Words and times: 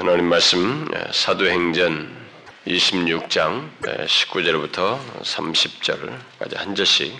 하나님 0.00 0.30
말씀 0.30 0.88
사도행전 1.10 2.08
26장 2.66 3.68
19절부터 3.82 4.98
30절까지 5.20 6.56
한 6.56 6.74
절씩 6.74 7.12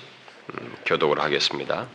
음, 0.55 0.75
교독을 0.87 1.21
하겠습니다. 1.21 1.87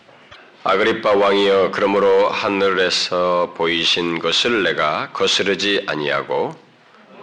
아그리빠 0.64 1.14
왕이여 1.14 1.72
그러므로 1.74 2.30
하늘에서 2.30 3.56
보이신 3.58 4.20
것을 4.20 4.62
내가 4.62 5.10
거스르지 5.12 5.86
아니하고 5.88 6.56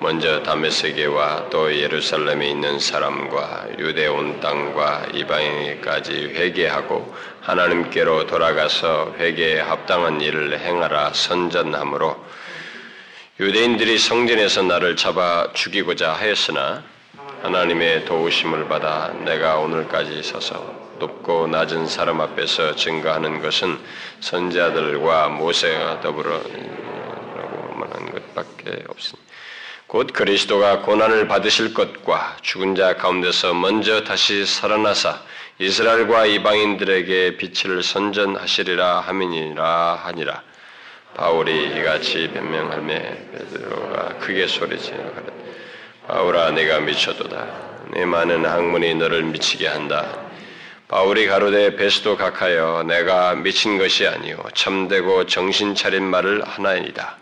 먼저 0.01 0.43
다메섹에와 0.43 1.51
또 1.51 1.73
예루살렘에 1.73 2.51
있는 2.51 2.81
사람과 2.81 3.69
유대 3.79 4.09
온 4.09 4.41
땅과 4.41 5.11
이방인까지 5.15 6.33
회개하고 6.35 7.15
하나님께로 7.43 8.27
돌아가서 8.27 9.15
회개에 9.21 9.61
합당한 9.61 10.21
일을 10.21 10.59
행하라 10.59 11.13
선전함으로 11.13 12.33
유대인들이 13.43 13.99
성전에서 13.99 14.63
나를 14.63 14.95
잡아 14.95 15.53
죽이고자 15.53 16.13
하였으나 16.13 16.85
하나님의 17.43 18.05
도우심을 18.05 18.69
받아 18.69 19.09
내가 19.25 19.59
오늘까지 19.59 20.23
서서 20.23 20.73
높고 21.01 21.49
낮은 21.49 21.89
사람 21.89 22.21
앞에서 22.21 22.77
증거하는 22.77 23.43
것은 23.43 23.81
선자들과 24.21 25.31
모세가 25.31 26.03
더불어 26.03 26.35
라고 26.35 27.75
말하는 27.75 28.13
것밖에 28.13 28.85
없습니다. 28.89 29.29
곧 29.89 30.13
그리스도가 30.13 30.83
고난을 30.83 31.27
받으실 31.27 31.75
것과 31.75 32.37
죽은 32.43 32.77
자 32.77 32.95
가운데서 32.95 33.55
먼저 33.55 34.05
다시 34.05 34.47
살아나사 34.47 35.21
이스라엘과 35.59 36.27
이방인들에게 36.27 37.39
빛을 37.39 37.83
선전하시리라 37.83 39.01
함이니라 39.01 39.95
하니라. 40.05 40.52
바울이 41.15 41.77
이같이 41.77 42.31
변명하며 42.33 42.95
베드로가 43.33 44.19
크게 44.19 44.47
소리지어 44.47 44.97
가라. 44.97 45.27
바울아 46.09 46.51
내가 46.53 46.81
미쳐도다. 46.81 47.47
내 47.93 48.07
많은 48.07 48.47
학문이 48.47 48.95
너를 48.95 49.23
미치게 49.25 49.69
한다. 49.69 50.07
바울이 50.89 51.27
가로되 51.27 51.77
베스도 51.77 52.17
각하여 52.17 52.85
내가 52.87 53.35
미친 53.35 53.79
것이 53.79 54.07
아니요 54.07 54.43
참되고 54.55 55.27
정신 55.27 55.75
차린 55.75 56.03
말을 56.05 56.43
하나이다. 56.47 57.19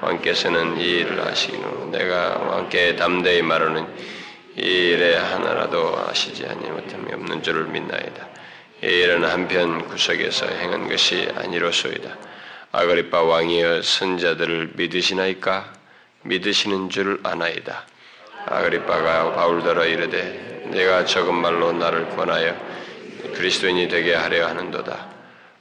왕께서는 0.00 0.80
이 0.80 0.84
일을 0.84 1.24
하시기로 1.26 1.90
내가 1.90 2.38
왕께 2.38 2.96
담대히 2.96 3.42
말하는 3.42 3.86
이 4.56 4.62
일에 4.62 5.16
하나라도 5.16 6.06
아시지 6.08 6.46
아니못함이 6.46 7.12
없는 7.12 7.42
줄을 7.42 7.64
믿나이다. 7.64 8.28
이 8.84 8.86
일은 8.86 9.24
한편 9.24 9.86
구석에서 9.86 10.46
행한 10.46 10.88
것이 10.88 11.28
아니로소이다. 11.36 12.16
아그리파 12.70 13.22
왕이여 13.22 13.80
선자들을 13.80 14.72
믿으시나이까? 14.74 15.72
믿으시는 16.24 16.90
줄 16.90 17.18
아나이다. 17.22 17.86
아그리파가 18.44 19.32
바울더러 19.32 19.86
이르되 19.86 20.68
내가 20.70 21.06
적은 21.06 21.34
말로 21.34 21.72
나를 21.72 22.10
권하여 22.10 22.54
그리스도인이 23.34 23.88
되게 23.88 24.14
하려 24.14 24.48
하는도다. 24.48 25.08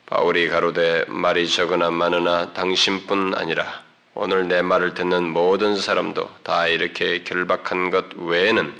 바울이 0.05 0.49
가로되 0.49 1.05
말이 1.07 1.47
적으나 1.47 1.91
많으나 1.91 2.51
당신뿐 2.51 3.35
아니라 3.35 3.83
오늘 4.13 4.49
내 4.49 4.61
말을 4.61 4.93
듣는 4.93 5.29
모든 5.29 5.77
사람도 5.77 6.29
다 6.43 6.67
이렇게 6.67 7.23
결박한 7.23 7.89
것 7.89 8.05
외에는 8.17 8.73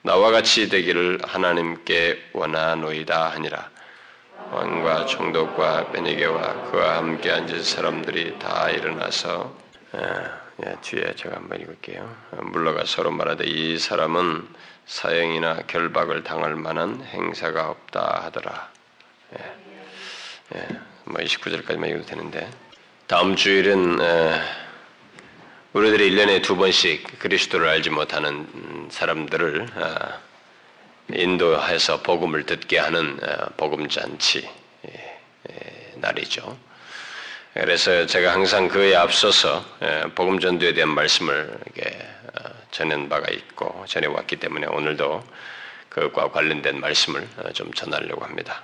나와 0.00 0.30
같이 0.30 0.70
되기를 0.70 1.20
하나님께 1.22 2.30
원하노이다 2.32 3.30
하니라. 3.32 3.73
왕과 4.50 5.06
총독과 5.06 5.90
베니게와 5.90 6.70
그와 6.70 6.96
함께 6.98 7.30
앉은 7.30 7.62
사람들이 7.62 8.38
다 8.38 8.70
일어나서 8.70 9.54
예, 10.64 10.76
뒤에 10.82 11.14
제가 11.16 11.36
한번 11.36 11.60
읽을게요. 11.60 12.14
물러가 12.42 12.84
서로 12.84 13.10
말하되 13.10 13.44
이 13.44 13.76
사람은 13.78 14.46
사형이나 14.86 15.62
결박을 15.66 16.22
당할 16.22 16.54
만한 16.54 17.02
행사가 17.02 17.70
없다 17.70 18.22
하더라. 18.24 18.70
예, 19.36 20.56
예, 20.56 20.68
뭐 21.04 21.20
29절까지만 21.20 21.88
읽어도 21.88 22.06
되는데 22.06 22.48
다음 23.08 23.34
주일은 23.34 24.00
에, 24.00 24.40
우리들이 25.72 26.10
1년에 26.10 26.42
두 26.42 26.56
번씩 26.56 27.18
그리스도를 27.18 27.68
알지 27.68 27.90
못하는 27.90 28.88
사람들을 28.90 29.66
아, 29.74 30.18
인도해서 31.12 32.00
복음을 32.00 32.46
듣게 32.46 32.78
하는 32.78 33.18
어, 33.22 33.46
복음 33.56 33.88
잔치 33.88 34.48
예, 34.88 35.18
예, 35.50 35.92
날이죠. 35.96 36.56
그래서 37.52 38.06
제가 38.06 38.32
항상 38.32 38.68
그에 38.68 38.96
앞서서 38.96 39.64
예, 39.82 40.04
복음 40.14 40.40
전도에 40.40 40.72
대한 40.72 40.90
말씀을 40.90 41.50
어, 41.50 42.50
전한 42.70 43.08
바가 43.08 43.30
있고 43.32 43.84
전해 43.86 44.06
왔기 44.06 44.36
때문에 44.36 44.66
오늘도 44.66 45.24
그것과 45.90 46.30
관련된 46.30 46.80
말씀을 46.80 47.28
어, 47.38 47.52
좀 47.52 47.72
전하려고 47.74 48.24
합니다. 48.24 48.62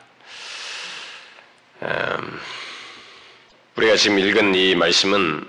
음, 1.83 2.41
우리가 3.77 3.97
지금 3.97 4.19
읽은 4.19 4.55
이 4.55 4.75
말씀은 4.75 5.49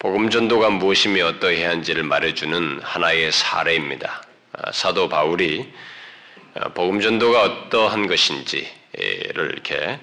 복음 0.00 0.30
전도가 0.30 0.70
무엇이며 0.70 1.24
어떠해야 1.26 1.70
한지를 1.70 2.02
말해주는 2.02 2.80
하나의 2.82 3.30
사례입니다. 3.30 4.25
아, 4.58 4.72
사도 4.72 5.08
바울이 5.08 5.70
아, 6.54 6.68
복음 6.68 7.00
전도가 7.00 7.42
어떠한 7.42 8.06
것인지를 8.06 8.70
이렇게 9.52 10.00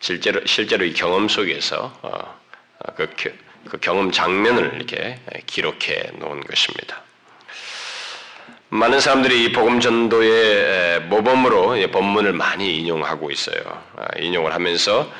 실제로 0.00 0.44
실제로 0.44 0.84
이 0.84 0.92
경험 0.92 1.28
속에서 1.28 1.96
어, 2.02 2.40
아, 2.80 2.92
그, 2.94 3.08
그 3.68 3.78
경험 3.78 4.10
장면을 4.10 4.72
이렇게 4.74 5.20
기록해 5.46 6.12
놓은 6.18 6.40
것입니다. 6.40 7.02
많은 8.70 9.00
사람들이 9.00 9.44
이 9.44 9.52
복음 9.52 9.80
전도의 9.80 11.02
모범으로 11.02 11.76
본문을 11.90 12.32
많이 12.32 12.78
인용하고 12.78 13.30
있어요. 13.30 13.60
인용을 14.18 14.54
하면서 14.54 15.12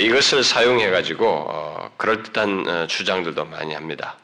이것을 0.00 0.44
사용해 0.44 0.90
가지고 0.90 1.46
어, 1.48 1.90
그럴듯한 1.96 2.68
어, 2.68 2.86
주장들도 2.86 3.44
많이 3.46 3.74
합니다. 3.74 4.18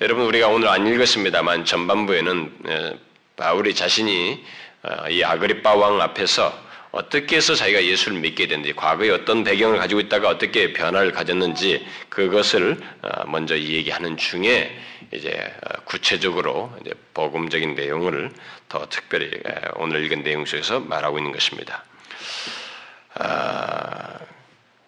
여러분 0.00 0.24
우리가 0.24 0.48
오늘 0.48 0.68
안 0.68 0.86
읽었습니다만 0.86 1.66
전반부에는 1.66 3.00
바울이 3.40 3.74
자신이 3.74 4.44
어, 4.82 5.08
이 5.08 5.24
아그리파 5.24 5.74
왕 5.74 6.00
앞에서 6.00 6.70
어떻게 6.92 7.36
해서 7.36 7.54
자기가 7.54 7.82
예수를 7.84 8.18
믿게 8.18 8.48
됐는지, 8.48 8.74
과거에 8.74 9.10
어떤 9.10 9.44
배경을 9.44 9.78
가지고 9.78 10.00
있다가 10.00 10.28
어떻게 10.28 10.72
변화를 10.72 11.12
가졌는지 11.12 11.86
그것을 12.10 12.78
어, 13.00 13.26
먼저 13.26 13.56
얘기하는 13.58 14.18
중에 14.18 14.76
이제 15.12 15.30
어, 15.64 15.80
구체적으로 15.84 16.70
이제 16.82 16.92
복음적인 17.14 17.74
내용을 17.74 18.30
더 18.68 18.86
특별히 18.90 19.30
오늘 19.76 20.04
읽은 20.04 20.22
내용 20.22 20.44
속에서 20.44 20.80
말하고 20.80 21.18
있는 21.18 21.32
것입니다. 21.32 21.84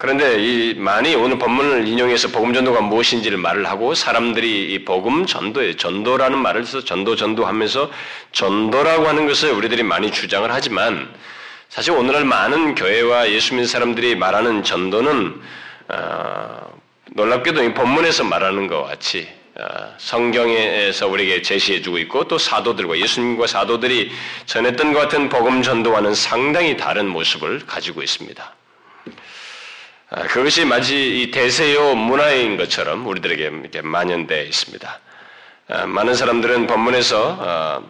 아, 0.03 0.05
그런데 0.05 0.43
이 0.43 0.75
많이 0.75 1.15
오늘 1.15 1.39
본문을 1.39 1.87
인용해서 1.87 2.29
복음 2.29 2.53
전도가 2.53 2.81
무엇인지를 2.81 3.39
말을 3.39 3.67
하고 3.67 3.95
사람들이 3.95 4.73
이 4.73 4.85
복음 4.85 5.27
전도에 5.27 5.77
전도라는 5.77 6.39
말을 6.39 6.65
써서 6.65 6.85
전도 6.85 7.15
전도하면서 7.15 7.91
전도라고 8.33 9.07
하는 9.07 9.29
것을 9.29 9.53
우리들이 9.53 9.85
많이 9.85 10.11
주장을 10.11 10.53
하지만 10.53 11.09
사실 11.69 11.93
오늘날 11.93 12.25
많은 12.25 12.75
교회와 12.75 13.31
예수 13.31 13.55
믿는 13.55 13.69
사람들이 13.69 14.17
말하는 14.17 14.65
전도는 14.65 15.41
어, 15.89 16.73
놀랍게도 17.13 17.63
이 17.63 17.73
본문에서 17.73 18.25
말하는 18.25 18.67
것 18.67 18.83
같이 18.83 19.29
어, 19.55 19.95
성경에서 19.99 21.07
우리에게 21.07 21.43
제시해주고 21.43 21.99
있고 21.99 22.27
또 22.27 22.39
사도들과 22.39 22.99
예수님과 22.99 23.47
사도들이 23.47 24.11
전했던 24.47 24.95
것 24.95 24.99
같은 24.99 25.29
복음 25.29 25.63
전도와는 25.63 26.15
상당히 26.15 26.77
다른 26.77 27.07
모습을 27.07 27.61
가지고 27.67 28.03
있습니다. 28.03 28.62
아, 30.15 30.25
그것이 30.25 30.67
마치 30.67 31.23
이 31.23 31.31
대세요 31.31 31.95
문화인 31.95 32.59
것처럼 32.59 33.07
우리들에게 33.07 33.45
이렇게 33.45 33.81
만연되어 33.81 34.43
있습니다. 34.43 35.01
아, 35.69 35.87
많은 35.87 36.15
사람들은 36.15 36.67
본문에서 36.67 37.39
아, 37.41 37.81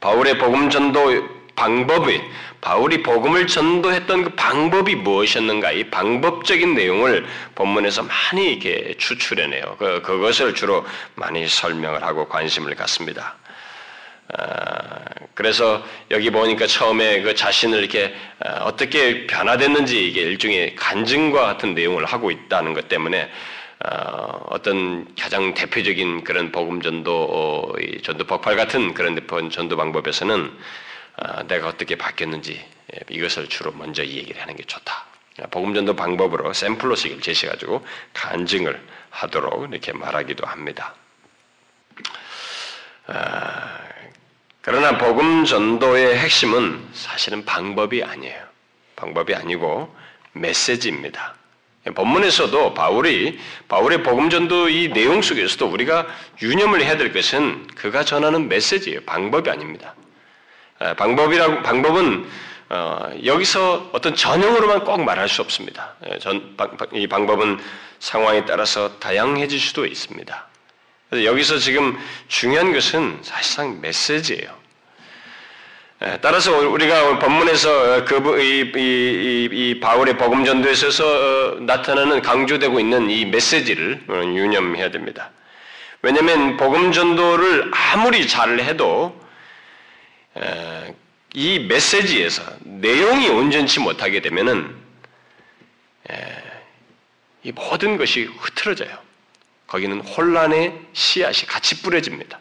바울의 0.00 0.38
복음 0.38 0.70
전도 0.70 1.28
방법이 1.56 2.20
바울이 2.60 3.02
복음을 3.02 3.48
전도했던 3.48 4.24
그 4.24 4.30
방법이 4.36 4.94
무엇이었는가 4.94 5.72
이 5.72 5.90
방법적인 5.90 6.74
내용을 6.74 7.26
본문에서 7.56 8.04
많이 8.04 8.52
이렇게 8.52 8.94
추출해내요. 8.96 9.76
그, 9.78 10.02
그것을 10.02 10.54
주로 10.54 10.86
많이 11.16 11.48
설명을 11.48 12.04
하고 12.04 12.28
관심을 12.28 12.76
갖습니다. 12.76 13.36
아, 14.38 15.04
그래서 15.34 15.82
여기 16.10 16.30
보니까 16.30 16.66
처음에 16.66 17.22
그 17.22 17.34
자신을 17.34 17.78
이렇게 17.78 18.14
아, 18.40 18.64
어떻게 18.64 19.26
변화됐는지 19.26 20.08
이게 20.08 20.22
일종의 20.22 20.74
간증과 20.76 21.40
같은 21.44 21.74
내용을 21.74 22.04
하고 22.04 22.30
있다는 22.30 22.74
것 22.74 22.88
때문에 22.88 23.30
아, 23.80 24.40
어떤 24.50 25.14
가장 25.16 25.54
대표적인 25.54 26.24
그런 26.24 26.50
복음 26.52 26.80
전도 26.80 27.76
전도 28.02 28.24
폭발 28.24 28.56
같은 28.56 28.94
그런 28.94 29.20
전도 29.50 29.76
방법에서는 29.76 30.52
내가 31.46 31.68
어떻게 31.68 31.94
바뀌었는지 31.96 32.64
예, 32.94 32.98
이것을 33.08 33.48
주로 33.48 33.72
먼저 33.72 34.04
얘기를 34.04 34.40
하는 34.40 34.56
게 34.56 34.64
좋다. 34.64 35.06
복음 35.50 35.74
전도 35.74 35.96
방법으로 35.96 36.52
샘플로식을 36.52 37.20
제시해 37.20 37.50
가지고 37.50 37.84
간증을 38.12 38.80
하도록 39.10 39.70
이렇게 39.70 39.92
말하기도 39.92 40.46
합니다. 40.46 40.94
아, 44.64 44.70
그러나 44.70 44.96
복음 44.96 45.44
전도의 45.44 46.18
핵심은 46.18 46.88
사실은 46.94 47.44
방법이 47.44 48.02
아니에요. 48.02 48.42
방법이 48.96 49.34
아니고 49.34 49.94
메시지입니다. 50.32 51.34
본문에서도 51.94 52.72
바울이 52.72 53.38
바울의 53.68 54.02
복음 54.02 54.30
전도 54.30 54.70
이 54.70 54.88
내용 54.88 55.20
속에서도 55.20 55.66
우리가 55.66 56.06
유념을 56.40 56.80
해야 56.82 56.96
될 56.96 57.12
것은 57.12 57.66
그가 57.74 58.04
전하는 58.04 58.48
메시지예요. 58.48 59.02
방법이 59.04 59.50
아닙니다. 59.50 59.94
아, 60.78 60.94
방법이라고 60.94 61.62
방법은 61.62 62.26
어, 62.70 63.10
여기서 63.22 63.90
어떤 63.92 64.16
전형으로만 64.16 64.84
꼭 64.84 65.02
말할 65.04 65.28
수 65.28 65.42
없습니다. 65.42 65.94
예, 66.08 66.18
전, 66.18 66.56
이 66.94 67.06
방법은 67.06 67.58
상황에 67.98 68.46
따라서 68.46 68.98
다양해질 68.98 69.60
수도 69.60 69.84
있습니다. 69.84 70.48
여기서 71.22 71.58
지금 71.58 71.96
중요한 72.28 72.72
것은 72.72 73.20
사실상 73.22 73.80
메시지예요. 73.80 74.64
예, 76.02 76.18
따라서 76.20 76.50
우리가 76.68 77.18
본문에서 77.18 78.04
그, 78.04 78.40
이, 78.40 78.72
이, 78.76 79.48
이, 79.52 79.80
바울의 79.80 80.18
복음 80.18 80.44
전도에 80.44 80.72
있어서 80.72 81.04
어, 81.06 81.60
나타나는 81.60 82.20
강조되고 82.20 82.80
있는 82.80 83.10
이 83.10 83.24
메시지를 83.26 84.04
유념해야 84.08 84.90
됩니다. 84.90 85.30
왜냐하면 86.02 86.56
복음 86.56 86.92
전도를 86.92 87.70
아무리 87.72 88.28
잘 88.28 88.60
해도 88.60 89.18
이 91.32 91.60
메시지에서 91.60 92.42
내용이 92.60 93.28
온전치 93.28 93.80
못하게 93.80 94.20
되면은 94.20 94.76
이 97.44 97.52
모든 97.52 97.96
것이 97.96 98.24
흐트러져요. 98.24 98.98
거기는 99.74 100.00
혼란의 100.02 100.72
씨앗이 100.92 101.48
같이 101.48 101.82
뿌려집니다. 101.82 102.38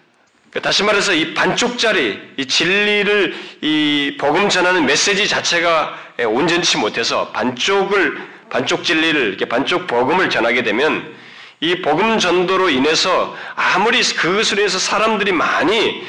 그러니까 0.51 0.69
다시 0.69 0.83
말해서 0.83 1.13
이 1.13 1.33
반쪽짜리 1.33 2.19
이 2.37 2.45
진리를 2.45 3.35
이 3.61 4.17
복음 4.19 4.49
전하는 4.49 4.85
메시지 4.85 5.27
자체가 5.27 5.97
온전치 6.27 6.77
못해서 6.77 7.29
반쪽을 7.29 8.21
반쪽 8.51 8.83
진리를 8.83 9.19
이렇게 9.19 9.45
반쪽 9.45 9.87
복음을 9.87 10.29
전하게 10.29 10.61
되면 10.61 11.11
이 11.59 11.81
복음 11.81 12.19
전도로 12.19 12.69
인해서 12.69 13.35
아무리 13.55 14.03
그것으로 14.03 14.61
해서 14.61 14.77
사람들이 14.77 15.31
많이 15.31 16.05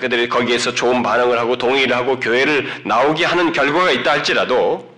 그들이 0.00 0.30
거기에서 0.30 0.74
좋은 0.74 1.02
반응을 1.02 1.38
하고 1.38 1.58
동의를 1.58 1.94
하고 1.94 2.18
교회를 2.18 2.84
나오게 2.86 3.26
하는 3.26 3.52
결과가 3.52 3.90
있다 3.90 4.12
할지라도 4.12 4.96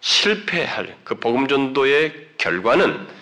실패할 0.00 0.96
그 1.04 1.14
복음 1.14 1.46
전도의 1.46 2.12
결과는 2.38 3.17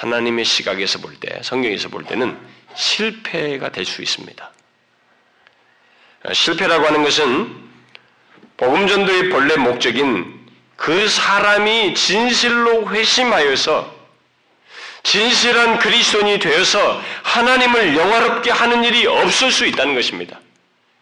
하나님의 0.00 0.46
시각에서 0.46 0.98
볼 0.98 1.14
때, 1.16 1.40
성경에서 1.42 1.90
볼 1.90 2.04
때는 2.04 2.38
실패가 2.74 3.70
될 3.70 3.84
수 3.84 4.00
있습니다. 4.00 4.50
실패라고 6.32 6.86
하는 6.86 7.02
것은 7.02 7.70
복음 8.56 8.86
전도의 8.86 9.28
본래 9.28 9.56
목적인 9.56 10.40
그 10.76 11.06
사람이 11.06 11.94
진실로 11.94 12.88
회심하여서 12.88 14.00
진실한 15.02 15.78
그리스도인이 15.78 16.38
되어서 16.38 17.02
하나님을 17.22 17.96
영화롭게 17.96 18.50
하는 18.50 18.84
일이 18.84 19.06
없을 19.06 19.50
수 19.50 19.66
있다는 19.66 19.94
것입니다. 19.94 20.40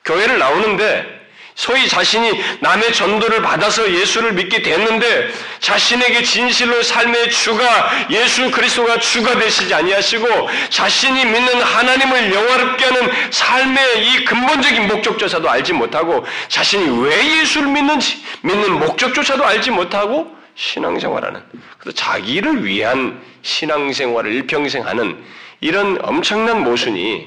교회를 0.05 0.39
나오는데 0.41 1.18
소위 1.59 1.89
자신이 1.89 2.41
남의 2.61 2.93
전도를 2.93 3.43
받아서 3.43 3.93
예수를 3.93 4.33
믿게 4.35 4.63
됐는데 4.63 5.29
자신에게 5.59 6.23
진실로 6.23 6.81
삶의 6.85 7.33
주가 7.33 7.91
예수 8.11 8.49
그리스도가 8.53 9.01
주가 9.01 9.37
되시지 9.37 9.75
아니하시고 9.75 10.27
자신이 10.71 11.25
믿는 11.25 11.61
하나님을 11.61 12.33
영화롭게 12.33 12.85
하는 12.85 13.11
삶의 13.33 14.07
이 14.07 14.25
근본적인 14.25 14.87
목적조차도 14.87 15.51
알지 15.51 15.73
못하고 15.73 16.25
자신이 16.47 17.05
왜 17.05 17.41
예수를 17.41 17.67
믿는지 17.67 18.23
믿는 18.43 18.79
목적조차도 18.79 19.45
알지 19.45 19.73
못하고 19.73 20.33
신앙생활하는 20.55 21.43
그래서 21.79 21.97
자기를 21.97 22.67
위한 22.67 23.21
신앙생활을 23.43 24.33
일평생 24.33 24.87
하는 24.87 25.25
이런 25.61 25.99
엄청난 26.03 26.63
모순이 26.63 27.27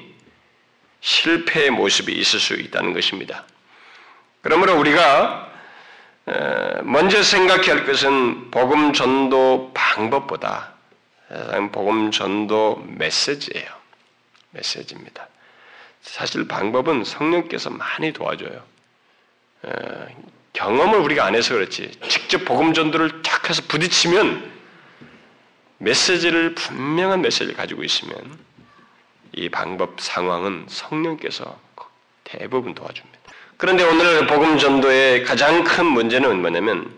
실패의 1.02 1.72
모습이 1.72 2.14
있을 2.14 2.40
수 2.40 2.54
있다는 2.54 2.94
것입니다. 2.94 3.44
그러므로 4.42 4.78
우리가 4.80 5.52
먼저 6.84 7.22
생각해야 7.24 7.76
할 7.76 7.86
것은 7.86 8.52
복음 8.52 8.94
전도 8.94 9.72
방법보다 9.74 10.74
복음 11.72 12.12
전도 12.12 12.84
메시지예요. 12.88 13.70
메시지입니다. 14.52 15.28
사실 16.02 16.48
방법은 16.48 17.04
성령께서 17.04 17.70
많이 17.70 18.12
도와줘요. 18.12 18.64
경험을 20.54 21.00
우리가 21.00 21.26
안 21.26 21.36
해서 21.36 21.54
그렇지. 21.54 21.92
직접 22.10 22.44
복음 22.44 22.74
전도를 22.74 23.22
탁 23.22 23.50
해서 23.50 23.62
부딪히면 23.68 24.52
메시지를 25.78 26.56
분명한 26.56 27.22
메시지를 27.22 27.56
가지고 27.56 27.84
있으면 27.84 28.40
이 29.34 29.50
방법 29.50 30.02
상황은 30.02 30.66
성령께서 30.68 31.60
대부분 32.24 32.76
도와줍니다. 32.76 33.11
그런데 33.62 33.84
오늘 33.84 34.26
복음 34.26 34.58
전도의 34.58 35.24
가장 35.24 35.64
큰 35.64 35.86
문제는 35.86 36.42
뭐냐면 36.42 36.92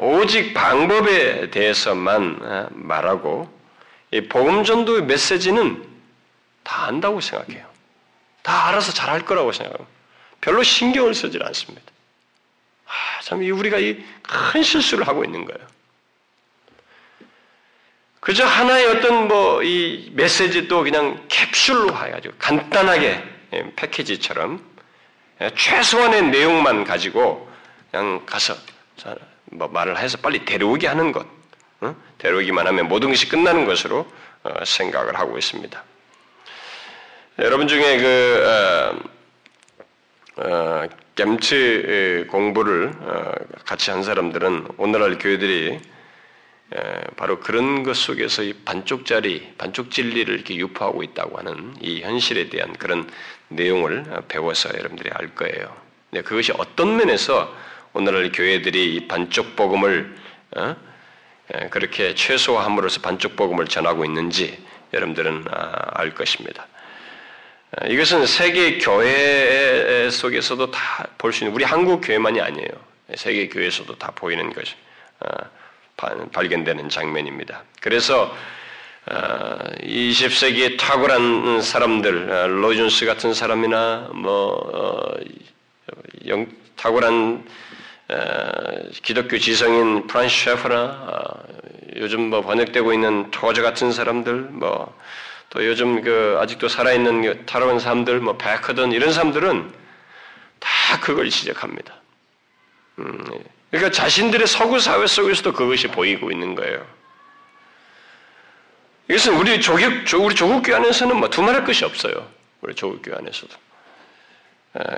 오직 0.00 0.52
방법에 0.54 1.50
대해서만 1.52 2.68
말하고 2.72 3.48
이 4.10 4.22
복음 4.22 4.64
전도의 4.64 5.04
메시지는 5.04 5.86
다 6.64 6.86
안다고 6.86 7.20
생각해요. 7.20 7.64
다 8.42 8.66
알아서 8.66 8.92
잘 8.92 9.08
할 9.08 9.24
거라고 9.24 9.52
생각해요. 9.52 9.86
별로 10.40 10.64
신경을 10.64 11.14
쓰질 11.14 11.44
않습니다. 11.44 11.86
아, 12.86 13.20
참 13.22 13.38
우리가 13.38 13.78
이 13.78 14.02
큰 14.20 14.64
실수를 14.64 15.06
하고 15.06 15.22
있는 15.22 15.44
거예요. 15.44 15.64
그저 18.18 18.44
하나의 18.44 18.86
어떤 18.86 19.28
뭐 19.28 19.62
이 19.62 20.10
메시지도 20.14 20.82
그냥 20.82 21.24
캡슐로 21.28 21.96
해가지고 21.96 22.34
간단하게 22.40 23.24
예, 23.52 23.72
패키지처럼 23.76 24.54
예, 24.58 24.73
최소한의 25.50 26.30
내용만 26.30 26.84
가지고 26.84 27.48
그냥 27.90 28.24
가서 28.26 28.54
뭐 29.46 29.68
말을 29.68 29.98
해서 29.98 30.18
빨리 30.18 30.44
데려오게 30.44 30.86
하는 30.86 31.12
것, 31.12 31.26
데려오기만 32.18 32.66
하면 32.66 32.88
모든 32.88 33.10
것이 33.10 33.28
끝나는 33.28 33.66
것으로 33.66 34.06
어, 34.42 34.64
생각을 34.64 35.18
하고 35.18 35.38
있습니다. 35.38 35.84
여러분 37.40 37.66
중에 37.66 37.98
그 37.98 38.44
어, 40.36 40.42
어, 40.42 40.86
겜츠 41.16 42.26
공부를 42.30 42.92
어, 43.00 43.32
같이 43.64 43.90
한 43.90 44.02
사람들은 44.02 44.68
오늘날 44.76 45.18
교회들이 45.18 45.80
바로 47.16 47.38
그런 47.38 47.84
것 47.84 47.94
속에서 47.94 48.42
이 48.42 48.52
반쪽짜리, 48.52 49.54
반쪽 49.56 49.92
진리를 49.92 50.34
이렇게 50.34 50.56
유포하고 50.56 51.04
있다고 51.04 51.38
하는 51.38 51.74
이 51.80 52.02
현실에 52.02 52.48
대한 52.48 52.72
그런 52.72 53.08
내용을 53.56 54.04
배워서 54.28 54.68
여러분들이 54.70 55.10
알 55.12 55.34
거예요. 55.34 55.74
네, 56.10 56.22
그것이 56.22 56.52
어떤 56.56 56.96
면에서 56.96 57.54
오늘날 57.92 58.30
교회들이 58.32 58.94
이 58.94 59.08
반쪽 59.08 59.56
복음을 59.56 60.16
어? 60.56 60.76
그렇게 61.70 62.14
최소화함으로써 62.14 63.00
반쪽 63.00 63.36
복음을 63.36 63.66
전하고 63.66 64.04
있는지 64.04 64.58
여러분들은 64.92 65.44
아, 65.50 65.90
알 65.94 66.14
것입니다. 66.14 66.66
이것은 67.88 68.26
세계 68.26 68.78
교회 68.78 70.08
속에서도 70.10 70.70
다 70.70 71.04
볼 71.18 71.32
수 71.32 71.44
있는 71.44 71.54
우리 71.54 71.64
한국 71.64 72.00
교회만이 72.02 72.40
아니에요. 72.40 72.68
세계 73.16 73.48
교회에서도 73.48 73.98
다 73.98 74.12
보이는 74.14 74.52
것이 74.52 74.74
어, 75.20 75.26
발견되는 76.32 76.88
장면입니다. 76.88 77.64
그래서 77.80 78.34
20세기에 79.06 80.74
어, 80.74 80.76
탁월한 80.76 81.62
사람들, 81.62 82.30
어, 82.30 82.46
로준스 82.46 83.06
같은 83.06 83.34
사람이나 83.34 84.10
뭐 84.14 84.56
어, 84.72 85.14
탁월한 86.76 87.44
기독교 89.02 89.38
지성인 89.38 90.06
프란시 90.06 90.44
셰퍼나 90.44 91.44
요즘 91.96 92.30
뭐 92.30 92.40
번역되고 92.42 92.92
있는 92.92 93.30
토저 93.30 93.62
같은 93.62 93.92
사람들, 93.92 94.34
뭐 94.34 94.94
또 95.54 95.64
요즘 95.64 96.02
그 96.02 96.36
아직도 96.40 96.68
살아있는 96.68 97.22
그 97.22 97.46
타로운 97.46 97.78
사람들, 97.78 98.18
뭐 98.18 98.36
베커든 98.36 98.90
이런 98.90 99.12
사람들은 99.12 99.72
다 100.58 101.00
그걸 101.00 101.30
지적합니다. 101.30 101.94
음, 102.98 103.24
그러니까 103.70 103.92
자신들의 103.92 104.48
서구 104.48 104.80
사회 104.80 105.06
속에서도 105.06 105.52
그것이 105.52 105.86
보이고 105.86 106.32
있는 106.32 106.56
거예요. 106.56 106.84
이것은 109.08 109.36
우리 109.36 109.60
조국, 109.60 109.82
우리 110.18 110.34
조국 110.34 110.62
교회 110.62 110.76
안에서는 110.76 111.16
뭐 111.16 111.28
두말할 111.28 111.64
것이 111.64 111.84
없어요. 111.84 112.26
우리 112.62 112.74
조국 112.74 113.02
교회 113.02 113.16
안에서도. 113.16 113.54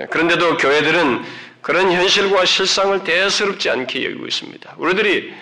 그런데도 0.09 0.57
교회들은 0.57 1.25
그런 1.61 1.91
현실과 1.91 2.45
실상을 2.45 3.03
대수롭지 3.03 3.69
않게 3.69 4.05
여기고 4.05 4.25
있습니다. 4.25 4.75
우리들이 4.77 5.33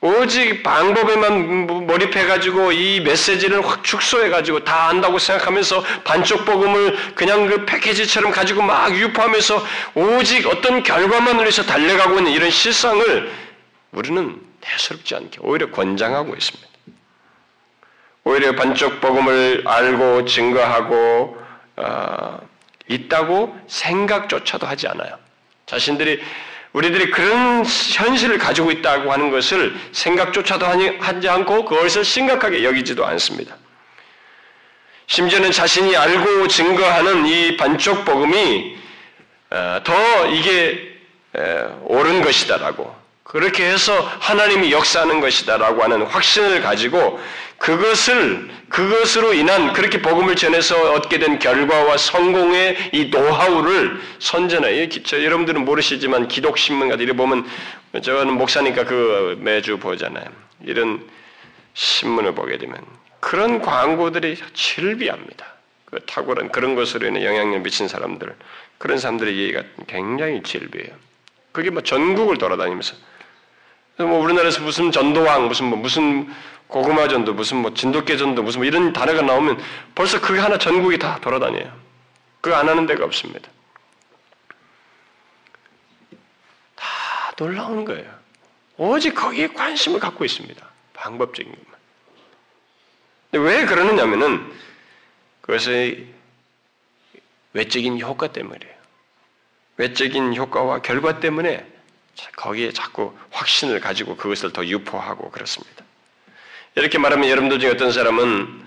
오직 0.00 0.62
방법에만 0.62 1.66
몰입해가지고 1.86 2.72
이 2.72 3.00
메시지를 3.00 3.66
확 3.66 3.82
축소해가지고 3.82 4.64
다 4.64 4.88
안다고 4.88 5.18
생각하면서 5.18 5.82
반쪽 6.04 6.44
복음을 6.44 7.14
그냥 7.14 7.46
그 7.46 7.64
패키지처럼 7.64 8.30
가지고 8.30 8.62
막 8.62 8.94
유포하면서 8.94 9.66
오직 9.94 10.46
어떤 10.46 10.82
결과만을 10.82 11.40
위해서 11.40 11.62
달려가고 11.62 12.18
있는 12.18 12.32
이런 12.32 12.50
실상을 12.50 13.32
우리는 13.92 14.40
대수롭지 14.60 15.14
않게 15.14 15.38
오히려 15.40 15.70
권장하고 15.70 16.34
있습니다. 16.34 16.65
오히려 18.28 18.56
반쪽 18.56 19.00
복음을 19.00 19.62
알고 19.64 20.24
증거하고 20.24 21.38
어, 21.76 22.40
있다고 22.88 23.56
생각조차도 23.68 24.66
하지 24.66 24.88
않아요. 24.88 25.16
자신들이 25.66 26.20
우리들이 26.72 27.12
그런 27.12 27.64
현실을 27.64 28.38
가지고 28.38 28.72
있다고 28.72 29.12
하는 29.12 29.30
것을 29.30 29.76
생각조차도 29.92 30.66
하지 30.98 31.28
않고 31.28 31.66
그것을 31.66 32.04
심각하게 32.04 32.64
여기지도 32.64 33.06
않습니다. 33.06 33.56
심지어는 35.06 35.52
자신이 35.52 35.96
알고 35.96 36.48
증거하는 36.48 37.26
이 37.26 37.56
반쪽 37.56 38.04
복음이 38.04 38.76
어, 39.50 39.80
더 39.84 40.26
이게 40.26 40.96
옳은 41.84 42.22
것이다라고 42.22 43.06
그렇게 43.22 43.66
해서 43.70 43.92
하나님이 44.20 44.72
역사하는 44.72 45.20
것이다라고 45.20 45.82
하는 45.82 46.06
확신을 46.06 46.62
가지고 46.62 47.20
그것을 47.58 48.48
그것으로 48.68 49.32
인한 49.32 49.72
그렇게 49.72 50.02
복음을 50.02 50.36
전해서 50.36 50.92
얻게 50.92 51.18
된 51.18 51.38
결과와 51.38 51.96
성공의 51.96 52.90
이 52.92 53.06
노하우를 53.06 54.00
선전해요. 54.18 54.88
저, 55.04 55.22
여러분들은 55.22 55.64
모르시지만 55.64 56.28
기독 56.28 56.58
신문 56.58 56.88
같은 56.88 57.04
이런 57.04 57.16
보면 57.16 57.46
저는 58.02 58.34
목사니까 58.34 58.84
그 58.84 59.38
매주 59.40 59.78
보잖아요. 59.78 60.26
이런 60.64 61.08
신문을 61.74 62.34
보게 62.34 62.58
되면 62.58 62.78
그런 63.20 63.60
광고들이 63.60 64.36
질비합니다. 64.54 65.46
그 65.86 66.00
탁월한 66.06 66.50
그런 66.50 66.74
것으로 66.74 67.06
인해 67.06 67.24
영향력 67.24 67.62
미친 67.62 67.88
사람들 67.88 68.34
그런 68.78 68.98
사람들의 68.98 69.36
이해가 69.36 69.62
굉장히 69.86 70.42
질비해요. 70.42 70.94
그게 71.52 71.70
뭐 71.70 71.82
전국을 71.82 72.38
돌아다니면서 72.38 72.94
뭐 73.98 74.18
우리나라에서 74.18 74.60
무슨 74.62 74.92
전도왕 74.92 75.48
무슨 75.48 75.66
뭐 75.66 75.78
무슨 75.78 76.28
고구마 76.68 77.08
전도, 77.08 77.34
무슨 77.34 77.58
뭐 77.58 77.72
진돗개 77.74 78.16
전도, 78.16 78.42
무슨 78.42 78.60
뭐 78.60 78.66
이런 78.66 78.92
단어가 78.92 79.22
나오면 79.22 79.62
벌써 79.94 80.20
그게 80.20 80.40
하나 80.40 80.58
전국이 80.58 80.98
다 80.98 81.18
돌아다녀요. 81.20 81.72
그거 82.40 82.56
안 82.56 82.68
하는 82.68 82.86
데가 82.86 83.04
없습니다. 83.04 83.48
다 86.74 86.86
놀라운 87.36 87.84
거예요. 87.84 88.12
오직 88.76 89.14
거기에 89.14 89.48
관심을 89.48 90.00
갖고 90.00 90.24
있습니다. 90.24 90.68
방법적인 90.94 91.50
것만. 91.50 91.80
근데 93.30 93.48
왜 93.48 93.64
그러느냐면은 93.64 94.52
그것의 95.40 96.06
외적인 97.52 98.00
효과 98.00 98.32
때문이에요. 98.32 98.74
외적인 99.78 100.34
효과와 100.36 100.80
결과 100.82 101.20
때문에 101.20 101.66
거기에 102.36 102.72
자꾸 102.72 103.16
확신을 103.30 103.80
가지고 103.80 104.16
그것을 104.16 104.52
더 104.52 104.64
유포하고 104.64 105.30
그렇습니다. 105.30 105.85
이렇게 106.78 106.98
말하면 106.98 107.30
여러분들 107.30 107.58
중에 107.58 107.70
어떤 107.70 107.90
사람은 107.90 108.66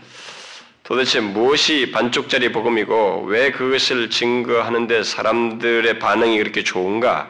도대체 0.81 1.19
무엇이 1.19 1.91
반쪽짜리 1.91 2.51
복음이고 2.51 3.25
왜 3.27 3.51
그것을 3.51 4.09
증거하는데 4.09 5.03
사람들의 5.03 5.99
반응이 5.99 6.39
그렇게 6.39 6.63
좋은가 6.63 7.29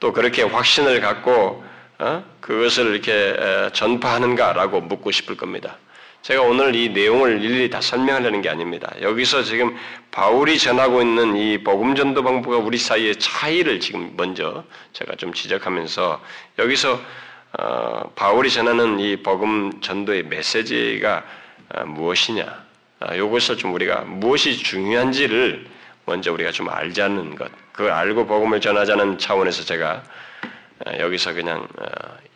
또 0.00 0.12
그렇게 0.12 0.42
확신을 0.42 1.00
갖고 1.00 1.64
어? 1.98 2.22
그것을 2.40 2.92
이렇게 2.92 3.70
전파하는가라고 3.72 4.82
묻고 4.82 5.12
싶을 5.12 5.38
겁니다. 5.38 5.78
제가 6.20 6.42
오늘 6.42 6.74
이 6.74 6.90
내용을 6.90 7.42
일일이 7.42 7.70
다 7.70 7.80
설명하려는 7.80 8.42
게 8.42 8.50
아닙니다. 8.50 8.92
여기서 9.00 9.44
지금 9.44 9.74
바울이 10.10 10.58
전하고 10.58 11.00
있는 11.00 11.38
이 11.38 11.64
복음 11.64 11.94
전도 11.94 12.22
방법과 12.22 12.58
우리 12.58 12.76
사이의 12.76 13.16
차이를 13.16 13.80
지금 13.80 14.12
먼저 14.14 14.62
제가 14.92 15.16
좀 15.16 15.32
지적하면서 15.32 16.20
여기서 16.58 17.00
어, 17.52 18.10
바울이 18.14 18.50
전하는 18.50 19.00
이 19.00 19.16
복음 19.22 19.80
전도의 19.80 20.24
메시지가 20.24 21.24
어, 21.74 21.84
무엇이냐, 21.86 22.64
어, 23.00 23.14
이것을 23.14 23.56
좀 23.56 23.72
우리가 23.74 24.02
무엇이 24.02 24.58
중요한지를 24.58 25.66
먼저 26.04 26.32
우리가 26.32 26.50
좀 26.50 26.68
알자는 26.68 27.36
것, 27.36 27.50
그 27.72 27.90
알고 27.90 28.26
복음을 28.26 28.60
전하자는 28.60 29.18
차원에서 29.18 29.64
제가 29.64 30.02
어, 30.86 30.98
여기서 30.98 31.32
그냥 31.32 31.66
어, 31.78 31.86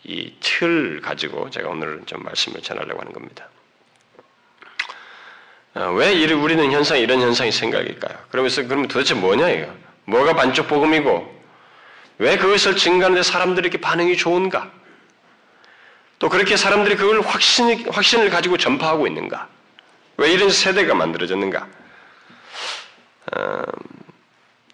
이틀 0.04 1.00
가지고 1.00 1.50
제가 1.50 1.68
오늘 1.68 2.02
좀 2.06 2.22
말씀을 2.22 2.60
전하려고 2.62 3.00
하는 3.00 3.12
겁니다. 3.12 3.48
어, 5.74 5.92
왜 5.92 6.32
우리는 6.32 6.72
현상 6.72 6.98
이런 6.98 7.20
현상이 7.20 7.52
생각일까요? 7.52 8.18
그러면서 8.30 8.62
그러면 8.62 8.88
도대체 8.88 9.14
뭐냐 9.14 9.48
이거? 9.50 9.72
뭐가 10.04 10.34
반쪽 10.34 10.68
복음이고 10.68 11.42
왜 12.18 12.36
그것을 12.36 12.76
증가하는데 12.76 13.22
사람들이 13.22 13.68
렇게 13.68 13.80
반응이 13.80 14.16
좋은가? 14.16 14.70
또 16.22 16.28
그렇게 16.28 16.56
사람들이 16.56 16.94
그걸 16.94 17.20
확신, 17.20 17.84
확신을 17.90 18.30
가지고 18.30 18.56
전파하고 18.56 19.08
있는가? 19.08 19.48
왜 20.18 20.30
이런 20.30 20.50
세대가 20.50 20.94
만들어졌는가? 20.94 21.66
어, 23.32 23.62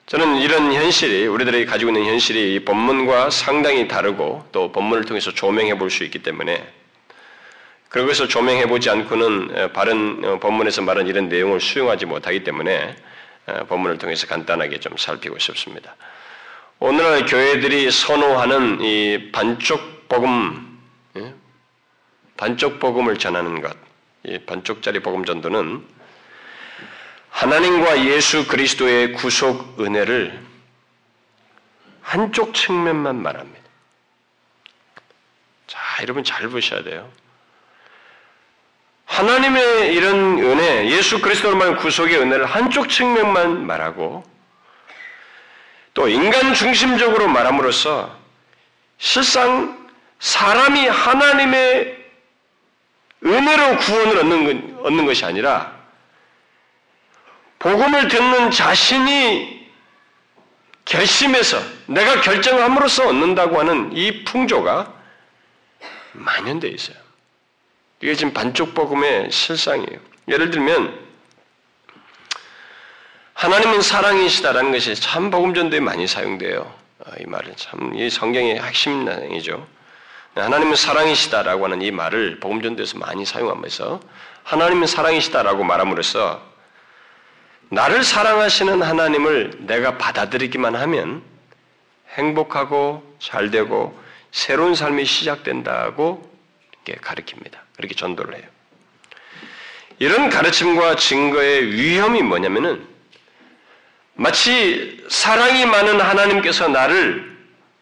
저는 0.04 0.36
이런 0.36 0.74
현실이, 0.74 1.26
우리들이 1.26 1.64
가지고 1.64 1.90
있는 1.90 2.04
현실이 2.04 2.54
이 2.54 2.64
본문과 2.66 3.30
상당히 3.30 3.88
다르고 3.88 4.46
또 4.52 4.70
본문을 4.72 5.06
통해서 5.06 5.32
조명해 5.32 5.78
볼 5.78 5.88
수 5.88 6.04
있기 6.04 6.18
때문에 6.22 6.70
그것을 7.88 8.28
조명해 8.28 8.66
보지 8.66 8.90
않고는 8.90 9.50
어, 9.58 9.68
바른 9.68 10.22
어, 10.26 10.38
본문에서 10.40 10.82
말한 10.82 11.06
이런 11.06 11.30
내용을 11.30 11.62
수용하지 11.62 12.04
못하기 12.04 12.44
때문에 12.44 12.94
어, 13.46 13.64
본문을 13.64 13.96
통해서 13.96 14.26
간단하게 14.26 14.80
좀 14.80 14.98
살피고 14.98 15.38
싶습니다. 15.38 15.96
오늘날 16.78 17.24
교회들이 17.24 17.90
선호하는 17.90 18.82
이 18.82 19.30
반쪽 19.32 20.10
복음 20.10 20.66
예? 20.66 20.67
반쪽 22.38 22.78
복음을 22.78 23.18
전하는 23.18 23.60
것, 23.60 23.76
이 24.22 24.38
반쪽짜리 24.38 25.00
복음 25.00 25.24
전도는 25.24 25.84
하나님과 27.30 28.06
예수 28.06 28.46
그리스도의 28.46 29.12
구속 29.12 29.80
은혜를 29.80 30.40
한쪽 32.00 32.54
측면만 32.54 33.20
말합니다. 33.20 33.68
자, 35.66 35.78
여러분 36.02 36.22
잘 36.24 36.48
보셔야 36.48 36.82
돼요. 36.84 37.10
하나님의 39.06 39.94
이런 39.94 40.38
은혜, 40.38 40.90
예수 40.90 41.20
그리스도로 41.20 41.56
말한 41.56 41.76
구속의 41.76 42.18
은혜를 42.18 42.46
한쪽 42.46 42.88
측면만 42.88 43.66
말하고 43.66 44.22
또 45.92 46.08
인간 46.08 46.54
중심적으로 46.54 47.26
말함으로써 47.26 48.16
실상 48.98 49.88
사람이 50.20 50.86
하나님의 50.86 51.97
은혜로 53.24 53.78
구원을 53.78 54.18
얻는, 54.18 54.44
것, 54.44 54.86
얻는 54.86 55.06
것이 55.06 55.24
아니라 55.24 55.76
복음을 57.58 58.08
듣는 58.08 58.50
자신이 58.50 59.66
결심해서 60.84 61.60
내가 61.86 62.20
결정함으로써 62.20 63.08
얻는다고 63.08 63.58
하는 63.58 63.90
이 63.94 64.24
풍조가 64.24 64.94
만연되어 66.12 66.70
있어요. 66.70 66.96
이게 68.00 68.14
지금 68.14 68.32
반쪽 68.32 68.74
복음의 68.74 69.30
실상이에요. 69.30 69.98
예를 70.28 70.50
들면 70.50 71.06
하나님은 73.34 73.82
사랑이시다라는 73.82 74.72
것이 74.72 74.94
참 74.94 75.30
복음 75.30 75.54
전도에 75.54 75.80
많이 75.80 76.06
사용돼요. 76.06 76.72
아, 77.04 77.12
이 77.20 77.26
말은 77.26 77.54
참 77.56 77.94
이 77.94 78.08
성경의 78.10 78.60
핵심 78.60 79.04
내용이죠. 79.04 79.66
하나님은 80.42 80.76
사랑이시다라고 80.76 81.64
하는 81.64 81.82
이 81.82 81.90
말을 81.90 82.40
복음전도에서 82.40 82.98
많이 82.98 83.24
사용하면서 83.24 84.00
하나님은 84.44 84.86
사랑이시다라고 84.86 85.64
말함으로써 85.64 86.42
나를 87.70 88.02
사랑하시는 88.02 88.82
하나님을 88.82 89.52
내가 89.60 89.98
받아들이기만 89.98 90.74
하면 90.74 91.22
행복하고 92.14 93.16
잘되고 93.18 93.98
새로운 94.30 94.74
삶이 94.74 95.04
시작된다고 95.04 96.30
이렇게 96.72 97.00
가르칩니다. 97.00 97.62
그렇게 97.76 97.94
전도를 97.94 98.36
해요. 98.36 98.44
이런 99.98 100.30
가르침과 100.30 100.96
증거의 100.96 101.72
위험이 101.72 102.22
뭐냐면은 102.22 102.86
마치 104.14 105.04
사랑이 105.08 105.66
많은 105.66 106.00
하나님께서 106.00 106.68
나를 106.68 107.27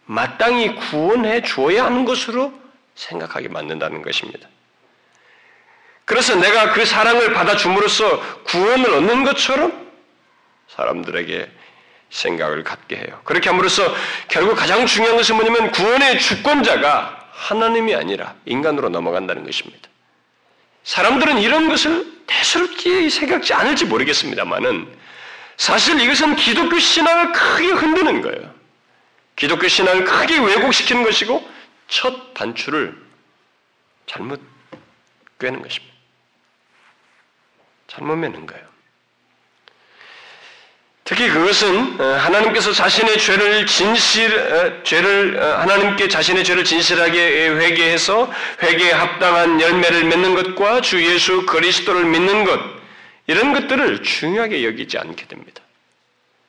마땅히 0.07 0.75
구원해 0.75 1.43
주어야 1.43 1.85
하는 1.85 2.05
것으로 2.05 2.53
생각하게 2.95 3.49
만든다는 3.49 4.03
것입니다. 4.03 4.49
그래서 6.05 6.37
내가 6.37 6.73
그 6.73 6.85
사랑을 6.85 7.33
받아줌으로써 7.33 8.43
구원을 8.45 8.91
얻는 8.95 9.25
것처럼 9.25 9.87
사람들에게 10.69 11.51
생각을 12.11 12.63
갖게 12.63 12.97
해요. 12.97 13.21
그렇게 13.25 13.51
함으로써 13.51 13.95
결국 14.29 14.55
가장 14.55 14.87
중요한 14.87 15.17
것은 15.17 15.35
뭐냐면 15.35 15.73
구원의 15.73 16.21
주권자가 16.21 17.31
하나님이 17.33 17.95
아니라 17.95 18.35
인간으로 18.45 18.89
넘어간다는 18.89 19.45
것입니다. 19.45 19.89
사람들은 20.85 21.39
이런 21.39 21.69
것을 21.69 22.07
대수롭게 22.29 23.11
생각지 23.11 23.53
않을지 23.53 23.85
모르겠습니다만은 23.87 24.97
사실 25.57 26.01
이것은 26.01 26.37
기독교 26.37 26.79
신앙을 26.79 27.33
크게 27.33 27.67
흔드는 27.73 28.23
거예요. 28.23 28.56
기독교 29.37 29.69
신앙을 29.69 30.05
크게 30.05 30.39
왜곡시키는 30.39 31.05
것이고 31.05 31.47
첫 31.89 32.35
단추를 32.35 32.97
잘못 34.07 34.41
꿰는 35.39 35.63
것입니다. 35.63 35.95
잘못 37.87 38.17
매는 38.17 38.47
거예요. 38.47 38.67
특히 41.05 41.29
그것은 41.29 42.01
어, 42.01 42.05
하나님께서 42.17 42.73
자신의 42.73 43.19
죄를 43.19 43.65
진실 43.67 44.37
어, 44.37 44.83
죄를 44.83 45.39
어, 45.41 45.59
하나님께 45.61 46.09
자신의 46.09 46.43
죄를 46.43 46.65
진실하게 46.65 47.51
회개해서 47.51 48.33
회개에 48.61 48.91
합당한 48.91 49.61
열매를 49.61 50.05
맺는 50.05 50.35
것과 50.35 50.81
주 50.81 51.01
예수 51.05 51.47
그리스도를 51.47 52.07
믿는 52.07 52.45
것 52.45 52.59
이런 53.29 53.53
것들을 53.53 54.03
중요하게 54.03 54.65
여기지 54.65 54.99
않게 54.99 55.29
됩니다. 55.29 55.63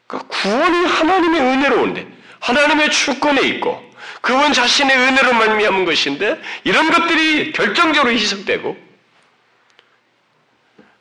그러니까 0.08 0.28
구원이 0.30 0.86
하나님의 0.88 1.40
은혜로운데 1.42 2.17
하나님의 2.40 2.92
주권에 2.92 3.42
있고 3.42 3.88
그분 4.22 4.54
자신의 4.54 4.96
은혜로 4.98 5.34
말미암은 5.34 5.86
것인데 5.86 6.42
이런 6.64 6.92
것들이 6.92 7.52
결정적으로 7.54 8.12
희석되고 8.12 8.88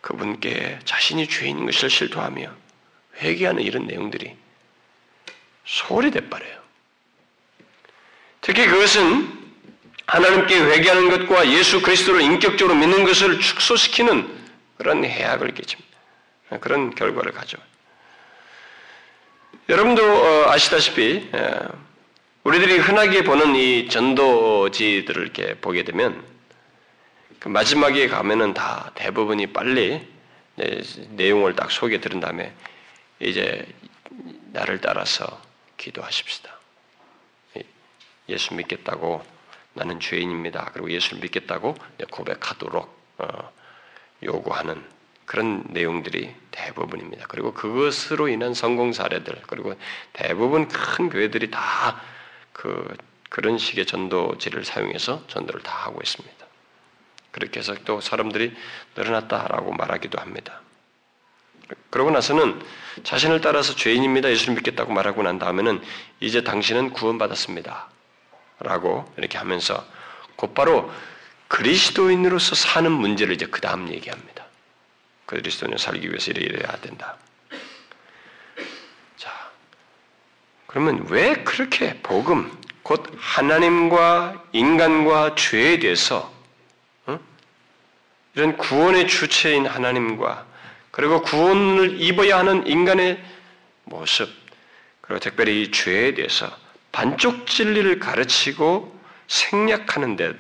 그분께 0.01 0.79
자신이 0.85 1.29
죄인 1.29 1.67
것을 1.67 1.91
실토하며 1.91 2.49
회개하는 3.19 3.63
이런 3.63 3.87
내용들이 3.87 4.37
소홀히 5.65 6.11
돼버려요. 6.11 6.57
특히 8.41 8.67
그것은 8.67 9.47
하나님께 10.07 10.57
회개하는 10.57 11.27
것과 11.27 11.51
예수 11.51 11.83
그리스도를 11.83 12.21
인격적으로 12.21 12.77
믿는 12.77 13.05
것을 13.05 13.41
축소시키는 13.41 14.47
그런 14.79 15.05
해악을 15.05 15.53
끼칩니다. 15.55 15.99
그런 16.61 16.95
결과를 16.95 17.33
가져. 17.33 17.59
여러분도 19.69 20.01
어, 20.01 20.51
아시다시피 20.51 21.29
우리들이 22.45 22.79
흔하게 22.79 23.25
보는 23.25 23.57
이 23.57 23.89
전도지들을 23.89 25.21
이렇게 25.21 25.55
보게 25.55 25.83
되면 25.83 26.25
그 27.41 27.49
마지막에 27.49 28.07
가면은 28.07 28.55
다 28.55 28.93
대부분이 28.95 29.49
빨리 29.49 30.07
내용을 31.11 31.57
딱 31.57 31.73
소개 31.73 32.01
들은 32.01 32.21
다음에 32.21 32.55
이제 33.19 33.67
나를 34.53 34.81
따라서 34.81 35.43
기도하십시다. 35.77 36.57
예수 38.29 38.55
믿겠다고 38.55 39.25
나는 39.75 39.99
죄인입니다. 39.99 40.71
그리고 40.73 40.93
예수를 40.93 41.21
믿겠다고 41.23 41.77
고백하도록 42.13 43.01
어, 43.19 43.53
요구하는 44.23 44.96
그런 45.27 45.65
내용들이 45.69 46.35
대부분입니다. 46.51 47.27
그리고 47.29 47.53
그것으로 47.53 48.29
인한 48.29 48.55
성공 48.55 48.93
사례들 48.93 49.43
그리고 49.47 49.75
대부분 50.13 50.69
큰 50.69 51.11
교회들이 51.11 51.51
다 51.51 52.01
그 52.57 52.97
그런 53.29 53.59
식의 53.59 53.85
전도지를 53.85 54.65
사용해서 54.65 55.27
전도를 55.29 55.61
다 55.61 55.73
하고 55.73 56.01
있습니다. 56.03 56.47
그렇게 57.33 57.61
해서 57.61 57.75
또 57.85 58.01
사람들이 58.01 58.57
늘어났다라고 58.97 59.73
말하기도 59.75 60.19
합니다. 60.19 60.63
그러고 61.91 62.11
나서는 62.11 62.65
자신을 63.05 63.43
따라서 63.43 63.75
죄인입니다. 63.75 64.31
예수를 64.31 64.55
믿겠다고 64.55 64.91
말하고 64.95 65.23
난 65.23 65.39
다음에는 65.39 65.83
이제 66.21 66.43
당신은 66.43 66.91
구원받았습니다. 66.95 67.91
라고 68.61 69.05
이렇게 69.19 69.37
하면서 69.37 69.85
곧바로 70.37 70.91
그리스도인으로서 71.49 72.55
사는 72.55 72.91
문제를 72.91 73.35
이제 73.35 73.45
그 73.47 73.61
다음 73.61 73.91
얘기합니다. 73.91 74.36
그리스도인 75.27 75.77
살기 75.77 76.09
위해서 76.09 76.31
이래야 76.31 76.77
된다. 76.81 77.17
자, 79.17 79.51
그러면 80.67 81.07
왜 81.09 81.35
그렇게 81.43 81.99
복음, 82.03 82.57
곧 82.83 83.05
하나님과 83.19 84.45
인간과 84.53 85.35
죄에 85.35 85.79
대해서 85.81 86.33
어? 87.07 87.19
이런 88.35 88.57
구원의 88.57 89.09
주체인 89.09 89.67
하나님과 89.67 90.47
그리고 90.93 91.21
구원을 91.23 92.01
입어야 92.01 92.39
하는 92.39 92.67
인간의 92.67 93.23
모습, 93.85 94.31
그리고 95.01 95.21
특별히 95.21 95.63
이 95.63 95.71
죄에 95.71 96.15
대해서 96.15 96.51
반쪽 96.91 97.47
진리를 97.47 97.99
가르치고 97.99 98.99
생략하는 99.27 100.17
데, 100.17 100.33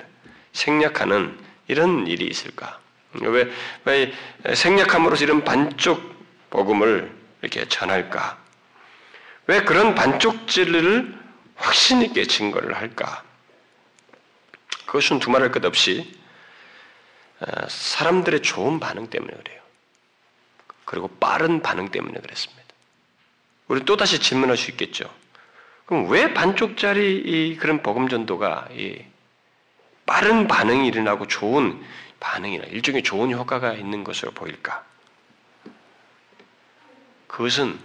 생략하는 0.52 1.38
이런 1.68 2.06
일이 2.06 2.24
있을까? 2.26 2.80
왜, 3.22 3.50
왜 3.84 4.12
생략함으로써 4.54 5.24
이런 5.24 5.44
반쪽 5.44 6.14
복음을 6.50 7.14
이렇게 7.42 7.66
전할까? 7.68 8.38
왜 9.46 9.62
그런 9.62 9.94
반쪽 9.94 10.48
진리를 10.48 11.16
확신 11.56 12.02
있게 12.02 12.26
증거를 12.26 12.74
할까? 12.74 13.22
그것은 14.86 15.18
두말할 15.18 15.52
것 15.52 15.64
없이 15.64 16.14
어, 17.40 17.68
사람들의 17.68 18.42
좋은 18.42 18.80
반응 18.80 19.08
때문에 19.08 19.32
그래요. 19.32 19.60
그리고 20.84 21.08
빠른 21.08 21.60
반응 21.60 21.90
때문에 21.90 22.18
그랬습니다. 22.20 22.64
우리 23.68 23.84
또 23.84 23.96
다시 23.96 24.20
질문할 24.20 24.56
수 24.56 24.70
있겠죠. 24.70 25.12
그럼 25.84 26.08
왜 26.08 26.32
반쪽짜리 26.32 27.16
이 27.18 27.56
그런 27.56 27.82
복음 27.82 28.08
전도가 28.08 28.68
이 28.72 29.04
빠른 30.06 30.46
반응이 30.46 30.86
일어나고 30.86 31.26
좋은 31.26 31.84
반응이나 32.20 32.64
일종의 32.64 33.02
좋은 33.02 33.30
효과가 33.32 33.74
있는 33.74 34.04
것으로 34.04 34.32
보일까? 34.32 34.84
그것은 37.26 37.78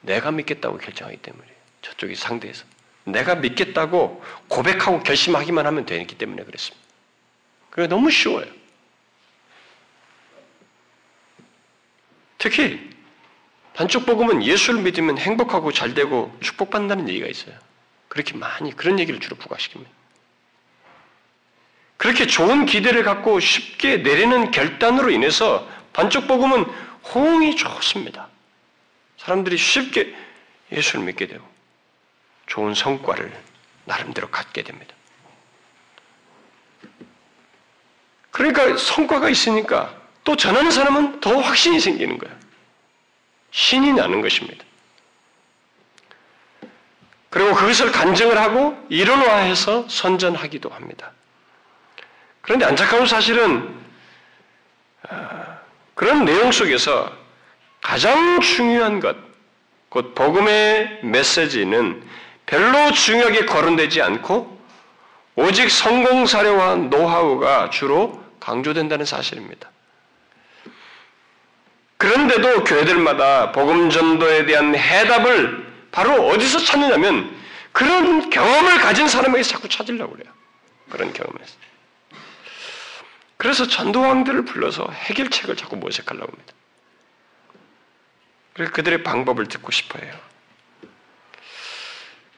내가 0.00 0.30
믿겠다고 0.30 0.78
결정하기 0.78 1.18
때문이에요. 1.18 1.56
저쪽이 1.82 2.14
상대에서. 2.14 2.64
내가 3.04 3.34
믿겠다고 3.36 4.22
고백하고 4.48 5.02
결심하기만 5.02 5.66
하면 5.66 5.86
되기 5.86 6.16
때문에 6.16 6.44
그랬습니다. 6.44 6.86
그게 7.70 7.86
너무 7.86 8.10
쉬워요. 8.10 8.46
특히 12.36 12.90
반쪽 13.74 14.06
복음은 14.06 14.42
예수를 14.42 14.82
믿으면 14.82 15.18
행복하고 15.18 15.72
잘되고 15.72 16.38
축복받는다는 16.40 17.08
얘기가 17.08 17.26
있어요. 17.26 17.56
그렇게 18.08 18.34
많이 18.34 18.74
그런 18.74 18.98
얘기를 18.98 19.20
주로 19.20 19.36
부각시킵니다. 19.36 19.97
그렇게 21.98 22.26
좋은 22.26 22.64
기대를 22.64 23.02
갖고 23.02 23.40
쉽게 23.40 23.98
내리는 23.98 24.50
결단으로 24.52 25.10
인해서 25.10 25.68
반쪽 25.92 26.28
복음은 26.28 26.64
호응이 27.12 27.56
좋습니다. 27.56 28.28
사람들이 29.18 29.58
쉽게 29.58 30.14
예수를 30.70 31.04
믿게 31.04 31.26
되고 31.26 31.44
좋은 32.46 32.72
성과를 32.72 33.32
나름대로 33.84 34.28
갖게 34.30 34.62
됩니다. 34.62 34.94
그러니까 38.30 38.76
성과가 38.76 39.28
있으니까 39.28 39.92
또 40.22 40.36
전하는 40.36 40.70
사람은 40.70 41.20
더 41.20 41.40
확신이 41.40 41.80
생기는 41.80 42.16
거예요. 42.18 42.36
신이 43.50 43.92
나는 43.92 44.20
것입니다. 44.20 44.64
그리고 47.30 47.54
그것을 47.54 47.90
간증을 47.90 48.38
하고 48.38 48.78
이론화해서 48.88 49.88
선전하기도 49.88 50.68
합니다. 50.68 51.12
그런데 52.48 52.64
안타까운 52.64 53.06
사실은 53.06 53.76
아, 55.06 55.58
그런 55.94 56.24
내용 56.24 56.50
속에서 56.50 57.12
가장 57.82 58.40
중요한 58.40 59.00
것, 59.00 59.14
곧 59.90 60.14
복음의 60.14 61.00
메시지는 61.02 62.02
별로 62.46 62.90
중요하게 62.92 63.44
거론되지 63.44 64.00
않고 64.00 64.58
오직 65.36 65.70
성공 65.70 66.24
사례와 66.24 66.76
노하우가 66.76 67.68
주로 67.68 68.18
강조된다는 68.40 69.04
사실입니다. 69.04 69.70
그런데도 71.98 72.64
교회들마다 72.64 73.52
복음 73.52 73.90
전도에 73.90 74.46
대한 74.46 74.74
해답을 74.74 75.66
바로 75.92 76.28
어디서 76.28 76.60
찾느냐면 76.60 77.30
그런 77.72 78.30
경험을 78.30 78.78
가진 78.78 79.06
사람에게 79.06 79.42
자꾸 79.42 79.68
찾으려고 79.68 80.14
그래요. 80.14 80.32
그런 80.88 81.12
경험에서. 81.12 81.67
그래서 83.38 83.66
전도왕들을 83.66 84.44
불러서 84.44 84.90
해결책을 84.90 85.56
자꾸 85.56 85.76
모색하려고 85.76 86.30
합니다. 86.30 86.52
그래서 88.52 88.72
그들의 88.72 89.04
방법을 89.04 89.46
듣고 89.46 89.70
싶어 89.70 89.98
해요. 90.00 90.12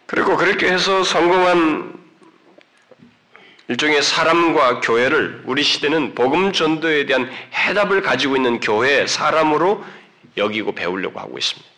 그리고 0.07 0.37
그렇게 0.37 0.71
해서 0.71 1.03
성공한 1.03 1.99
일종의 3.69 4.03
사람과 4.03 4.81
교회를 4.81 5.45
우리 5.47 5.63
시대는 5.63 6.15
복음 6.15 6.53
전도에 6.53 7.07
대한 7.07 7.31
해답을 7.55 8.03
가지고 8.03 8.37
있는 8.37 8.61
교회 8.61 9.07
사람으로 9.07 9.83
여기고 10.37 10.75
배우려고 10.75 11.19
하고 11.19 11.39
있습니다. 11.39 11.71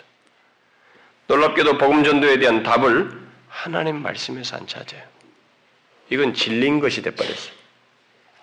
놀랍게도 1.28 1.78
복음 1.78 2.02
전도에 2.02 2.38
대한 2.38 2.62
답을 2.62 3.20
하나님 3.48 4.02
말씀에서 4.02 4.56
안 4.56 4.66
찾아요. 4.66 5.02
이건 6.11 6.35
질린 6.35 6.80
것이 6.80 7.02
돼버렸어요. 7.02 7.62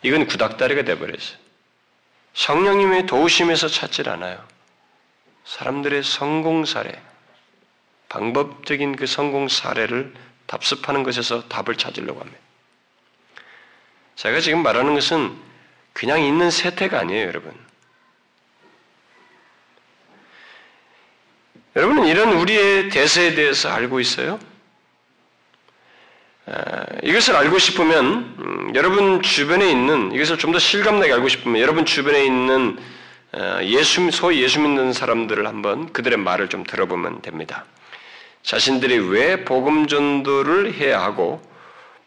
이건 0.01 0.27
구닥다리가 0.27 0.83
돼버렸어요. 0.83 1.37
성령님의 2.33 3.05
도우심에서 3.05 3.67
찾질 3.67 4.09
않아요. 4.09 4.45
사람들의 5.45 6.03
성공 6.03 6.65
사례, 6.65 7.01
방법적인 8.07 8.95
그 8.95 9.07
성공 9.07 9.47
사례를 9.47 10.13
답습하는 10.45 11.03
것에서 11.03 11.47
답을 11.47 11.75
찾으려고 11.75 12.21
합니다. 12.21 12.39
제가 14.15 14.39
지금 14.41 14.63
말하는 14.63 14.93
것은 14.95 15.37
그냥 15.93 16.21
있는 16.21 16.49
세태가 16.49 16.99
아니에요, 16.99 17.27
여러분. 17.27 17.53
여러분은 21.75 22.07
이런 22.07 22.33
우리의 22.33 22.89
대세에 22.89 23.35
대해서 23.35 23.69
알고 23.69 23.99
있어요? 23.99 24.39
이것을 27.03 27.35
알고 27.35 27.59
싶으면 27.59 28.35
음, 28.39 28.71
여러분 28.75 29.21
주변에 29.21 29.69
있는 29.69 30.11
이것을 30.11 30.37
좀 30.37 30.51
더 30.51 30.59
실감나게 30.59 31.13
알고 31.13 31.27
싶으면 31.29 31.61
여러분 31.61 31.85
주변에 31.85 32.25
있는 32.25 32.77
어, 33.31 33.59
예수 33.63 34.09
소위 34.09 34.41
예수 34.41 34.59
믿는 34.59 34.91
사람들을 34.91 35.45
한번 35.45 35.93
그들의 35.93 36.17
말을 36.17 36.49
좀 36.49 36.63
들어보면 36.63 37.21
됩니다. 37.21 37.65
자신들이 38.41 38.97
왜 38.97 39.45
복음 39.45 39.85
전도를 39.85 40.73
해야 40.73 41.01
하고 41.01 41.41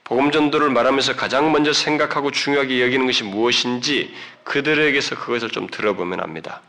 복음 0.03 0.33
전도를 0.33 0.71
말하면서 0.71 1.15
가장 1.15 1.53
먼저 1.53 1.73
생각하고 1.73 2.33
중요하게 2.33 2.83
여기는 2.83 3.07
것이 3.07 3.23
무엇인지 3.23 4.13
그들에게서 4.43 5.17
그것을 5.17 5.51
좀 5.51 5.69
들어보면 5.69 6.21
합니다. 6.21 6.61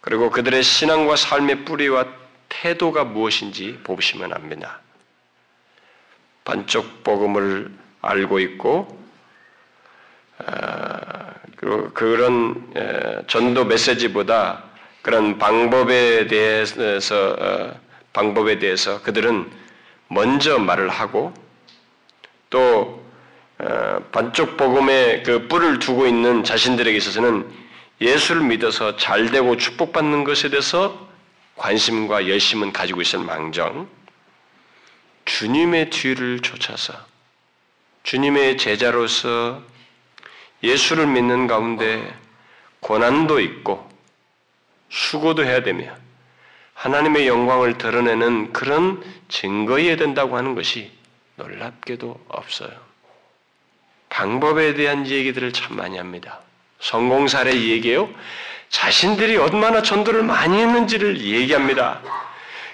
그리고 0.00 0.30
그들의 0.30 0.62
신앙과 0.62 1.14
삶의 1.14 1.64
뿌리와 1.64 2.06
태도가 2.48 3.04
무엇인지 3.04 3.78
보시면 3.84 4.32
합니다. 4.32 4.81
반쪽 6.44 7.04
복음을 7.04 7.70
알고 8.00 8.40
있고 8.40 8.98
아, 10.38 11.34
그리고 11.56 11.90
그런 11.92 13.24
전도 13.28 13.64
메시지보다 13.64 14.64
그런 15.02 15.38
방법에 15.38 16.26
대해서 16.28 17.36
어, 17.38 17.80
방법에 18.12 18.58
대해서 18.58 19.02
그들은 19.02 19.50
먼저 20.08 20.58
말을 20.58 20.88
하고 20.88 21.32
또 22.50 23.02
어, 23.58 23.98
반쪽 24.12 24.56
복음의 24.56 25.22
그 25.24 25.48
뿔을 25.48 25.78
두고 25.78 26.06
있는 26.06 26.44
자신들에게 26.44 26.96
있어서는 26.96 27.50
예수를 28.00 28.42
믿어서 28.42 28.96
잘 28.96 29.30
되고 29.30 29.56
축복받는 29.56 30.24
것에 30.24 30.50
대해서 30.50 31.08
관심과 31.56 32.28
열심은 32.28 32.72
가지고 32.72 33.00
있을 33.02 33.20
망정 33.20 33.88
주님의 35.24 35.90
뒤를 35.90 36.40
쫓아서 36.40 36.94
주님의 38.02 38.58
제자로서 38.58 39.62
예수를 40.62 41.06
믿는 41.06 41.46
가운데 41.46 42.14
고난도 42.80 43.40
있고 43.40 43.88
수고도 44.90 45.44
해야 45.44 45.62
되며 45.62 45.94
하나님의 46.74 47.28
영광을 47.28 47.78
드러내는 47.78 48.52
그런 48.52 49.02
증거여야 49.28 49.96
된다고 49.96 50.36
하는 50.36 50.54
것이 50.54 50.90
놀랍게도 51.36 52.24
없어요. 52.28 52.70
방법에 54.08 54.74
대한 54.74 55.06
얘기들을 55.06 55.52
참 55.52 55.76
많이 55.76 55.96
합니다. 55.96 56.40
성공 56.80 57.28
사례 57.28 57.54
얘기예요. 57.54 58.12
자신들이 58.68 59.36
얼마나 59.36 59.82
전도를 59.82 60.22
많이 60.22 60.58
했는지를 60.58 61.20
얘기합니다. 61.20 62.02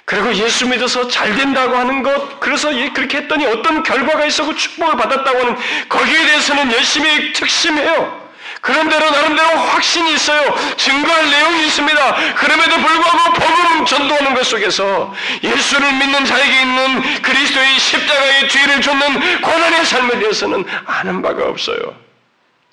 그리고 0.09 0.35
예수 0.37 0.67
믿어서 0.67 1.07
잘 1.07 1.37
된다고 1.37 1.77
하는 1.77 2.03
것, 2.03 2.41
그래서 2.41 2.71
그렇게 2.95 3.19
했더니 3.19 3.45
어떤 3.45 3.83
결과가 3.83 4.25
있었고 4.25 4.55
축복을 4.55 4.97
받았다고 4.97 5.39
하는 5.39 5.55
거기에 5.87 6.27
대해서는 6.27 6.73
열심히 6.73 7.35
특심해요. 7.35 8.27
그런대로 8.63 9.11
나름대로 9.11 9.49
확신이 9.51 10.15
있어요. 10.15 10.55
증거할 10.79 11.31
내용이 11.31 11.67
있습니다. 11.67 12.35
그럼에도 12.37 12.77
불구하고 12.77 13.33
복음 13.35 13.85
전도하는 13.85 14.35
것 14.35 14.47
속에서 14.47 15.15
예수를 15.45 15.93
믿는 15.93 16.25
자에게 16.25 16.63
있는 16.63 17.21
그리스도의 17.21 17.79
십자가의 17.79 18.49
뒤를 18.49 18.81
쫓는 18.81 19.43
고난의 19.43 19.85
삶에 19.85 20.21
대해서는 20.21 20.65
아는 20.87 21.21
바가 21.21 21.49
없어요. 21.49 21.95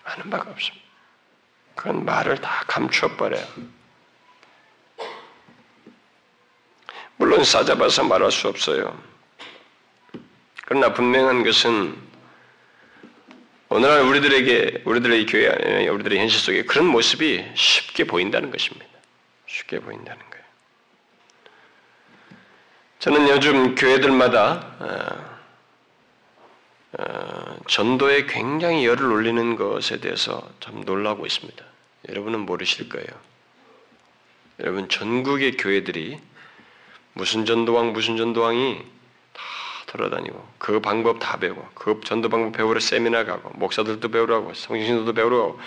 아는 0.05 0.29
바가 0.29 0.51
없습니다. 0.51 0.85
그건 1.75 2.05
말을 2.05 2.37
다 2.37 2.63
감춰버려요. 2.67 3.74
물론 7.17 7.43
싸잡아서 7.43 8.03
말할 8.03 8.31
수 8.31 8.47
없어요. 8.47 8.97
그러나 10.65 10.93
분명한 10.93 11.43
것은 11.43 11.95
오늘날 13.69 14.01
우리들에게 14.01 14.83
우리들의 14.85 15.25
교회 15.25 15.87
우리들의 15.87 16.19
현실 16.19 16.39
속에 16.39 16.63
그런 16.63 16.85
모습이 16.85 17.45
쉽게 17.55 18.05
보인다는 18.05 18.51
것입니다. 18.51 18.85
쉽게 19.47 19.79
보인다는 19.79 20.21
거예요. 20.29 20.45
저는 22.99 23.29
요즘 23.29 23.75
교회들마다 23.75 24.75
어, 24.79 25.35
어, 26.97 27.57
전도에 27.67 28.25
굉장히 28.25 28.85
열을 28.85 29.05
올리는 29.11 29.55
것에 29.55 29.99
대해서 29.99 30.49
참 30.59 30.81
놀라고 30.81 31.25
있습니다. 31.25 31.63
여러분은 32.09 32.41
모르실 32.41 32.89
거예요. 32.89 33.07
여러분 34.59 34.87
전국의 34.87 35.57
교회들이 35.57 36.19
무슨 37.15 37.45
전도왕 37.45 37.93
무슨 37.93 38.17
전도왕이 38.17 38.77
다 39.33 39.41
돌아다니고 39.87 40.47
그 40.57 40.81
방법 40.81 41.19
다 41.19 41.37
배우고 41.37 41.65
그 41.73 42.01
전도 42.03 42.27
방법 42.27 42.51
배우러 42.51 42.79
세미나 42.79 43.23
가고 43.23 43.51
목사들도 43.55 44.53
성신들도 44.53 45.13
배우러 45.13 45.37
가고 45.37 45.59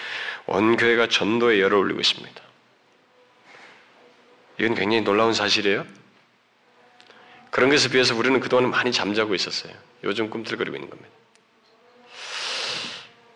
온 0.47 0.77
교회가 0.77 1.09
전도에 1.09 1.61
열을 1.61 1.77
올리고 1.79 2.01
있습니다. 2.01 2.43
이건 4.61 4.75
굉장히 4.75 5.01
놀라운 5.03 5.33
사실이에요. 5.33 5.87
그런 7.51 7.71
것에 7.71 7.89
비해서 7.89 8.15
우리는 8.15 8.39
그동안 8.41 8.71
많이 8.71 8.93
잠자고 8.93 9.35
있었어요. 9.35 9.73
요즘 10.05 10.29
꿈틀거리고 10.29 10.77
있는 10.77 10.91
겁니다. 10.91 11.09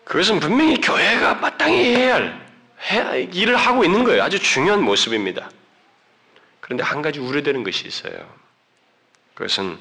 그것은 0.03 0.39
분명히 0.39 0.79
교회가 0.79 1.35
마땅히 1.35 1.95
해야 1.95 2.15
할, 2.15 2.47
해야 2.91 3.07
할 3.07 3.35
일을 3.35 3.55
하고 3.55 3.83
있는 3.83 4.03
거예요. 4.03 4.21
아주 4.21 4.37
중요한 4.37 4.83
모습입니다. 4.83 5.49
그런데 6.63 6.81
한 6.81 7.01
가지 7.01 7.19
우려되는 7.19 7.61
것이 7.63 7.85
있어요. 7.85 8.33
그것은 9.33 9.77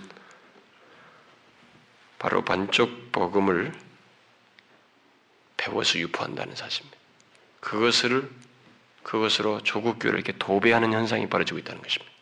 바로 2.19 2.45
반쪽 2.45 3.13
복음을 3.13 3.73
배워서 5.57 6.01
유포한다는 6.01 6.57
사실입니다. 6.57 6.99
그것을 7.61 8.29
그것으로 9.05 9.63
조국 9.63 10.01
교회를 10.01 10.19
이렇게 10.19 10.37
도배하는 10.37 10.93
현상이 10.93 11.29
벌어지고 11.29 11.61
있다는 11.61 11.81
것입니다. 11.83 12.13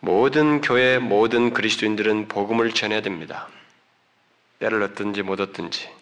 모든 0.00 0.60
교회, 0.60 0.98
모든 0.98 1.52
그리스도인들은 1.52 2.26
복음을 2.26 2.72
전해야 2.72 3.02
됩니다. 3.02 3.48
때를 4.58 4.82
얻든지 4.82 5.22
못 5.22 5.40
얻든지 5.40 5.97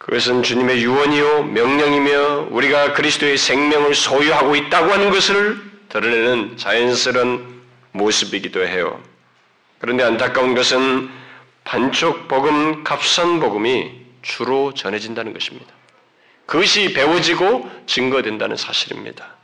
그것은 0.00 0.42
주님의 0.42 0.82
유언이요 0.82 1.42
명령이며 1.44 2.48
우리가 2.50 2.94
그리스도의 2.94 3.36
생명을 3.36 3.94
소유하고 3.94 4.56
있다고 4.56 4.90
하는 4.90 5.10
것을 5.10 5.60
드러내는 5.90 6.56
자연스러운 6.56 7.62
모습이기도 7.92 8.66
해요. 8.66 8.98
그런데 9.78 10.02
안타까운 10.02 10.54
것은 10.54 11.10
반쪽 11.64 12.28
복음, 12.28 12.82
값선 12.82 13.40
복음이 13.40 14.00
주로 14.22 14.72
전해진다는 14.72 15.34
것입니다. 15.34 15.70
그것이 16.46 16.94
배워지고 16.94 17.70
증거된다는 17.86 18.56
사실입니다. 18.56 19.36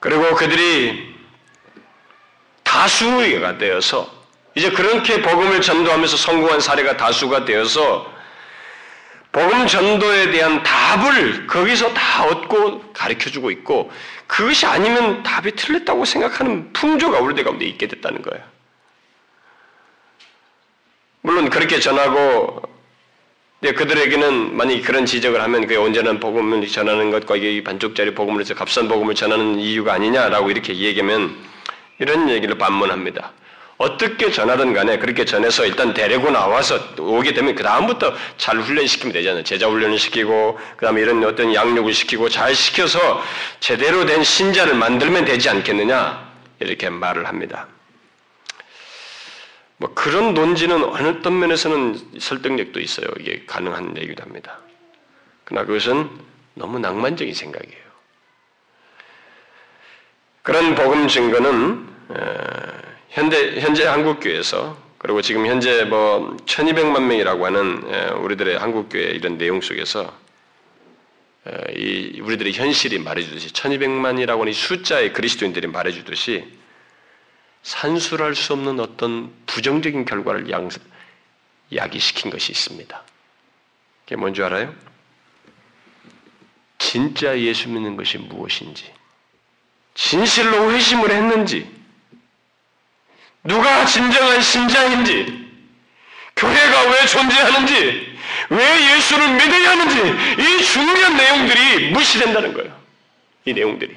그리고 0.00 0.34
그들이 0.34 1.14
다수가 2.64 3.58
되어서 3.58 4.10
이제 4.56 4.70
그렇게 4.70 5.22
복음을 5.22 5.60
전도하면서 5.60 6.16
성공한 6.16 6.58
사례가 6.58 6.96
다수가 6.96 7.44
되어서 7.44 8.17
복음 9.32 9.66
전도에 9.66 10.30
대한 10.30 10.62
답을 10.62 11.46
거기서 11.46 11.92
다 11.92 12.24
얻고 12.24 12.92
가르쳐 12.92 13.30
주고 13.30 13.50
있고 13.50 13.90
그것이 14.26 14.66
아니면 14.66 15.22
답이 15.22 15.52
틀렸다고 15.52 16.04
생각하는 16.04 16.72
풍조가 16.72 17.20
우리들 17.20 17.44
가운데 17.44 17.66
있게 17.66 17.86
됐다는 17.86 18.22
거예요. 18.22 18.44
물론 21.20 21.50
그렇게 21.50 21.78
전하고 21.78 22.62
네, 23.60 23.72
그들에게는 23.72 24.56
만약 24.56 24.82
그런 24.82 25.04
지적을 25.04 25.42
하면 25.42 25.62
그게 25.62 25.76
언제나 25.76 26.12
복음을 26.12 26.66
전하는 26.68 27.10
것과 27.10 27.36
이게 27.36 27.62
반쪽짜리 27.64 28.14
복음을 28.14 28.40
해서 28.40 28.54
값싼 28.54 28.86
복음을 28.86 29.16
전하는 29.16 29.58
이유가 29.58 29.94
아니냐라고 29.94 30.50
이렇게 30.50 30.76
얘기하면 30.76 31.36
이런 31.98 32.30
얘기를 32.30 32.56
반문합니다. 32.56 33.32
어떻게 33.78 34.32
전하든 34.32 34.74
간에 34.74 34.98
그렇게 34.98 35.24
전해서 35.24 35.64
일단 35.64 35.94
데리고 35.94 36.30
나와서 36.30 36.80
오게 36.98 37.32
되면 37.32 37.54
그 37.54 37.62
다음부터 37.62 38.12
잘 38.36 38.58
훈련시키면 38.58 39.12
되잖아요. 39.12 39.44
제자 39.44 39.68
훈련을 39.68 39.98
시키고 39.98 40.58
그 40.76 40.84
다음에 40.84 41.00
이런 41.00 41.22
어떤 41.24 41.54
양육을 41.54 41.94
시키고 41.94 42.28
잘 42.28 42.56
시켜서 42.56 43.22
제대로 43.60 44.04
된 44.04 44.24
신자를 44.24 44.74
만들면 44.74 45.24
되지 45.24 45.48
않겠느냐 45.48 46.28
이렇게 46.58 46.90
말을 46.90 47.26
합니다. 47.26 47.68
뭐 49.76 49.94
그런 49.94 50.34
논지는 50.34 50.82
어느 50.82 51.06
어떤 51.06 51.38
면에서는 51.38 52.18
설득력도 52.18 52.80
있어요. 52.80 53.06
이게 53.20 53.44
가능한 53.46 53.96
얘기도 53.96 54.24
합니다. 54.24 54.58
그러나 55.44 55.64
그것은 55.64 56.10
너무 56.54 56.80
낭만적인 56.80 57.32
생각이에요. 57.32 57.88
그런 60.42 60.74
복음 60.74 61.06
증거는 61.06 61.86
현대 63.10 63.60
현재 63.60 63.86
한국 63.86 64.20
교회에서 64.20 64.76
그리고 64.98 65.22
지금 65.22 65.46
현재 65.46 65.84
뭐 65.84 66.36
1200만 66.44 67.02
명이라고 67.02 67.46
하는 67.46 67.82
우리들의 68.18 68.58
한국 68.58 68.88
교회 68.88 69.04
이런 69.04 69.38
내용 69.38 69.60
속에서 69.60 70.12
이 71.74 72.20
우리들의 72.20 72.52
현실이 72.52 72.98
말해주듯이 72.98 73.52
1200만이라고 73.52 74.40
하는 74.40 74.52
숫자의 74.52 75.12
그리스도인들이 75.12 75.68
말해주듯이 75.68 76.44
산술할 77.62 78.34
수 78.34 78.52
없는 78.52 78.80
어떤 78.80 79.32
부정적인 79.46 80.04
결과를 80.04 80.50
양, 80.50 80.68
야기시킨 81.74 82.30
것이 82.30 82.52
있습니다. 82.52 83.02
그게 84.04 84.16
뭔지 84.16 84.42
알아요? 84.42 84.74
진짜 86.78 87.38
예수 87.38 87.68
믿는 87.68 87.96
것이 87.96 88.18
무엇인지, 88.18 88.92
진실로 89.94 90.70
회심을 90.72 91.10
했는지, 91.10 91.77
누가 93.48 93.86
진정한 93.86 94.42
신자인지, 94.42 95.48
교회가 96.36 96.82
왜 96.82 97.06
존재하는지, 97.06 98.18
왜 98.50 98.94
예수를 98.94 99.28
믿어야 99.28 99.70
하는지, 99.70 99.98
이 100.38 100.64
중요한 100.64 101.16
내용들이 101.16 101.90
무시된다는 101.90 102.52
거예요. 102.52 102.78
이 103.46 103.54
내용들이. 103.54 103.96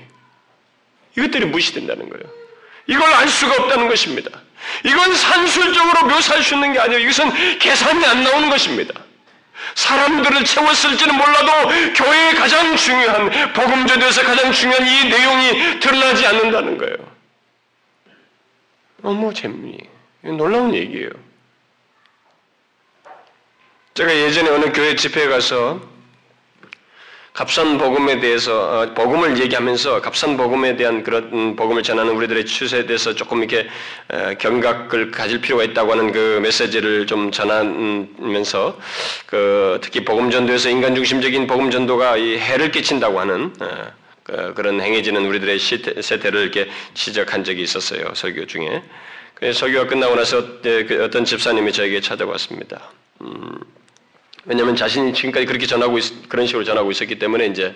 이것들이 1.17 1.45
무시된다는 1.47 2.09
거예요. 2.09 2.23
이걸 2.87 3.13
알 3.13 3.27
수가 3.27 3.61
없다는 3.61 3.89
것입니다. 3.89 4.31
이건 4.85 5.13
산술적으로 5.13 6.07
묘사할 6.07 6.41
수 6.43 6.53
있는 6.53 6.71
게 6.71 6.79
아니에요. 6.79 6.99
이것은 6.99 7.59
계산이 7.59 8.05
안 8.05 8.23
나오는 8.23 8.49
것입니다. 8.49 8.93
사람들을 9.75 10.45
채웠을지는 10.45 11.15
몰라도 11.15 11.93
교회의 11.93 12.35
가장 12.35 12.75
중요한 12.77 13.53
복음전에서 13.53 14.23
가장 14.23 14.51
중요한 14.53 14.87
이 14.87 15.09
내용이 15.09 15.79
드러나지 15.81 16.25
않는다는 16.25 16.77
거예요. 16.77 17.10
너무 19.01 19.33
재미, 19.33 19.77
놀라운 20.21 20.73
얘기예요. 20.73 21.09
제가 23.93 24.15
예전에 24.15 24.49
어느 24.49 24.71
교회 24.71 24.95
집회에 24.95 25.27
가서 25.27 25.81
값싼 27.33 27.77
복음에 27.77 28.19
대해서 28.19 28.81
어, 28.81 28.93
복음을 28.93 29.39
얘기하면서 29.39 30.01
값싼 30.01 30.35
복음에 30.35 30.75
대한 30.75 31.01
그런 31.01 31.29
음, 31.31 31.55
복음을 31.55 31.81
전하는 31.81 32.13
우리들의 32.13 32.45
추세에 32.45 32.85
대해서 32.85 33.15
조금 33.15 33.39
이렇게 33.39 33.69
어, 34.09 34.33
경각을 34.37 35.11
가질 35.11 35.39
필요가 35.39 35.63
있다고 35.63 35.93
하는 35.93 36.11
그 36.11 36.39
메시지를 36.43 37.07
좀 37.07 37.31
전하면서 37.31 38.77
그 39.27 39.79
특히 39.81 40.03
복음 40.03 40.29
전도에서 40.29 40.69
인간 40.69 40.93
중심적인 40.93 41.47
복음 41.47 41.71
전도가 41.71 42.17
이 42.17 42.37
해를 42.37 42.69
끼친다고 42.69 43.19
하는 43.19 43.53
어, 43.61 44.00
그, 44.23 44.53
그런 44.53 44.81
행해지는 44.81 45.25
우리들의 45.25 45.59
세태를 45.59 46.41
이렇게 46.41 46.69
지적한 46.93 47.43
적이 47.43 47.63
있었어요 47.63 48.13
설교 48.13 48.47
중에. 48.47 48.83
설교가 49.53 49.87
끝나고 49.87 50.15
나서 50.15 50.61
그 50.61 51.03
어떤 51.03 51.25
집사님이 51.25 51.71
저에게 51.71 51.99
찾아왔습니다. 51.99 52.91
음, 53.21 53.59
왜냐하면 54.45 54.75
자신이 54.75 55.13
지금까지 55.13 55.45
그렇게 55.45 55.65
전하고 55.65 55.97
있, 55.97 56.29
그런 56.29 56.45
식으로 56.45 56.63
전하고 56.63 56.91
있었기 56.91 57.17
때문에 57.17 57.47
이제 57.47 57.73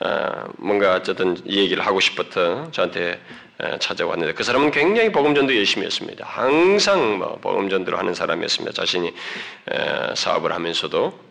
어, 0.00 0.44
뭔가 0.58 0.94
어쨌든 0.94 1.36
이 1.44 1.58
얘기를 1.58 1.84
하고 1.84 1.98
싶었던 1.98 2.72
저한테 2.72 3.20
어, 3.58 3.78
찾아왔는데 3.78 4.34
그 4.34 4.44
사람은 4.44 4.70
굉장히 4.70 5.10
복음전도 5.10 5.56
열심히 5.56 5.86
했습니다. 5.86 6.24
항상 6.24 7.18
뭐 7.18 7.38
복음전도를 7.40 7.98
하는 7.98 8.14
사람이었습니다. 8.14 8.72
자신이 8.74 9.08
에, 9.08 10.14
사업을 10.14 10.52
하면서도. 10.52 11.27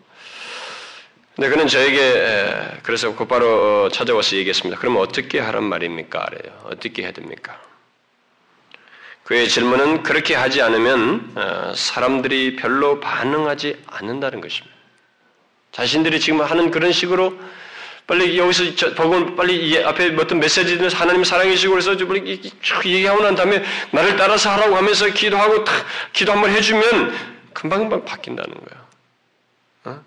근데 1.38 1.50
그는 1.50 1.68
저에게 1.68 2.00
에, 2.00 2.78
그래서 2.82 3.14
곧바로 3.14 3.84
어, 3.84 3.88
찾아와서 3.90 4.34
얘기했습니다. 4.34 4.76
그러면 4.80 5.02
어떻게 5.02 5.38
하란 5.38 5.62
말입니까? 5.62 6.24
그래요. 6.24 6.52
어떻게 6.64 7.04
해야 7.04 7.12
됩니까? 7.12 7.60
그의 9.22 9.48
질문은 9.48 10.02
그렇게 10.02 10.34
하지 10.34 10.62
않으면 10.62 11.30
어, 11.36 11.72
사람들이 11.76 12.56
별로 12.56 12.98
반응하지 12.98 13.84
않는다는 13.86 14.40
것입니다. 14.40 14.76
자신들이 15.70 16.18
지금 16.18 16.40
하는 16.40 16.72
그런 16.72 16.90
식으로 16.90 17.38
빨리 18.08 18.36
여기서 18.36 18.94
복음 18.96 19.36
빨리 19.36 19.80
앞에 19.84 20.16
어떤 20.18 20.40
메시지는 20.40 20.90
하나님 20.90 21.22
사랑이시고 21.22 21.70
그래서 21.70 21.96
빨리 21.96 22.40
얘기하고 22.84 23.22
난 23.22 23.36
다음에 23.36 23.62
나를 23.92 24.16
따라서 24.16 24.50
하라고 24.50 24.76
하면서 24.76 25.06
기도하고 25.06 25.62
탁 25.62 25.86
기도 26.12 26.32
한번 26.32 26.50
해주면 26.50 27.14
금방 27.52 27.78
금방 27.78 28.04
바뀐다는 28.04 28.52
거예요. 28.52 28.88
어? 29.84 30.04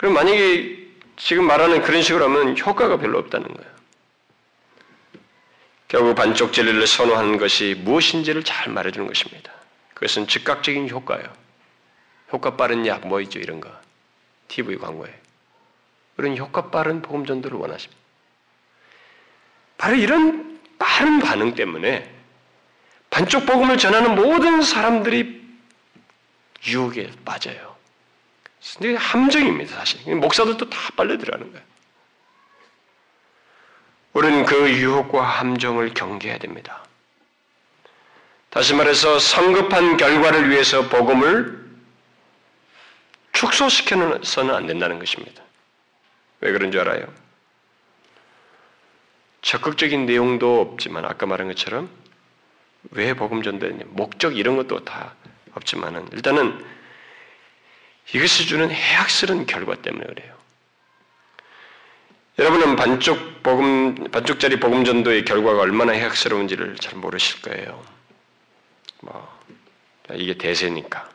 그럼 0.00 0.14
만약에 0.14 0.78
지금 1.18 1.44
말하는 1.46 1.82
그런 1.82 2.00
식으로 2.00 2.24
하면 2.24 2.58
효과가 2.58 2.96
별로 2.96 3.18
없다는 3.18 3.52
거예요. 3.52 3.70
결국 5.88 6.14
반쪽 6.14 6.54
진리를 6.54 6.86
선호하는 6.86 7.36
것이 7.36 7.74
무엇인지를 7.80 8.42
잘 8.42 8.72
말해주는 8.72 9.06
것입니다. 9.06 9.52
그것은 9.92 10.26
즉각적인 10.26 10.88
효과예요. 10.88 11.30
효과 12.32 12.56
빠른 12.56 12.86
약, 12.86 13.06
뭐 13.06 13.20
있죠, 13.20 13.40
이런 13.40 13.60
거. 13.60 13.70
TV 14.48 14.78
광고에. 14.78 15.14
그런 16.16 16.34
효과 16.38 16.70
빠른 16.70 17.02
복음 17.02 17.26
전도를 17.26 17.58
원하십니다. 17.58 18.00
바로 19.76 19.96
이런 19.96 20.62
빠른 20.78 21.18
반응 21.18 21.54
때문에 21.54 22.10
반쪽 23.10 23.44
복음을 23.44 23.76
전하는 23.76 24.14
모든 24.14 24.62
사람들이 24.62 25.42
유혹에 26.68 27.10
빠져요. 27.22 27.69
함정입니다, 28.96 29.76
사실. 29.76 30.14
목사들도 30.14 30.68
다 30.68 30.78
빨려 30.96 31.16
들어가는 31.16 31.50
거예요. 31.50 31.66
우리는 34.12 34.44
그 34.44 34.70
유혹과 34.70 35.22
함정을 35.22 35.94
경계해야 35.94 36.38
됩니다. 36.38 36.84
다시 38.50 38.74
말해서 38.74 39.18
성급한 39.18 39.96
결과를 39.96 40.50
위해서 40.50 40.88
복음을 40.88 41.70
축소시켜서는 43.32 44.54
안 44.54 44.66
된다는 44.66 44.98
것입니다. 44.98 45.42
왜 46.40 46.52
그런 46.52 46.72
줄 46.72 46.80
알아요? 46.80 47.06
적극적인 49.42 50.06
내용도 50.06 50.60
없지만 50.60 51.04
아까 51.04 51.26
말한 51.26 51.48
것처럼 51.48 51.88
왜 52.90 53.14
복음 53.14 53.42
전도했냐 53.42 53.84
목적 53.88 54.36
이런 54.36 54.56
것도 54.56 54.84
다 54.84 55.14
없지만은 55.54 56.08
일단은 56.12 56.62
이것이 58.14 58.46
주는 58.46 58.70
해악스러운 58.70 59.46
결과 59.46 59.76
때문에 59.76 60.04
그래요. 60.04 60.34
여러분은 62.38 62.76
반쪽 62.76 63.42
복음, 63.42 64.10
반쪽짜리 64.10 64.58
복음 64.58 64.84
전도의 64.84 65.24
결과가 65.24 65.60
얼마나 65.60 65.92
해악스러운지를 65.92 66.76
잘 66.76 66.98
모르실 66.98 67.42
거예요. 67.42 67.82
뭐, 69.02 69.40
이게 70.14 70.34
대세니까. 70.34 71.08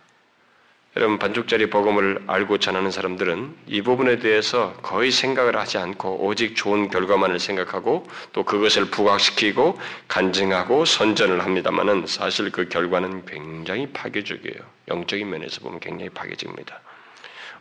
여러분, 0.97 1.19
반쪽짜리 1.19 1.69
복음을 1.69 2.23
알고 2.25 2.59
전하는 2.59 2.89
사람들은 2.89 3.53
이 3.67 3.81
부분에 3.81 4.19
대해서 4.19 4.73
거의 4.81 5.11
생각을 5.11 5.57
하지 5.57 5.77
않고 5.77 6.25
오직 6.25 6.55
좋은 6.55 6.89
결과만을 6.89 7.39
생각하고 7.39 8.07
또 8.31 8.43
그것을 8.43 8.85
부각시키고 8.85 9.77
간증하고 10.07 10.85
선전을 10.85 11.43
합니다만은 11.43 12.05
사실 12.07 12.49
그 12.49 12.69
결과는 12.69 13.25
굉장히 13.25 13.87
파괴적이에요. 13.87 14.59
영적인 14.87 15.29
면에서 15.29 15.59
보면 15.61 15.81
굉장히 15.81 16.09
파괴적입니다. 16.11 16.79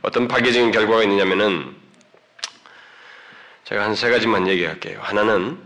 어떤 0.04 0.28
파괴적인 0.28 0.70
결과가 0.70 1.02
있느냐면은 1.04 1.74
제가 3.64 3.84
한 3.84 3.94
세 3.94 4.10
가지만 4.10 4.46
얘기할게요. 4.48 5.00
하나는 5.00 5.58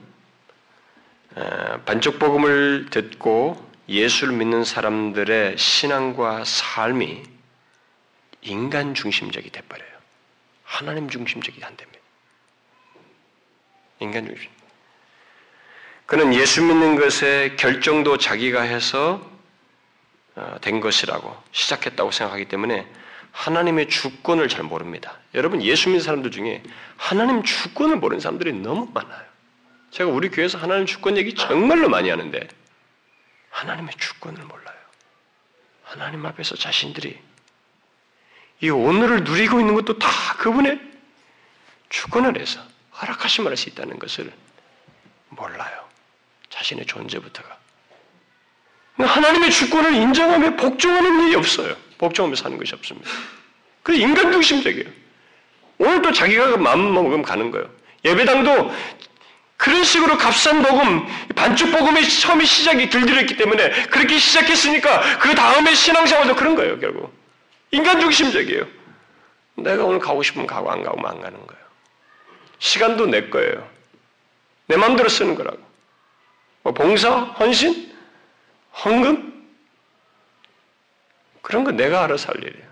반쪽 1.84 2.20
복음을 2.20 2.86
듣고 2.88 3.60
예수를 3.88 4.34
믿는 4.34 4.62
사람들의 4.62 5.58
신앙과 5.58 6.44
삶이 6.44 7.24
인간 8.42 8.94
중심적이 8.94 9.50
돼버려요. 9.50 9.90
하나님 10.62 11.08
중심적이 11.08 11.64
안 11.64 11.76
됩니다. 11.76 11.98
인간 13.98 14.24
중심. 14.24 14.48
그는 16.06 16.32
예수 16.32 16.62
믿는 16.62 16.94
것에 16.94 17.56
결정도 17.58 18.16
자기가 18.16 18.62
해서 18.62 19.20
어, 20.36 20.56
된 20.60 20.78
것이라고 20.78 21.36
시작했다고 21.50 22.12
생각하기 22.12 22.44
때문에 22.44 22.86
하나님의 23.32 23.88
주권을 23.88 24.48
잘 24.48 24.64
모릅니다. 24.64 25.18
여러분 25.34 25.62
예수 25.62 25.88
믿는 25.88 26.02
사람들 26.02 26.30
중에 26.30 26.62
하나님 26.96 27.42
주권을 27.42 27.96
모르는 27.96 28.20
사람들이 28.20 28.52
너무 28.52 28.90
많아요. 28.92 29.26
제가 29.90 30.10
우리 30.10 30.28
교회에서 30.28 30.58
하나님 30.58 30.86
주권 30.86 31.16
얘기 31.16 31.34
정말로 31.34 31.88
많이 31.88 32.10
하는데 32.10 32.48
하나님의 33.50 33.94
주권을 33.98 34.42
몰라요. 34.44 34.76
하나님 35.84 36.26
앞에서 36.26 36.56
자신들이 36.56 37.18
이 38.60 38.70
오늘을 38.70 39.24
누리고 39.24 39.60
있는 39.60 39.74
것도 39.74 39.98
다 39.98 40.08
그분의 40.38 40.80
주권을 41.88 42.38
해서 42.38 42.60
허락하심을 43.00 43.50
할수 43.50 43.68
있다는 43.68 43.98
것을 43.98 44.32
몰라요. 45.30 45.88
자신의 46.50 46.86
존재부터가. 46.86 47.56
하나님의 48.98 49.50
주권을 49.50 49.94
인정하며 49.94 50.56
복종하는 50.56 51.28
일이 51.28 51.36
없어요. 51.36 51.76
복종하며 51.98 52.36
사는 52.36 52.56
것이 52.56 52.74
없습니다. 52.74 53.10
그래서 53.82 54.02
인간 54.02 54.32
중심적이에요. 54.32 54.88
오늘 55.78 56.02
또 56.02 56.12
자기가 56.12 56.56
마음 56.56 56.92
먹으면 56.92 57.22
가는 57.22 57.50
거예요. 57.50 57.68
예배당도 58.04 58.72
그런 59.56 59.82
식으로 59.82 60.16
값싼 60.16 60.62
복음, 60.62 61.06
반죽 61.34 61.72
복음의 61.72 62.08
처음에 62.08 62.44
시작이 62.44 62.90
들들었기 62.90 63.36
때문에 63.36 63.70
그렇게 63.86 64.18
시작했으니까 64.18 65.18
그 65.18 65.34
다음에 65.34 65.74
신앙생활도 65.74 66.36
그런 66.36 66.54
거예요, 66.54 66.78
결국. 66.78 67.12
인간 67.72 68.00
중심적이에요. 68.00 68.66
내가 69.56 69.84
오늘 69.84 69.98
가고 69.98 70.22
싶으면 70.22 70.46
가고 70.46 70.70
안 70.70 70.82
가고 70.82 71.06
안 71.06 71.20
가는 71.20 71.36
거예요. 71.36 71.62
시간도 72.60 73.06
내 73.06 73.28
거예요. 73.28 73.68
내 74.66 74.76
마음대로 74.76 75.08
쓰는 75.08 75.34
거라고. 75.34 75.58
뭐 76.62 76.72
봉사, 76.72 77.10
헌신, 77.10 77.92
헌금 78.84 79.37
그런 81.48 81.64
거 81.64 81.72
내가 81.72 82.04
알아서 82.04 82.28
할 82.28 82.44
일이에요. 82.44 82.68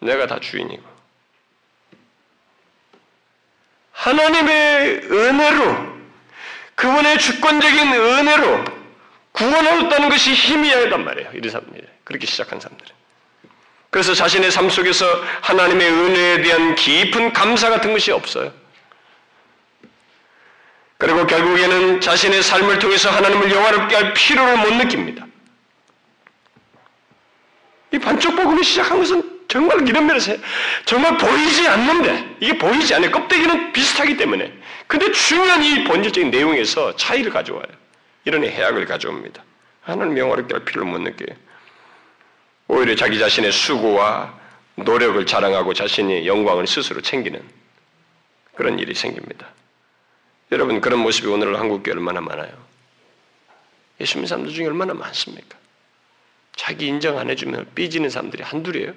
내가 0.00 0.26
다 0.26 0.40
주인이고. 0.40 0.82
하나님의 3.92 5.02
은혜로 5.04 6.00
그분의 6.76 7.18
주권적인 7.18 7.92
은혜로 7.92 8.64
구원하였다는 9.32 10.08
것이 10.08 10.32
힘이어야 10.32 10.84
한단 10.84 11.04
말이에요. 11.04 11.30
이런 11.34 11.50
사람들이 11.50 11.86
그렇게 12.04 12.24
시작한 12.24 12.58
사람들은. 12.58 12.90
그래서 13.90 14.14
자신의 14.14 14.50
삶 14.50 14.70
속에서 14.70 15.04
하나님의 15.42 15.90
은혜에 15.90 16.40
대한 16.40 16.74
깊은 16.76 17.34
감사 17.34 17.68
같은 17.68 17.92
것이 17.92 18.12
없어요. 18.12 18.50
그리고 20.96 21.26
결국에는 21.26 22.00
자신의 22.00 22.42
삶을 22.42 22.78
통해서 22.78 23.10
하나님을 23.10 23.52
영화롭게 23.52 23.94
할 23.94 24.14
필요를 24.14 24.56
못 24.56 24.74
느낍니다. 24.76 25.26
이 27.92 27.98
반쪽 27.98 28.36
복음이 28.36 28.62
시작한 28.62 28.98
것은 28.98 29.40
정말 29.48 29.86
이런 29.86 30.06
면에서 30.06 30.32
정말 30.84 31.16
보이지 31.16 31.66
않는데 31.66 32.36
이게 32.40 32.56
보이지 32.56 32.94
않아요. 32.94 33.10
껍데기는 33.10 33.72
비슷하기 33.72 34.16
때문에. 34.16 34.52
근데 34.86 35.10
중요한 35.10 35.62
이 35.62 35.84
본질적인 35.84 36.30
내용에서 36.30 36.94
차이를 36.96 37.32
가져와요. 37.32 37.66
이런 38.24 38.44
해악을 38.44 38.86
가져옵니다. 38.86 39.42
하나님 39.82 40.18
영화롭게 40.18 40.54
할 40.54 40.64
필요를 40.64 40.90
못 40.90 40.98
느껴요. 41.00 41.36
오히려 42.68 42.94
자기 42.94 43.18
자신의 43.18 43.50
수고와 43.50 44.38
노력을 44.76 45.24
자랑하고 45.26 45.74
자신의 45.74 46.26
영광을 46.26 46.66
스스로 46.66 47.00
챙기는 47.00 47.42
그런 48.54 48.78
일이 48.78 48.94
생깁니다. 48.94 49.48
여러분 50.52 50.80
그런 50.80 51.00
모습이 51.00 51.26
오늘 51.28 51.58
한국 51.58 51.82
교회 51.82 51.94
얼마나 51.94 52.20
많아요? 52.20 52.52
예수 54.00 54.16
믿는 54.16 54.28
사람들 54.28 54.54
중에 54.54 54.66
얼마나 54.66 54.94
많습니까? 54.94 55.59
자기 56.56 56.86
인정 56.86 57.18
안 57.18 57.30
해주면 57.30 57.74
삐지는 57.74 58.10
사람들이 58.10 58.42
한둘이에요. 58.42 58.92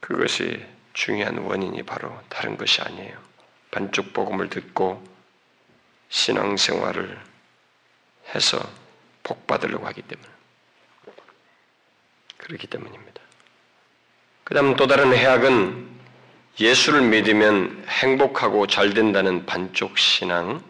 그것이 0.00 0.64
중요한 0.92 1.38
원인이 1.38 1.82
바로 1.84 2.18
다른 2.28 2.56
것이 2.56 2.82
아니에요. 2.82 3.16
반쪽 3.70 4.12
복음을 4.12 4.50
듣고 4.50 5.02
신앙생활을 6.08 7.18
해서 8.34 8.58
복 9.22 9.46
받으려고 9.46 9.86
하기 9.86 10.02
때문에. 10.02 10.28
그렇기 12.38 12.66
때문입니다. 12.66 13.20
그 14.44 14.54
다음 14.54 14.74
또 14.74 14.86
다른 14.86 15.14
해악은 15.14 15.88
예수를 16.58 17.02
믿으면 17.02 17.84
행복하고 17.88 18.66
잘 18.66 18.92
된다는 18.92 19.46
반쪽 19.46 19.98
신앙, 19.98 20.62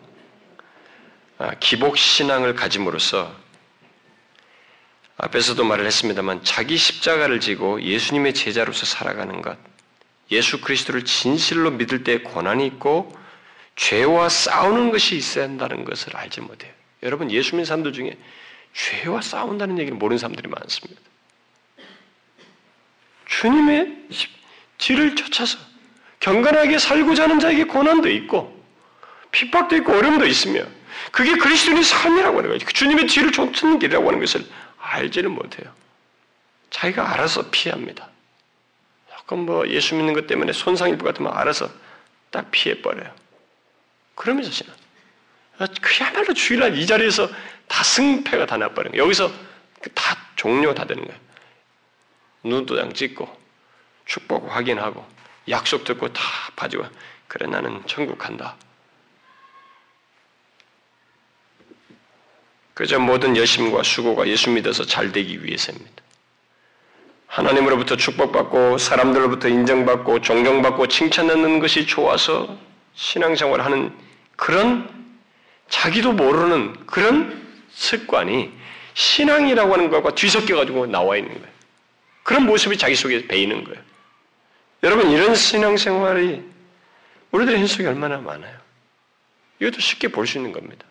아, 1.39 1.55
기복 1.59 1.97
신앙을 1.97 2.55
가짐으로써 2.55 3.35
앞에서도 5.23 5.63
말을 5.63 5.87
했습니다만 5.87 6.45
자기 6.45 6.77
십자가를 6.77 7.41
지고 7.41 7.81
예수님의 7.83 8.33
제자로서 8.33 8.87
살아가는 8.87 9.43
것, 9.43 9.59
예수 10.31 10.61
그리스도를 10.61 11.05
진실로 11.05 11.71
믿을 11.71 12.05
때 12.05 12.21
고난이 12.21 12.67
있고 12.67 13.15
죄와 13.77 14.29
싸우는 14.29 14.91
것이 14.91 15.17
있어야 15.17 15.45
한다는 15.45 15.85
것을 15.85 16.17
알지 16.17 16.41
못해요. 16.41 16.73
여러분 17.03 17.31
예수 17.31 17.51
믿는 17.53 17.65
사람들 17.65 17.93
중에 17.93 18.17
죄와 18.73 19.21
싸운다는 19.21 19.79
얘기를 19.79 19.97
모르는 19.99 20.19
사람들이 20.19 20.49
많습니다. 20.49 21.01
주님의 23.27 24.09
뒤를 24.79 25.17
쫓아서 25.17 25.59
경건하게 26.21 26.79
살고자 26.79 27.25
하는 27.25 27.41
자에게 27.41 27.65
고난도 27.65 28.09
있고 28.11 28.59
핍박도 29.33 29.77
있고 29.77 29.93
어려움도 29.93 30.27
있으며 30.27 30.63
그게 31.11 31.37
그리스도인의 31.37 31.83
삶이라고 31.83 32.39
하는 32.39 32.51
거죠. 32.51 32.67
주님의 32.67 33.07
뒤를 33.07 33.33
쫓는 33.33 33.79
길이라고 33.79 34.07
하는 34.09 34.21
것을 34.21 34.45
알지는 34.91 35.31
못해요. 35.31 35.73
자기가 36.71 37.13
알아서 37.13 37.51
피합니다. 37.51 38.09
조금 39.17 39.47
뭐 39.47 39.69
예수 39.69 39.95
믿는 39.95 40.13
것 40.13 40.27
때문에 40.27 40.53
손상 40.53 40.89
입을 40.89 40.99
것 40.99 41.07
같으면 41.07 41.33
알아서 41.33 41.71
딱 42.31 42.51
피해버려요. 42.51 43.15
그러면서 44.15 44.51
신앙. 44.51 44.75
그야말로 45.81 46.33
주일날 46.35 46.77
이 46.77 46.87
자리에서 46.87 47.29
다 47.69 47.85
승패가 47.85 48.47
다 48.47 48.57
나버린 48.57 48.93
거예요. 48.93 49.05
여기서 49.05 49.31
다 49.95 50.17
종료 50.35 50.75
다 50.75 50.85
되는 50.85 51.05
거예요. 51.05 51.21
눈도장 52.43 52.93
찍고 52.93 53.41
축복 54.07 54.51
확인하고 54.51 55.07
약속 55.49 55.85
듣고 55.85 56.13
다 56.13 56.23
빠지고 56.57 56.87
그래 57.29 57.47
나는 57.47 57.87
천국 57.87 58.19
간다. 58.19 58.57
그저 62.75 62.99
모든 62.99 63.37
열심과 63.37 63.83
수고가 63.83 64.27
예수 64.29 64.51
믿어서 64.51 64.85
잘 64.85 65.13
되기 65.13 65.45
위해서입니다. 65.45 66.03
하나님으로부터 67.27 67.97
축복받고 67.97 68.79
사람들로부터 68.79 69.49
인정받고 69.49 70.21
존경받고 70.21 70.89
칭찬받는 70.89 71.61
것이 71.61 71.87
좋아서 71.87 72.57
신앙생활을 72.95 73.65
하는 73.65 73.97
그런 74.37 74.89
자기도 75.69 76.13
모르는 76.13 76.87
그런 76.87 77.49
습관이 77.71 78.53
신앙이라고 78.95 79.73
하는 79.73 79.91
것과 79.91 80.15
뒤섞여 80.15 80.57
가지고 80.57 80.87
나와 80.87 81.17
있는 81.17 81.33
거예요. 81.33 81.55
그런 82.25 82.47
모습이 82.47 82.77
자기 82.77 82.97
속에 82.97 83.27
배이는 83.29 83.65
거예요. 83.65 83.81
여러분 84.83 85.11
이런 85.11 85.35
신앙생활이 85.35 86.43
우리들의 87.31 87.61
현 87.61 87.67
속에 87.67 87.87
얼마나 87.87 88.19
많아요. 88.19 88.59
이것도 89.61 89.81
쉽게 89.81 90.09
볼 90.09 90.27
수 90.27 90.39
있는 90.39 90.53
겁니다. 90.53 90.85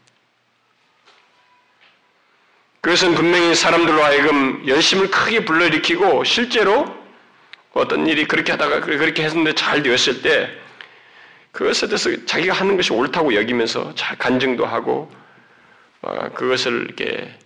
그것은 2.82 3.13
분명히 3.13 3.56
사람들로 3.56 4.04
하여금 4.04 4.65
열심을 4.68 5.12
크게 5.12 5.44
불러일으키고 5.44 6.24
실제로 6.24 6.86
어떤 7.74 8.08
일이 8.08 8.26
그렇게 8.26 8.54
하다가 8.54 8.82
그렇게 8.82 9.24
했는데 9.24 9.54
잘 9.54 9.84
되었을 9.84 10.22
때 10.22 10.50
그것에 11.52 11.88
대해서 11.88 12.26
자기가 12.26 12.54
하는 12.54 12.78
것이 12.78 12.94
옳다고 12.94 13.36
여기면서 13.36 13.94
잘 13.96 14.18
간증도 14.18 14.65
하고 14.65 15.12
어, 16.02 16.30
그것을 16.34 16.86
이렇게 16.86 17.38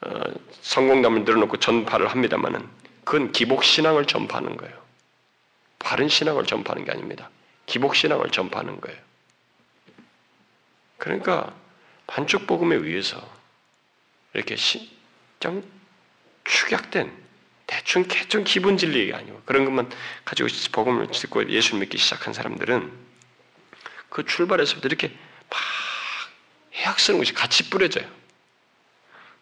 어, 0.00 0.20
성공담을 0.62 1.24
늘어놓고 1.24 1.58
전파를 1.58 2.08
합니다만은 2.08 2.66
그건 3.04 3.32
기복 3.32 3.64
신앙을 3.64 4.06
전파하는 4.06 4.56
거예요. 4.56 4.74
바른 5.78 6.08
신앙을 6.08 6.46
전파하는 6.46 6.84
게 6.84 6.92
아닙니다. 6.92 7.30
기복 7.66 7.94
신앙을 7.94 8.30
전파하는 8.30 8.80
거예요. 8.80 8.98
그러니까 10.96 11.52
반쪽 12.06 12.46
복음에 12.46 12.74
의해서 12.76 13.37
이렇게 14.38 14.56
좀 15.40 15.62
축약된 16.44 17.12
대충 17.66 18.04
개좀 18.04 18.44
기분 18.44 18.78
진리가 18.78 19.18
아니고 19.18 19.42
그런 19.44 19.64
것만 19.64 19.90
가지고 20.24 20.48
복음을 20.72 21.06
듣고 21.10 21.48
예수 21.50 21.76
믿기 21.76 21.98
시작한 21.98 22.32
사람들은 22.32 22.90
그 24.08 24.24
출발에서부터 24.24 24.88
이렇게 24.88 25.08
막 25.50 25.58
해악 26.76 26.98
쓰는 26.98 27.18
것이 27.18 27.34
같이 27.34 27.68
뿌려져요. 27.68 28.08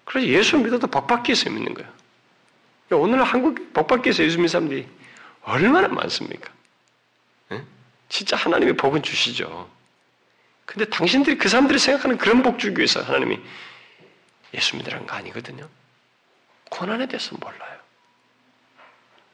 그래서 0.05 0.27
예수 0.29 0.59
믿어도 0.59 0.89
법 0.89 1.07
받기 1.07 1.31
위해서 1.31 1.51
믿는 1.51 1.75
거예요. 1.75 1.93
오늘 2.93 3.23
한국 3.23 3.73
복 3.73 3.87
받기 3.87 4.09
위해서 4.09 4.25
예수 4.25 4.37
믿는 4.37 4.49
사람들이 4.49 4.89
얼마나 5.43 5.87
많습니까? 5.89 6.53
네? 7.51 7.63
진짜 8.09 8.37
하나님의 8.37 8.77
복은 8.77 9.03
주시죠. 9.03 9.71
근데 10.65 10.85
당신들이 10.85 11.39
그 11.39 11.49
사람들이 11.49 11.79
생각하는 11.79 12.19
그런 12.19 12.43
복 12.43 12.59
주기 12.59 12.79
위해서 12.79 13.01
하나님이 13.01 13.39
예수 14.57 14.77
믿으라는 14.77 15.07
거 15.07 15.15
아니거든요. 15.15 15.69
고난에 16.71 17.07
대해서 17.07 17.37
몰라요. 17.37 17.79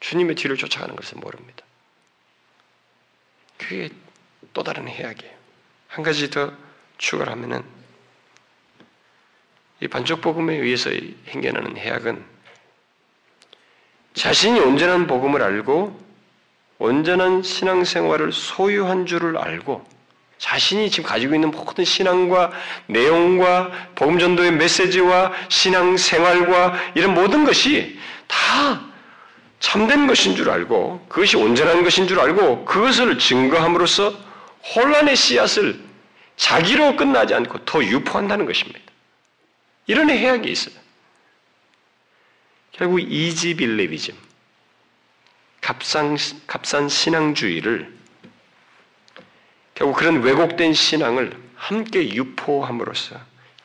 주님의 0.01 0.35
뒤를 0.35 0.57
쫓아가는 0.57 0.95
것을 0.95 1.17
모릅니다. 1.17 1.65
그게 3.57 3.89
또 4.51 4.63
다른 4.63 4.87
해악이에요. 4.87 5.33
한 5.87 6.03
가지 6.03 6.29
더 6.29 6.53
추가를 6.97 7.31
하면은 7.31 7.63
이 9.79 9.87
반쪽 9.87 10.21
복음에 10.21 10.55
의해서 10.55 10.89
행견하는 11.27 11.77
해악은 11.77 12.23
자신이 14.13 14.59
온전한 14.59 15.07
복음을 15.07 15.41
알고 15.41 15.99
온전한 16.79 17.43
신앙생활을 17.43 18.31
소유한 18.31 19.05
줄을 19.05 19.37
알고 19.37 19.92
자신이 20.43 20.91
지금 20.91 21.07
가지고 21.07 21.35
있는 21.35 21.51
모든 21.51 21.85
신앙과 21.85 22.51
내용과 22.87 23.71
복음 23.95 24.19
전도의 24.19 24.51
메시지와 24.51 25.31
신앙 25.47 25.95
생활과 25.95 26.77
이런 26.95 27.13
모든 27.13 27.45
것이 27.45 27.97
다 28.27 28.83
참된 29.61 30.05
것인 30.05 30.35
줄 30.35 30.49
알고 30.49 31.05
그것이 31.07 31.37
온전한 31.37 31.81
것인 31.81 32.09
줄 32.09 32.19
알고 32.19 32.65
그것을 32.65 33.17
증거함으로써 33.19 34.13
혼란의 34.75 35.15
씨앗을 35.15 35.79
자기로 36.35 36.97
끝나지 36.97 37.33
않고 37.33 37.63
더 37.63 37.81
유포한다는 37.81 38.45
것입니다. 38.45 38.81
이런 39.87 40.09
해악이 40.09 40.51
있어요. 40.51 40.75
결국 42.73 42.99
이지빌레비즘, 42.99 44.13
값산, 45.61 46.17
값산 46.47 46.89
신앙주의를 46.89 48.02
결국 49.83 49.97
그런 49.97 50.21
왜곡된 50.21 50.73
신앙을 50.73 51.33
함께 51.57 52.07
유포함으로써 52.13 53.17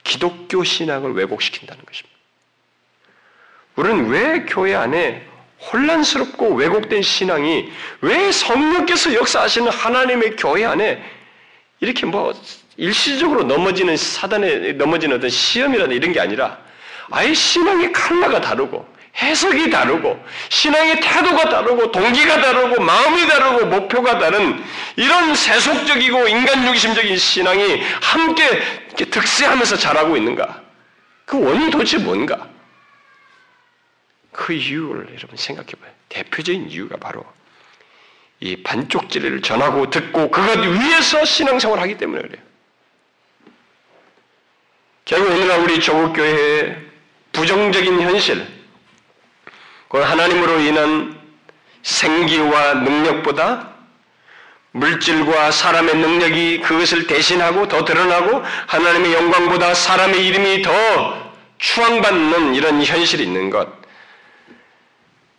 기독교 0.02 0.64
신앙을 0.64 1.12
왜곡시킨다는 1.12 1.84
것입니다. 1.84 2.18
우리는 3.76 4.08
왜 4.08 4.40
교회 4.40 4.74
안에 4.74 5.24
혼란스럽고 5.70 6.54
왜곡된 6.54 7.02
신앙이 7.02 7.70
왜 8.00 8.32
성령께서 8.32 9.14
역사하시는 9.14 9.70
하나님의 9.70 10.34
교회 10.34 10.64
안에 10.64 11.00
이렇게 11.78 12.04
뭐 12.04 12.34
일시적으로 12.76 13.44
넘어지는 13.44 13.96
사단에 13.96 14.72
넘어지는 14.72 15.18
어떤 15.18 15.30
시험이라든 15.30 15.94
이런 15.94 16.12
게 16.12 16.18
아니라 16.18 16.58
아예 17.12 17.32
신앙의 17.32 17.92
칼라가 17.92 18.40
다르고 18.40 18.84
해석이 19.18 19.70
다르고 19.70 20.24
신앙의 20.48 21.00
태도가 21.00 21.48
다르고 21.48 21.90
동기가 21.90 22.40
다르고 22.40 22.80
마음이 22.80 23.26
다르고 23.26 23.66
목표가 23.66 24.18
다른 24.18 24.62
이런 24.96 25.34
세속적이고 25.34 26.28
인간 26.28 26.62
중심적인 26.64 27.16
신앙이 27.16 27.82
함께 28.00 28.62
득세하면서 28.96 29.76
자라고 29.76 30.16
있는가? 30.16 30.62
그 31.24 31.40
원인이 31.40 31.70
도대체 31.70 31.98
뭔가? 31.98 32.48
그 34.32 34.52
이유를 34.52 35.08
여러분 35.16 35.36
생각해 35.36 35.72
봐요. 35.80 35.90
대표적인 36.08 36.70
이유가 36.70 36.96
바로 36.96 37.24
이 38.40 38.62
반쪽 38.62 39.10
진리를 39.10 39.42
전하고 39.42 39.90
듣고 39.90 40.30
그것 40.30 40.58
위에서 40.60 41.24
신앙생활을 41.24 41.82
하기 41.82 41.98
때문에 41.98 42.22
그래요. 42.22 42.42
결국 45.04 45.32
오늘날 45.32 45.60
우리 45.60 45.80
조국 45.80 46.12
교회의 46.12 46.76
부정적인 47.32 48.00
현실, 48.00 48.57
그 49.88 49.98
하나님으로 49.98 50.60
인한 50.60 51.18
생기와 51.82 52.74
능력보다 52.74 53.70
물질과 54.72 55.50
사람의 55.50 55.96
능력이 55.96 56.60
그것을 56.60 57.06
대신하고 57.06 57.68
더 57.68 57.84
드러나고 57.84 58.42
하나님의 58.66 59.14
영광보다 59.14 59.74
사람의 59.74 60.26
이름이 60.26 60.62
더 60.62 60.72
추앙받는 61.58 62.54
이런 62.54 62.82
현실이 62.82 63.22
있는 63.22 63.50
것. 63.50 63.68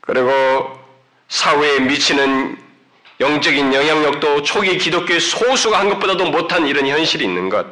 그리고 0.02 0.80
사회에 1.28 1.82
미치는 1.82 2.58
영적인 3.20 3.74
영향력도 3.74 4.44
초기 4.44 4.78
기독교의 4.78 5.20
소수가 5.20 5.78
한 5.78 5.90
것보다도 5.90 6.26
못한 6.32 6.66
이런 6.68 6.88
현실이 6.88 7.24
있는 7.24 7.50
것. 7.50 7.68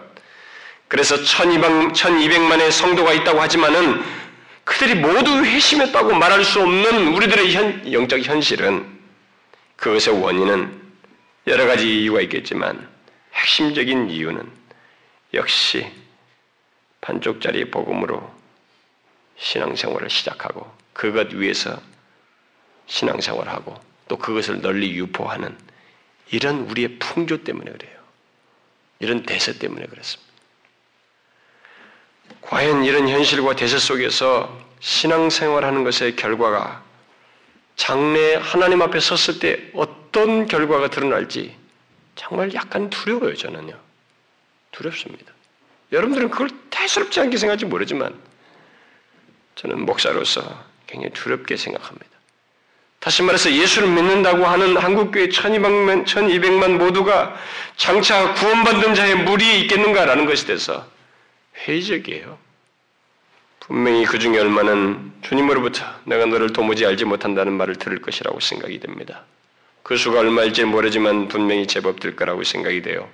그래서 0.88 1.22
1200, 1.22 1.94
1200만의 1.94 2.72
성도가 2.72 3.14
있다고 3.14 3.42
하지만은 3.42 4.04
그들이 4.68 4.96
모두 4.96 5.46
회심했다고 5.46 6.14
말할 6.16 6.44
수 6.44 6.60
없는 6.60 7.14
우리들의 7.14 7.54
현, 7.54 7.94
영적 7.94 8.20
현실은 8.20 8.86
그것의 9.78 10.22
원인은 10.22 10.82
여러 11.48 11.66
가지 11.66 12.02
이유가 12.02 12.20
있겠지만 12.20 12.86
핵심적인 13.34 14.10
이유는 14.10 14.52
역시 15.36 15.90
반쪽짜리 17.00 17.72
복음으로 17.72 18.30
신앙생활을 19.38 20.10
시작하고 20.10 20.70
그것 20.92 21.34
위에서 21.34 21.82
신앙생활하고 22.88 23.80
또 24.10 24.18
그것을 24.18 24.62
널리 24.62 24.98
유포하는 24.98 25.58
이런 26.30 26.70
우리의 26.70 27.00
풍조 27.00 27.46
때문에 27.46 27.72
그래요. 27.72 27.98
이런 29.00 29.24
대세 29.24 29.60
때문에 29.60 29.86
그렇습니다. 29.86 30.27
과연 32.50 32.86
이런 32.86 33.10
현실과 33.10 33.56
대세 33.56 33.78
속에서 33.78 34.58
신앙생활하는 34.80 35.84
것의 35.84 36.16
결과가 36.16 36.82
장래 37.76 38.36
하나님 38.36 38.82
앞에 38.82 39.00
섰을 39.00 39.40
때 39.40 39.60
어떤 39.74 40.48
결과가 40.48 40.90
드러날지 40.90 41.54
정말 42.16 42.54
약간 42.54 42.90
두려워요, 42.90 43.36
저는요. 43.36 43.78
두렵습니다. 44.72 45.32
여러분들은 45.92 46.30
그걸 46.30 46.50
대수롭지 46.70 47.20
않게 47.20 47.38
생각할지 47.38 47.66
모르지만 47.66 48.18
저는 49.56 49.86
목사로서 49.86 50.42
굉장히 50.88 51.14
두렵게 51.14 51.58
생각합니다. 51.58 52.08
다시 53.00 53.24
말해서 53.24 53.52
예수를 53.52 53.90
믿는다고 53.90 54.46
하는 54.46 54.78
한국교회 54.78 55.28
1200만, 55.28 56.06
1200만 56.06 56.78
모두가 56.78 57.38
장차 57.76 58.34
구원받는 58.34 58.96
자의 58.96 59.16
무리에 59.16 59.60
있겠는가라는 59.60 60.26
것에 60.26 60.46
대해서 60.48 60.97
회의적이에요. 61.60 62.38
분명히 63.60 64.06
그 64.06 64.18
중에 64.18 64.40
얼마는 64.40 65.12
주님으로부터 65.24 65.84
내가 66.06 66.26
너를 66.26 66.54
도무지 66.54 66.86
알지 66.86 67.06
못한다는 67.06 67.54
말을 67.54 67.76
들을 67.76 68.02
것이라고 68.02 68.40
생각이 68.40 68.80
됩니다. 68.80 69.24
그 69.84 69.98
수가 69.98 70.20
얼마일지 70.20 70.64
모르지만 70.64 71.28
분명히 71.28 71.68
제법 71.68 72.00
될 72.00 72.16
거라고 72.16 72.44
생각이 72.44 72.82
돼요. 72.82 73.10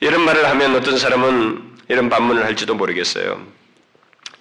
이런 0.00 0.22
말을 0.24 0.46
하면 0.48 0.76
어떤 0.76 0.98
사람은 0.98 1.76
이런 1.88 2.08
반문을 2.08 2.44
할지도 2.44 2.74
모르겠어요. 2.74 3.42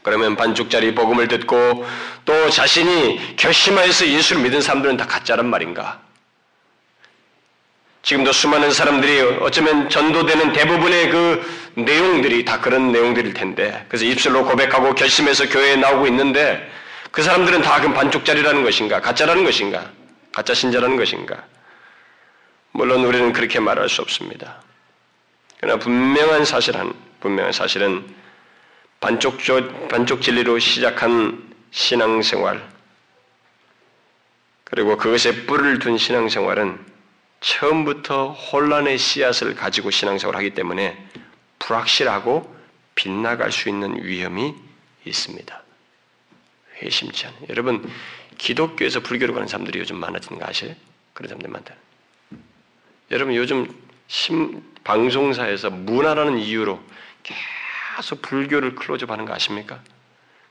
그러면 0.01 0.35
반쪽짜리 0.35 0.95
복음을 0.95 1.27
듣고 1.27 1.85
또 2.25 2.49
자신이 2.49 3.35
결심하여서 3.35 4.07
예수를 4.07 4.43
믿은 4.43 4.61
사람들은 4.61 4.97
다 4.97 5.05
가짜란 5.05 5.49
말인가? 5.49 6.01
지금도 8.01 8.31
수많은 8.31 8.71
사람들이 8.71 9.19
어쩌면 9.41 9.89
전도되는 9.89 10.53
대부분의 10.53 11.09
그 11.09 11.73
내용들이 11.75 12.45
다 12.45 12.59
그런 12.61 12.91
내용들일 12.91 13.33
텐데, 13.33 13.85
그래서 13.89 14.05
입술로 14.05 14.45
고백하고 14.45 14.95
결심해서 14.95 15.47
교회에 15.49 15.75
나오고 15.75 16.07
있는데, 16.07 16.69
그 17.11 17.21
사람들은 17.21 17.61
다그 17.61 17.93
반쪽짜리라는 17.93 18.63
것인가? 18.63 19.01
가짜라는 19.01 19.43
것인가? 19.43 19.91
가짜 20.31 20.53
신자라는 20.53 20.95
것인가? 20.95 21.43
물론 22.71 23.03
우리는 23.03 23.33
그렇게 23.33 23.59
말할 23.59 23.89
수 23.89 24.01
없습니다. 24.01 24.61
그러나 25.59 25.77
분명한 25.79 26.45
사실은, 26.45 26.93
분명한 27.19 27.51
사실은 27.51 28.05
반쪽, 29.01 29.37
반쪽 29.89 30.21
진리로 30.21 30.59
시작한 30.59 31.43
신앙생활, 31.71 32.61
그리고 34.63 34.97
그것에 34.97 35.45
뿔을 35.45 35.79
둔 35.79 35.97
신앙생활은 35.97 36.77
처음부터 37.41 38.31
혼란의 38.31 38.97
씨앗을 38.97 39.55
가지고 39.55 39.91
신앙생활을 39.91 40.37
하기 40.39 40.51
때문에 40.51 40.97
불확실하고 41.59 42.55
빗나갈 42.95 43.51
수 43.51 43.69
있는 43.69 44.03
위험이 44.03 44.55
있습니다. 45.05 45.63
회심치 46.81 47.27
않은. 47.27 47.37
여러분, 47.49 47.89
기독교에서 48.37 49.01
불교로 49.01 49.33
가는 49.33 49.47
사람들이 49.47 49.79
요즘 49.79 49.97
많아지는 49.97 50.39
거 50.39 50.45
아세요? 50.45 50.73
그런 51.13 51.29
사람들 51.29 51.49
많다. 51.49 51.75
여러분, 53.11 53.35
요즘 53.35 53.73
심, 54.07 54.63
방송사에서 54.83 55.69
문화라는 55.69 56.39
이유로 56.39 56.81
계속 57.23 58.21
불교를 58.21 58.75
클로즈업 58.75 59.11
하는 59.11 59.25
거 59.25 59.33
아십니까? 59.33 59.81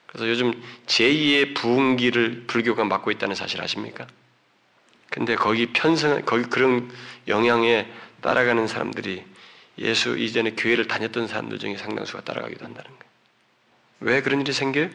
그래서 0.07 0.28
요즘 0.28 0.62
제2의 0.86 1.55
부흥기를 1.55 2.45
불교가 2.47 2.84
맡고 2.84 3.11
있다는 3.11 3.34
사실 3.34 3.61
아십니까? 3.61 4.07
근데 5.11 5.36
거기 5.36 5.72
편성, 5.72 6.22
거기 6.22 6.44
그런 6.44 6.90
영향에 7.26 7.90
따라가는 8.20 8.66
사람들이 8.66 9.24
예수 9.78 10.18
이전에 10.18 10.52
교회를 10.52 10.88
다녔던 10.88 11.28
사람들 11.28 11.59
중에 11.59 11.76
상당수가 11.76 12.22
따라가기도 12.22 12.64
한다는 12.64 12.90
거예요. 12.90 13.09
왜 14.00 14.22
그런 14.22 14.40
일이 14.40 14.52
생겨요? 14.52 14.90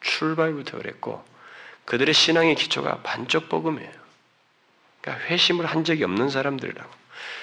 출발부터 0.00 0.78
그랬고, 0.78 1.24
그들의 1.84 2.14
신앙의 2.14 2.54
기초가 2.54 3.02
반쪽 3.02 3.48
복음이에요. 3.48 3.90
그러니까 5.00 5.26
회심을 5.26 5.66
한 5.66 5.84
적이 5.84 6.04
없는 6.04 6.30
사람들이라고. 6.30 6.90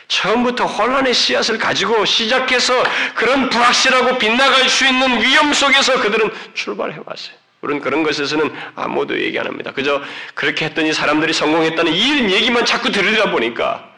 처음부터 0.07 0.65
혼란의 0.65 1.13
씨앗을 1.13 1.57
가지고 1.57 2.05
시작해서 2.05 2.73
그런 3.15 3.49
불확실하고 3.49 4.17
빗나갈 4.17 4.69
수 4.69 4.85
있는 4.85 5.21
위험 5.21 5.53
속에서 5.53 6.01
그들은 6.01 6.31
출발해 6.53 6.99
왔어요. 7.05 7.42
우리는 7.64 7.82
그런 7.82 8.03
것에서는 8.03 8.53
아무도 8.76 9.18
얘기 9.20 9.39
안 9.39 9.47
합니다. 9.47 9.72
그저 9.72 10.01
그렇게 10.36 10.66
했더니 10.66 10.91
사람들이 10.91 11.32
성공했다는 11.32 11.93
이런 11.93 12.30
얘기만 12.30 12.66
자꾸 12.66 12.91
들으다 12.91 13.32
보니까 13.32 13.89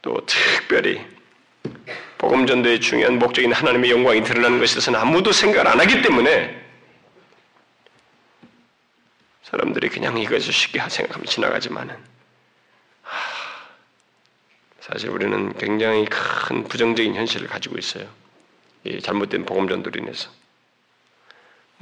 또 0.00 0.24
특별히 0.26 1.04
복음 2.18 2.46
전도의 2.46 2.80
중요한 2.80 3.18
목적인 3.18 3.52
하나님의 3.52 3.90
영광이 3.90 4.22
드러나는 4.22 4.60
것에 4.60 4.74
대해서는 4.74 5.00
아무도 5.00 5.32
생각을 5.32 5.66
안 5.66 5.80
하기 5.80 6.02
때문에 6.02 6.62
사람들이 9.42 9.88
그냥 9.88 10.16
이것을 10.18 10.52
쉽게 10.52 10.80
생각하면 10.88 11.26
지나가지만은 11.26 11.96
사실 14.78 15.10
우리는 15.10 15.52
굉장히 15.58 16.04
큰 16.04 16.62
부정적인 16.62 17.16
현실을 17.16 17.48
가지고 17.48 17.76
있어요. 17.76 18.08
이 18.84 19.00
잘못된 19.00 19.46
복음 19.46 19.68
전도로 19.68 20.00
인해서. 20.00 20.30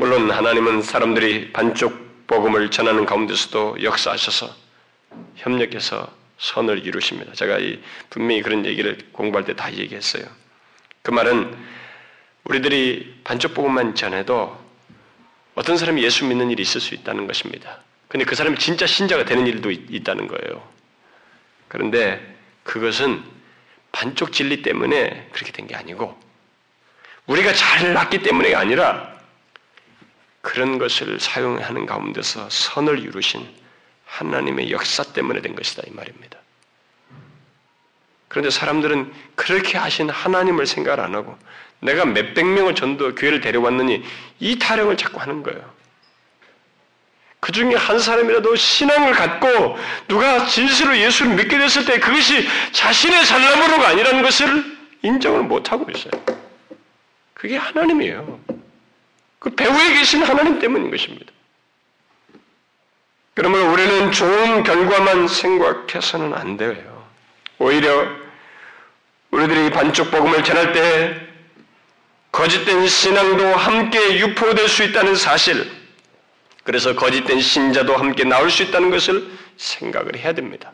물론 0.01 0.31
하나님은 0.31 0.81
사람들이 0.81 1.53
반쪽 1.53 2.27
복음을 2.27 2.71
전하는 2.71 3.05
가운데서도 3.05 3.83
역사하셔서 3.83 4.49
협력해서 5.37 6.11
선을 6.39 6.87
이루십니다. 6.87 7.35
제가 7.35 7.59
이 7.59 7.79
분명히 8.09 8.41
그런 8.41 8.65
얘기를 8.65 8.97
공부할 9.13 9.45
때 9.45 9.53
다 9.53 9.71
얘기했어요. 9.71 10.25
그 11.03 11.11
말은 11.11 11.55
우리들이 12.45 13.21
반쪽 13.25 13.53
복음만 13.53 13.95
전해도 13.95 14.59
어떤 15.55 15.77
사람이 15.77 16.03
예수 16.03 16.25
믿는 16.25 16.51
일이 16.51 16.63
있을 16.63 16.81
수 16.81 16.95
있다는 16.95 17.27
것입니다. 17.27 17.81
근데 18.09 18.25
그 18.25 18.35
사람이 18.35 18.57
진짜 18.57 18.87
신자가 18.87 19.27
되는 19.27 19.47
일도 19.47 19.71
있, 19.71 20.03
다는 20.03 20.29
거예요. 20.29 20.67
그런데 21.69 22.37
그것은 22.65 23.23
반쪽 23.93 24.33
진리 24.33 24.63
때문에 24.63 25.29
그렇게 25.33 25.53
된 25.53 25.67
게 25.67 25.75
아니고 25.77 26.19
우리가 27.27 27.53
잘 27.53 27.93
났기 27.93 28.23
때문이 28.23 28.55
아니라 28.55 29.20
그런 30.43 30.79
것을 30.79 31.21
사용하는 31.21 31.87
가운데서 31.87 32.49
선을 32.51 33.01
이루신 33.01 33.47
하나님의 34.07 34.71
역사 34.71 35.03
때문에 35.03 35.41
된 35.41 35.55
것이다 35.55 35.83
이 35.87 35.91
말입니다. 35.93 36.39
그런데 38.29 38.51
사람들은 38.51 39.13
그렇게 39.35 39.77
하신 39.77 40.09
하나님을 40.09 40.67
생각 40.67 41.01
안 41.01 41.15
하고 41.15 41.37
내가 41.81 42.05
몇백 42.05 42.47
명을 42.47 42.75
전도 42.75 43.15
교회를 43.15 43.41
데려왔느니 43.41 44.05
이 44.39 44.59
타령을 44.59 44.97
자꾸 44.97 45.21
하는 45.21 45.43
거예요. 45.43 45.81
그 47.41 47.53
중에 47.53 47.75
한 47.75 47.99
사람이라도 47.99 48.55
신앙을 48.55 49.13
갖고 49.13 49.77
누가 50.07 50.47
진실로 50.47 50.97
예수를 50.97 51.35
믿게 51.35 51.59
됐을 51.59 51.87
때 51.87 51.99
그것이 51.99 52.47
자신의 52.73 53.25
잘남으로가 53.25 53.89
아니라는 53.89 54.23
것을 54.23 54.79
인정을 55.03 55.43
못하고 55.45 55.91
있어요. 55.91 56.13
그게 57.33 57.57
하나님이에요. 57.57 58.60
그 59.41 59.51
배후에 59.51 59.95
계신 59.95 60.23
하나님 60.23 60.61
때문인 60.61 60.91
것입니다. 60.91 61.33
그러면 63.35 63.71
우리는 63.73 64.13
좋은 64.13 64.63
결과만 64.63 65.27
생각해서는 65.27 66.35
안 66.35 66.57
돼요. 66.57 67.09
오히려 67.59 68.07
우리들이 69.31 69.71
반쪽 69.71 70.11
복음을 70.11 70.45
전할 70.45 70.73
때 70.73 71.27
거짓된 72.33 72.87
신앙도 72.87 73.55
함께 73.57 74.21
유포될 74.21 74.69
수 74.69 74.85
있다는 74.85 75.17
사실, 75.17 75.71
그래서 76.63 76.95
거짓된 76.95 77.41
신자도 77.41 77.97
함께 77.97 78.25
나올 78.25 78.51
수 78.51 78.63
있다는 78.63 78.91
것을 78.91 79.31
생각을 79.57 80.17
해야 80.17 80.33
됩니다. 80.35 80.73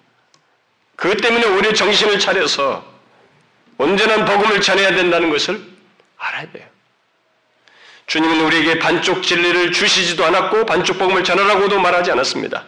그것 0.97 1.21
때문에 1.21 1.47
우리 1.47 1.73
정신을 1.73 2.19
차려서 2.19 2.85
온전한 3.79 4.25
복음을 4.25 4.61
전해야 4.61 4.95
된다는 4.95 5.31
것을 5.31 5.63
알아야 6.19 6.51
돼요. 6.51 6.76
주님은 8.07 8.41
우리에게 8.41 8.79
반쪽 8.79 9.23
진리를 9.23 9.73
주시지도 9.73 10.25
않았고 10.25 10.65
반쪽 10.65 10.99
복음을 10.99 11.25
전하라고도 11.25 11.81
말하지 11.81 12.13
않았습니다. 12.13 12.65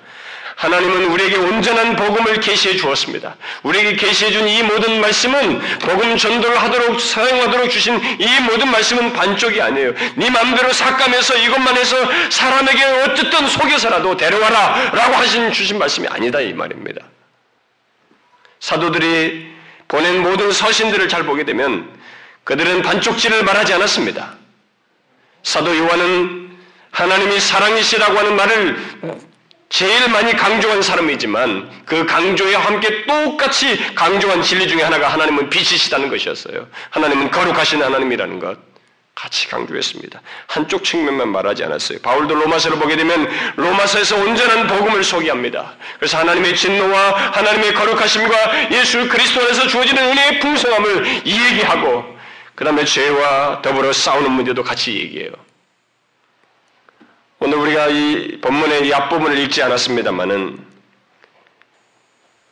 하나님은 0.57 1.05
우리에게 1.13 1.37
온전한 1.37 1.95
복음을 1.95 2.41
계시해 2.41 2.77
주었습니다. 2.77 3.37
우리에게 3.63 3.95
계시해 3.95 4.33
준 4.33 4.49
이 4.49 4.65
모든 4.65 5.01
말씀은 5.01 5.61
복음 5.79 6.17
전도를 6.17 6.61
하도록 6.61 7.01
사용하도록 7.01 7.71
주신 7.71 8.01
이 8.19 8.41
모든 8.41 8.69
말씀은 8.73 9.13
반쪽이 9.13 9.63
아니에요. 9.63 9.95
네 10.17 10.29
마음대로 10.31 10.73
삭감해서 10.73 11.37
이것만 11.37 11.77
해서 11.77 11.97
사람에게 12.31 12.85
어쨌든 12.85 13.47
속여서라도 13.47 14.17
데려와라라고 14.17 15.15
하신 15.15 15.53
주신 15.53 15.79
말씀이 15.79 16.09
아니다 16.09 16.41
이 16.41 16.53
말입니다. 16.53 17.05
사도들이 18.59 19.53
보낸 19.87 20.21
모든 20.23 20.51
서신들을 20.51 21.09
잘 21.09 21.23
보게 21.23 21.45
되면 21.45 21.89
그들은 22.43 22.83
반쪽지를 22.83 23.45
말하지 23.45 23.75
않았습니다. 23.75 24.35
사도 25.49 25.75
요한은 25.75 26.51
하나님이 26.91 27.41
사랑이시라고 27.41 28.19
하는 28.19 28.37
말을 28.37 28.77
제일 29.71 30.11
많이 30.11 30.37
강조한 30.37 30.83
사람이지만 30.83 31.85
그 31.87 32.05
강조에 32.05 32.55
함께 32.55 33.07
똑같이 33.07 33.95
강조한 33.95 34.43
진리 34.43 34.69
중에 34.69 34.83
하나가 34.83 35.09
하나님은 35.09 35.49
빛이시다는 35.49 36.11
것이었어요. 36.11 36.67
하나님은 36.91 37.31
거룩하신 37.31 37.83
하나님이라는 37.83 38.39
것. 38.41 38.59
같이 39.15 39.49
강조했습니다. 39.49 40.21
한쪽 40.47 40.85
측면만 40.85 41.31
말하지 41.31 41.65
않았어요. 41.65 41.99
바울도 42.03 42.35
로마서를 42.35 42.79
보게 42.79 42.95
되면 42.95 43.29
로마서에서 43.57 44.17
온전한 44.17 44.67
복음을 44.67 45.03
소개합니다. 45.03 45.77
그래서 45.99 46.19
하나님의 46.19 46.55
진노와 46.55 47.33
하나님의 47.33 47.73
거룩하심과 47.75 48.71
예수 48.73 49.09
그리스도 49.09 49.41
안에서 49.41 49.67
주어지는 49.67 50.11
은혜의 50.11 50.41
풍성함을 50.41 51.27
얘기하고 51.27 52.18
그 52.59 52.65
다음에 52.65 52.85
죄와 52.85 53.63
더불어 53.63 53.93
싸우는 53.93 54.33
문제도 54.33 54.65
같이 54.65 54.93
얘기해요. 54.93 55.31
오늘 57.39 57.57
우리가 57.57 57.87
이 57.87 58.41
본문의 58.41 58.89
이 58.89 58.93
앞부분을 58.93 59.39
읽지 59.39 59.63
않았습니다만은 59.63 60.67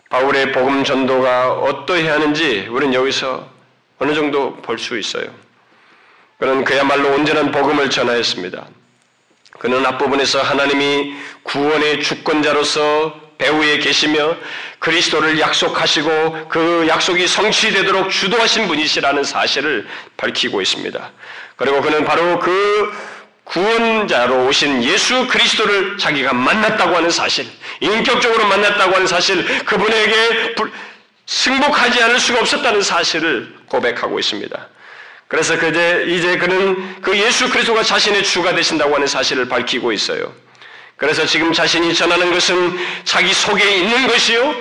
바울의 0.08 0.52
복음 0.52 0.84
전도가 0.84 1.54
어떠해야 1.54 2.12
하는지 2.14 2.68
우리는 2.68 2.94
여기서 2.94 3.50
어느 3.98 4.14
정도 4.14 4.54
볼 4.58 4.78
수 4.78 4.96
있어요. 4.96 5.26
그는 6.38 6.62
그야말로 6.62 7.12
온전한 7.12 7.50
복음을 7.50 7.90
전하였습니다. 7.90 8.64
그는 9.58 9.84
앞부분에서 9.86 10.40
하나님이 10.40 11.16
구원의 11.42 12.00
주권자로서 12.04 13.25
배후에 13.38 13.78
계시며 13.78 14.36
그리스도를 14.78 15.38
약속하시고 15.38 16.48
그 16.48 16.86
약속이 16.88 17.26
성취되도록 17.26 18.10
주도하신 18.10 18.68
분이시라는 18.68 19.24
사실을 19.24 19.86
밝히고 20.16 20.62
있습니다. 20.62 21.10
그리고 21.56 21.80
그는 21.80 22.04
바로 22.04 22.38
그 22.38 22.92
구원자로 23.44 24.46
오신 24.46 24.82
예수 24.82 25.28
그리스도를 25.28 25.98
자기가 25.98 26.32
만났다고 26.32 26.96
하는 26.96 27.10
사실, 27.10 27.46
인격적으로 27.80 28.46
만났다고 28.46 28.94
하는 28.94 29.06
사실, 29.06 29.64
그분에게 29.64 30.54
승복하지 31.26 32.02
않을 32.02 32.18
수가 32.18 32.40
없었다는 32.40 32.82
사실을 32.82 33.54
고백하고 33.68 34.18
있습니다. 34.18 34.68
그래서 35.28 35.58
그제 35.58 36.04
이제 36.08 36.38
그는 36.38 37.00
그 37.00 37.16
예수 37.16 37.48
그리스도가 37.50 37.82
자신의 37.82 38.22
주가 38.24 38.54
되신다고 38.54 38.94
하는 38.94 39.06
사실을 39.06 39.48
밝히고 39.48 39.92
있어요. 39.92 40.32
그래서 40.96 41.26
지금 41.26 41.52
자신이 41.52 41.94
전하는 41.94 42.32
것은 42.32 42.78
자기 43.04 43.32
속에 43.32 43.76
있는 43.76 44.06
것이요, 44.08 44.54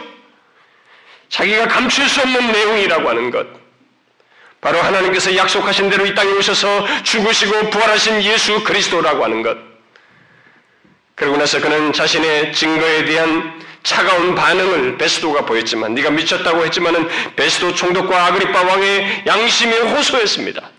자기가 1.30 1.68
감출 1.68 2.08
수 2.08 2.22
없는 2.22 2.52
내용이라고 2.52 3.10
하는 3.10 3.32
것. 3.32 3.48
바로 4.60 4.82
하나님께서 4.82 5.36
약속하신 5.36 5.90
대로 5.90 6.06
이 6.06 6.16
땅에 6.16 6.32
오셔서 6.32 7.04
죽으시고 7.04 7.70
부활하신 7.70 8.24
예수 8.24 8.64
그리스도라고 8.64 9.24
하는 9.24 9.44
것. 9.44 9.58
그러고 11.14 11.38
나서 11.38 11.62
그는 11.62 11.94
자신의 11.94 12.52
증거에 12.52 13.06
대한 13.06 13.64
차가운 13.84 14.34
반응을 14.34 14.98
베스도가 14.98 15.46
보였지만 15.46 15.94
네가 15.94 16.10
미쳤다고 16.10 16.66
했지만은 16.66 17.08
베스도 17.36 17.76
총독과 17.76 18.26
아그리파 18.26 18.64
왕의 18.64 19.24
양심에 19.28 19.78
호소했습니다. 19.78 20.70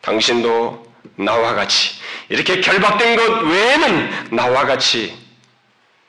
당신도 0.00 0.92
나와 1.16 1.54
같이 1.54 2.01
이렇게 2.28 2.60
결박된 2.60 3.16
것 3.16 3.42
외에는 3.42 4.36
나와 4.36 4.66
같이 4.66 5.16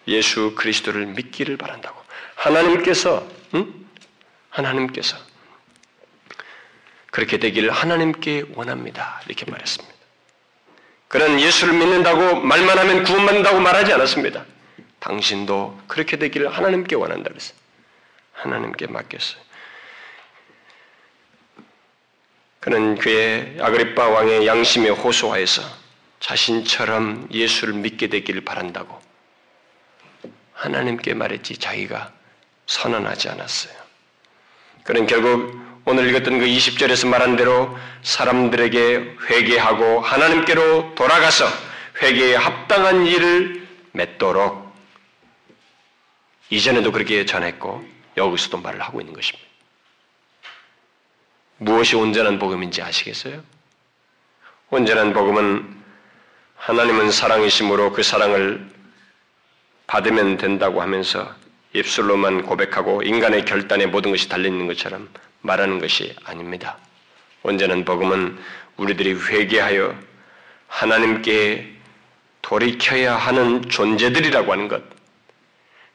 예수 0.07 0.53
그리스도를 0.55 1.07
믿기를 1.07 1.57
바란다고 1.57 2.01
하나님께서 2.36 3.28
응? 3.55 3.74
하나님께서 4.49 5.18
그렇게 7.11 7.38
되기를 7.38 7.72
하나님께 7.72 8.45
원합니다. 8.55 9.22
이렇게 9.28 9.49
말했습니다. 9.49 9.93
그는 11.07 11.39
예수를 11.39 11.76
믿는다고 11.76 12.39
말만 12.39 12.78
하면 12.80 13.03
구원받는다고 13.03 13.59
말하지 13.59 13.93
않았습니다. 13.93 14.45
당신도 14.99 15.80
그렇게 15.88 16.18
되기를 16.18 16.49
하나님께 16.49 16.95
원한다 16.95 17.30
그랬어요. 17.30 17.55
하나님께 18.34 18.88
맡겼어요. 18.88 19.39
그는 22.61 22.97
그의 22.97 23.57
아그리파 23.59 24.07
왕의 24.07 24.47
양심에 24.47 24.89
호소하여서 24.89 25.83
자신처럼 26.24 27.28
예수를 27.32 27.74
믿게 27.74 28.08
되기를 28.08 28.46
바란다고 28.46 28.98
하나님께 30.54 31.14
말했지 31.14 31.58
자기가 31.58 32.14
선언하지 32.66 33.28
않았어요. 33.30 33.74
그는 34.86 35.06
결국 35.06 35.54
오늘 35.84 36.08
읽었던 36.10 36.40
그 36.40 36.46
20절에서 36.46 37.10
말한 37.10 37.36
대로 37.36 37.78
사람들에게 38.04 39.18
회개하고 39.30 40.00
하나님께로 40.00 40.96
돌아가서 40.96 41.46
회개에 42.02 42.36
합당한 42.36 43.06
일을 43.06 43.68
맺도록 43.92 44.74
이전에도 46.50 46.94
그렇게 46.94 47.26
전했고 47.26 47.86
여기서도 48.16 48.60
말을 48.60 48.82
하고 48.82 49.02
있는 49.02 49.14
것입니다. 49.14 49.46
무엇이 51.58 51.98
온전한 51.98 52.40
복음인지 52.40 52.82
아시겠어요? 52.82 53.44
온전한 54.70 55.12
복음은 55.12 55.83
하나님은 56.66 57.11
사랑이심으로 57.11 57.91
그 57.91 58.03
사랑을 58.03 58.66
받으면 59.86 60.38
된다고 60.38 60.82
하면서 60.82 61.30
입술로만 61.74 62.43
고백하고 62.43 63.03
인간의 63.03 63.43
결단에 63.43 63.86
모든 63.86 64.11
것이 64.11 64.30
달려있는 64.30 64.68
것처럼 64.68 65.09
말하는 65.41 65.80
것이 65.80 66.16
아닙니다. 66.24 66.78
온전한 67.41 67.84
복음은 67.84 68.39
우리들이 68.78 69.14
회개하여 69.14 69.93
하나님께 70.70 71.70
돌이켜야 72.41 73.18
하는 73.18 73.68
존재들이라고 73.68 74.49
하는 74.53 74.70
것. 74.70 74.82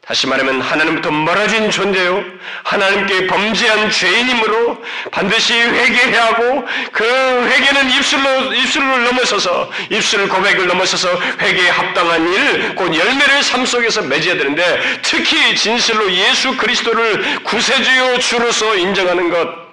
다시 0.08 0.26
말하면 0.26 0.62
하나님부터 0.62 1.10
멀어진 1.10 1.70
존재요. 1.70 2.24
하나님께 2.62 3.26
범죄한 3.26 3.90
죄인이므로 3.90 4.82
반드시 5.10 5.52
회개해야 5.52 6.28
하고 6.28 6.66
그 6.92 7.04
회개는 7.04 7.90
입술로 7.90 8.54
입술을 8.54 9.04
넘어서서 9.04 9.70
입술 9.90 10.26
고백을 10.26 10.66
넘어서서 10.66 11.20
회개에 11.40 11.68
합당한 11.68 12.26
일, 12.26 12.74
곧 12.74 12.96
열매를 12.96 13.42
삶 13.42 13.66
속에서 13.66 14.00
맺어야 14.00 14.38
되는데 14.38 14.80
특히 15.02 15.54
진실로 15.54 16.10
예수 16.10 16.56
그리스도를 16.56 17.44
구세주요 17.44 18.18
주로서 18.20 18.76
인정하는 18.76 19.28
것. 19.28 19.68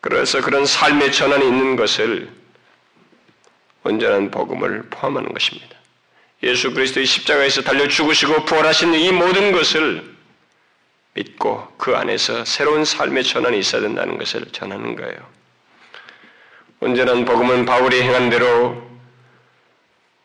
그래서 0.00 0.40
그런 0.40 0.66
삶의 0.66 1.12
전환이 1.12 1.46
있는 1.46 1.76
것을 1.76 2.28
온전한 3.84 4.32
복음을 4.32 4.82
포함하는 4.90 5.32
것입니다. 5.32 5.81
예수 6.42 6.72
그리스도의 6.72 7.06
십자가에서 7.06 7.62
달려 7.62 7.86
죽으시고 7.86 8.44
부활하신 8.44 8.94
이 8.94 9.12
모든 9.12 9.52
것을 9.52 10.12
믿고 11.14 11.68
그 11.76 11.94
안에서 11.94 12.44
새로운 12.44 12.84
삶의 12.84 13.24
전환이 13.24 13.58
있어야 13.58 13.82
된다는 13.82 14.18
것을 14.18 14.46
전하는 14.46 14.96
거예요. 14.96 15.16
온전한 16.80 17.24
복음은 17.24 17.64
바울이 17.64 18.02
행한 18.02 18.30
대로 18.30 18.90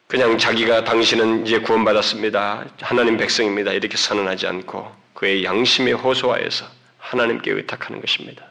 그냥 0.07 0.38
자기가 0.38 0.86
당신은 0.86 1.45
이제 1.45 1.59
구원받았습니다. 1.59 2.65
하나님 2.80 3.18
백성입니다. 3.18 3.74
이렇게 3.74 3.97
선언하지 3.97 4.47
않고 4.47 4.89
그의 5.13 5.43
양심의 5.43 5.93
호소하에서 5.93 6.65
하나님께 6.97 7.51
의탁하는 7.51 8.01
것입니다. 8.01 8.45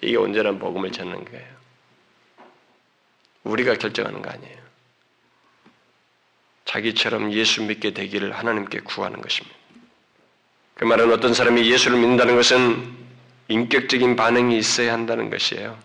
이게 0.00 0.16
온전한 0.16 0.58
복음을 0.58 0.90
전하는 0.90 1.24
거예요. 1.24 1.46
우리가 3.44 3.74
결정하는 3.74 4.22
거 4.22 4.30
아니에요. 4.30 4.61
자기처럼 6.72 7.32
예수 7.32 7.62
믿게 7.62 7.90
되기를 7.90 8.32
하나님께 8.32 8.80
구하는 8.80 9.20
것입니다. 9.20 9.54
그 10.74 10.84
말은 10.84 11.12
어떤 11.12 11.34
사람이 11.34 11.70
예수를 11.70 11.98
믿는다는 11.98 12.34
것은 12.34 12.90
인격적인 13.48 14.16
반응이 14.16 14.56
있어야 14.56 14.94
한다는 14.94 15.28
것이에요. 15.28 15.78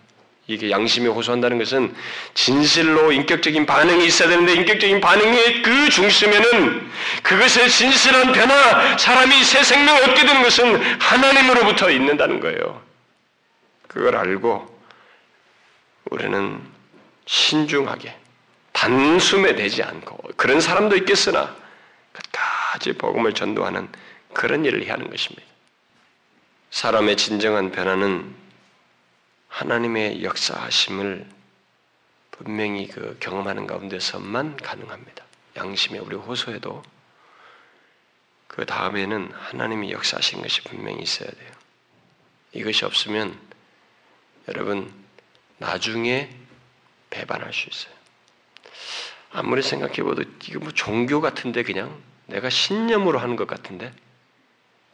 이게 0.46 0.70
양심이 0.70 1.06
호소한다는 1.08 1.58
것은 1.58 1.94
진실로 2.32 3.12
인격적인 3.12 3.66
반응이 3.66 4.06
있어야 4.06 4.30
되는데 4.30 4.54
인격적인 4.54 5.02
반응의 5.02 5.62
그 5.62 5.90
중심에는 5.90 6.90
그것의 7.22 7.68
진실한 7.68 8.32
변화, 8.32 8.96
사람이 8.96 9.44
새 9.44 9.62
생명을 9.62 10.04
얻게 10.04 10.24
되는 10.24 10.42
것은 10.42 10.74
하나님으로부터 10.98 11.90
있는다는 11.90 12.40
거예요. 12.40 12.80
그걸 13.88 14.16
알고 14.16 14.80
우리는 16.10 16.62
신중하게 17.26 18.17
단숨에 18.78 19.56
되지 19.56 19.82
않고 19.82 20.16
그런 20.36 20.60
사람도 20.60 20.96
있겠으나 20.98 21.56
끝까지 22.12 22.92
복음을 22.92 23.34
전도하는 23.34 23.90
그런 24.32 24.64
일을 24.64 24.84
해야 24.84 24.92
하는 24.92 25.10
것입니다. 25.10 25.42
사람의 26.70 27.16
진정한 27.16 27.72
변화는 27.72 28.36
하나님의 29.48 30.22
역사하심을 30.22 31.26
분명히 32.30 32.86
그 32.86 33.16
경험하는 33.18 33.66
가운데서만 33.66 34.56
가능합니다. 34.58 35.24
양심에 35.56 35.98
우리 35.98 36.14
호소해도 36.14 36.84
그 38.46 38.64
다음에는 38.64 39.32
하나님이 39.32 39.90
역사하신 39.90 40.40
것이 40.40 40.62
분명히 40.62 41.02
있어야 41.02 41.28
돼요. 41.28 41.50
이것이 42.52 42.84
없으면 42.84 43.36
여러분 44.46 44.92
나중에 45.58 46.30
배반할 47.10 47.52
수 47.52 47.68
있어요. 47.68 47.97
아무리 49.30 49.62
생각해봐도 49.62 50.24
이거 50.48 50.60
뭐 50.60 50.70
종교 50.72 51.20
같은데 51.20 51.62
그냥 51.62 52.00
내가 52.26 52.50
신념으로 52.50 53.18
하는 53.18 53.36
것 53.36 53.46
같은데 53.46 53.92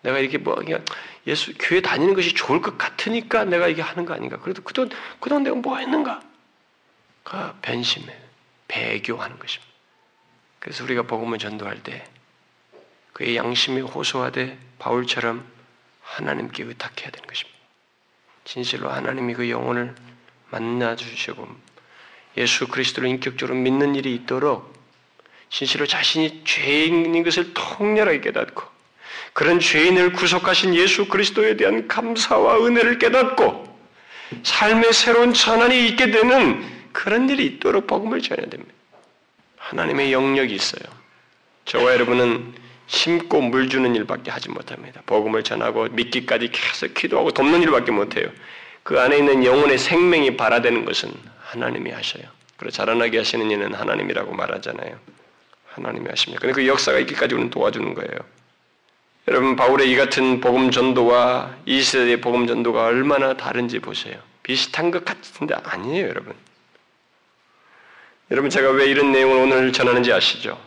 내가 0.02 0.18
이렇게 0.18 0.38
뭐 0.38 0.54
그냥 0.56 0.84
예수 1.26 1.54
교회 1.58 1.80
다니는 1.80 2.14
것이 2.14 2.34
좋을 2.34 2.60
것 2.60 2.76
같으니까 2.76 3.44
내가 3.44 3.68
이게 3.68 3.80
하는 3.80 4.04
거 4.04 4.14
아닌가? 4.14 4.38
그래도 4.38 4.62
그동안 4.62 4.90
그동안 5.18 5.42
내가 5.42 5.56
뭐 5.56 5.78
했는가? 5.78 6.20
그 7.22 7.54
변심해 7.62 8.14
배교하는 8.68 9.38
것입니다. 9.38 9.72
그래서 10.58 10.84
우리가 10.84 11.02
복음을 11.02 11.38
전도할 11.38 11.82
때 11.82 12.04
그의 13.14 13.36
양심이 13.36 13.80
호소하되 13.80 14.58
바울처럼 14.78 15.46
하나님께 16.02 16.64
의탁해야 16.64 17.10
되는 17.10 17.26
것입니다. 17.26 17.58
진실로 18.44 18.90
하나님이 18.90 19.34
그 19.34 19.48
영혼을 19.48 19.94
만나 20.50 20.96
주시고 20.96 21.48
예수 22.36 22.66
그리스도를 22.66 23.08
인격적으로 23.08 23.56
믿는 23.58 23.94
일이 23.94 24.14
있도록 24.14 24.74
진실로 25.50 25.86
자신이 25.86 26.42
죄인인 26.44 27.22
것을 27.22 27.54
통렬하게 27.54 28.20
깨닫고 28.20 28.62
그런 29.32 29.60
죄인을 29.60 30.12
구속하신 30.12 30.74
예수 30.74 31.06
그리스도에 31.06 31.56
대한 31.56 31.86
감사와 31.88 32.64
은혜를 32.64 32.98
깨닫고 32.98 33.74
삶의 34.42 34.92
새로운 34.92 35.32
전환이 35.32 35.86
있게 35.88 36.10
되는 36.10 36.64
그런 36.92 37.28
일이 37.28 37.46
있도록 37.46 37.86
복음을 37.86 38.20
전해야 38.20 38.48
됩니다. 38.48 38.72
하나님의 39.58 40.12
영역이 40.12 40.54
있어요. 40.54 40.84
저와 41.64 41.92
여러분은 41.94 42.54
심고 42.86 43.40
물 43.42 43.68
주는 43.68 43.94
일밖에 43.94 44.30
하지 44.30 44.50
못합니다. 44.50 45.02
복음을 45.06 45.42
전하고 45.42 45.88
믿기까지 45.90 46.50
계속 46.50 46.94
기도하고 46.94 47.32
돕는 47.32 47.62
일밖에 47.62 47.90
못해요. 47.90 48.28
그 48.82 49.00
안에 49.00 49.18
있는 49.18 49.44
영혼의 49.44 49.78
생명이 49.78 50.36
발화되는 50.36 50.84
것은 50.84 51.10
하나님이 51.54 51.90
하셔요. 51.92 52.24
그리고 52.56 52.70
자라나게 52.72 53.18
하시는 53.18 53.50
이는 53.50 53.74
하나님이라고 53.74 54.34
말하잖아요. 54.34 54.98
하나님이 55.66 56.08
하십니다. 56.08 56.40
근데 56.40 56.52
그 56.52 56.66
역사가 56.66 56.98
있기까지 57.00 57.34
우리는 57.34 57.50
도와주는 57.50 57.94
거예요. 57.94 58.10
여러분 59.28 59.56
바울의 59.56 59.90
이 59.90 59.96
같은 59.96 60.40
복음 60.40 60.70
전도와 60.70 61.56
이 61.64 61.80
시대의 61.80 62.20
복음 62.20 62.46
전도가 62.46 62.84
얼마나 62.84 63.34
다른지 63.34 63.78
보세요. 63.78 64.16
비슷한 64.42 64.90
것 64.90 65.04
같은데 65.04 65.54
아니에요, 65.54 66.08
여러분. 66.08 66.34
여러분 68.30 68.50
제가 68.50 68.70
왜 68.70 68.86
이런 68.86 69.12
내용을 69.12 69.36
오늘 69.36 69.72
전하는지 69.72 70.12
아시죠? 70.12 70.60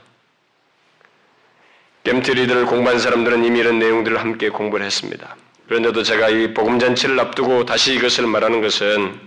겜트리들을 2.03 2.65
공부한 2.65 2.99
사람들은 2.99 3.43
이미 3.43 3.59
이런 3.59 3.79
내용들을 3.79 4.19
함께 4.19 4.49
공부를 4.49 4.85
했습니다. 4.85 5.35
그런데도 5.67 6.03
제가 6.03 6.29
이 6.29 6.53
복음 6.53 6.79
잔치를 6.79 7.19
앞두고 7.19 7.65
다시 7.65 7.93
이것을 7.95 8.25
말하는 8.25 8.61
것은 8.61 9.19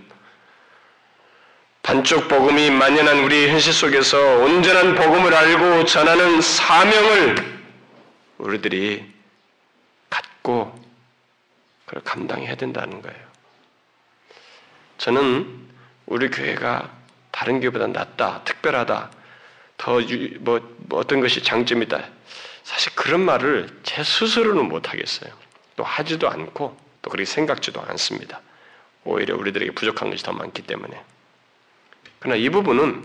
반쪽 1.83 2.27
복음이 2.27 2.69
만연한 2.69 3.23
우리 3.23 3.49
현실 3.49 3.73
속에서 3.73 4.37
온전한 4.37 4.95
복음을 4.95 5.33
알고 5.33 5.85
전하는 5.85 6.41
사명을 6.41 7.61
우리들이 8.37 9.11
갖고 10.09 10.79
그걸 11.85 12.03
감당해야 12.03 12.55
된다는 12.55 13.01
거예요. 13.01 13.19
저는 14.97 15.67
우리 16.05 16.29
교회가 16.29 16.91
다른 17.31 17.59
교회보다 17.59 17.87
낫다, 17.87 18.43
특별하다, 18.43 19.11
더뭐 19.77 20.01
뭐 20.39 20.61
어떤 20.91 21.21
것이 21.21 21.41
장점이다. 21.41 22.03
사실 22.63 22.93
그런 22.95 23.21
말을 23.21 23.79
제 23.81 24.03
스스로는 24.03 24.69
못 24.69 24.89
하겠어요. 24.89 25.31
또 25.75 25.83
하지도 25.83 26.29
않고 26.29 26.77
또 27.01 27.09
그렇게 27.09 27.25
생각지도 27.25 27.81
않습니다. 27.81 28.41
오히려 29.03 29.35
우리들에게 29.35 29.71
부족한 29.71 30.11
것이 30.11 30.23
더 30.23 30.31
많기 30.31 30.61
때문에. 30.61 31.01
그러나 32.21 32.35
이 32.37 32.49
부분은 32.49 33.03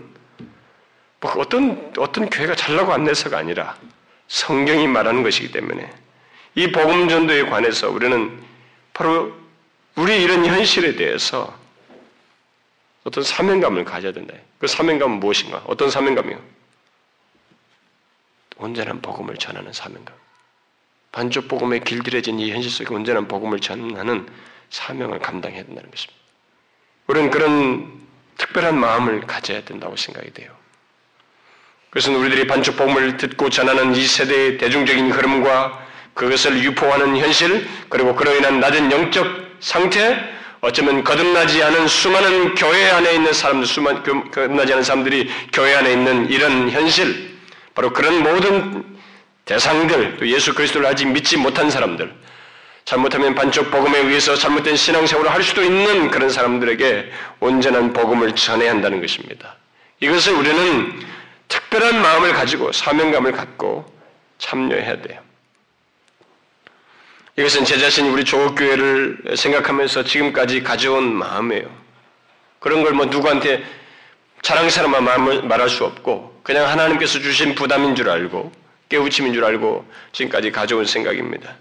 뭐 1.19 1.31
어떤 1.37 1.91
어떤 1.97 2.29
교회가 2.29 2.55
잘나고 2.55 2.93
안 2.93 3.03
돼서가 3.03 3.39
아니라 3.39 3.75
성경이 4.27 4.87
말하는 4.87 5.23
것이기 5.23 5.51
때문에 5.51 5.91
이 6.53 6.71
복음 6.71 7.09
전도에 7.09 7.43
관해서 7.43 7.89
우리는 7.89 8.43
바로 8.93 9.35
우리 9.95 10.21
이런 10.21 10.45
현실에 10.45 10.95
대해서 10.95 11.57
어떤 13.03 13.23
사명감을 13.23 13.85
가져야 13.85 14.11
된다. 14.11 14.35
그 14.59 14.67
사명감은 14.67 15.19
무엇인가? 15.19 15.63
어떤 15.65 15.89
사명감이요? 15.89 16.39
온전한 18.57 19.01
복음을 19.01 19.35
전하는 19.37 19.73
사명감. 19.73 20.15
반쪽 21.11 21.47
복음에 21.47 21.79
길들여진 21.79 22.39
이 22.39 22.51
현실 22.51 22.69
속에 22.69 22.93
온전한 22.93 23.27
복음을 23.27 23.59
전하는 23.59 24.27
사명을 24.69 25.19
감당해야 25.19 25.63
된다는 25.63 25.89
것입니다. 25.89 26.21
우리는 27.07 27.31
그런 27.31 28.06
특별한 28.37 28.77
마음을 28.77 29.21
가져야 29.21 29.63
된다고 29.63 29.95
생각이 29.95 30.31
돼요. 30.33 30.51
그것은 31.89 32.15
우리들이 32.15 32.47
반쪽 32.47 32.77
복음을 32.77 33.17
듣고 33.17 33.49
전하는 33.49 33.95
이 33.95 34.05
세대의 34.05 34.57
대중적인 34.57 35.11
흐름과 35.11 35.87
그것을 36.13 36.63
유포하는 36.63 37.17
현실, 37.17 37.67
그리고 37.89 38.15
그로 38.15 38.35
인한 38.35 38.59
낮은 38.59 38.91
영적 38.91 39.57
상태, 39.59 40.17
어쩌면 40.59 41.03
거듭나지 41.03 41.63
않은 41.63 41.87
수많은 41.87 42.55
교회 42.55 42.89
안에 42.89 43.13
있는 43.13 43.31
사람들, 43.33 43.67
수많은 43.67 44.03
거듭나지 44.31 44.73
않은 44.73 44.83
사람들이 44.83 45.29
교회 45.53 45.75
안에 45.75 45.93
있는 45.93 46.29
이런 46.29 46.69
현실, 46.69 47.37
바로 47.73 47.93
그런 47.93 48.23
모든 48.23 48.97
대상들, 49.45 50.17
또 50.17 50.27
예수 50.27 50.53
그리스도를 50.53 50.87
아직 50.87 51.07
믿지 51.07 51.37
못한 51.37 51.69
사람들, 51.69 52.13
잘못하면 52.87 53.35
반쪽 53.35 53.69
복음에 53.69 53.99
의해서 53.99 54.33
잘못된 54.33 54.77
신앙생활을 54.77 55.29
할 55.29 55.43
수도 55.43 55.61
있는 55.61 56.09
그런 56.09 56.29
사람들에게 56.29 57.11
온전한 57.41 57.91
복음을 57.91 58.33
전해야 58.33 58.71
한다는 58.71 59.01
것입니다. 59.01 59.57
이것을 59.99 60.31
우리는 60.33 60.97
특별한 61.49 62.01
마음을 62.01 62.31
가지고 62.31 62.71
사명감을 62.71 63.33
갖고 63.33 63.85
참여해야 64.37 65.01
돼요. 65.01 65.19
이것은 67.37 67.65
제 67.65 67.77
자신이 67.77 68.07
우리 68.07 68.23
조국교회를 68.23 69.35
생각하면서 69.35 70.05
지금까지 70.05 70.63
가져온 70.63 71.13
마음이에요. 71.13 71.69
그런 72.59 72.83
걸 72.83 72.93
뭐 72.93 73.07
누구한테 73.07 73.65
자랑스러운 74.43 74.93
말할 75.45 75.69
수 75.69 75.83
없고 75.83 76.39
그냥 76.41 76.69
하나님께서 76.69 77.19
주신 77.19 77.53
부담인 77.53 77.95
줄 77.95 78.09
알고 78.09 78.49
깨우침인 78.87 79.33
줄 79.33 79.43
알고 79.43 79.85
지금까지 80.13 80.53
가져온 80.53 80.85
생각입니다. 80.85 81.53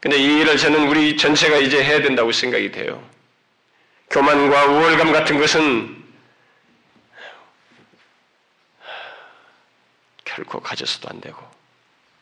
근데 0.00 0.16
이 0.16 0.40
일을 0.40 0.56
저는 0.56 0.88
우리 0.88 1.16
전체가 1.16 1.58
이제 1.58 1.84
해야 1.84 2.00
된다고 2.00 2.32
생각이 2.32 2.72
돼요. 2.72 3.06
교만과 4.08 4.66
우월감 4.66 5.12
같은 5.12 5.38
것은 5.38 6.02
결코 10.24 10.60
가져서도 10.60 11.08
안 11.10 11.20
되고 11.20 11.38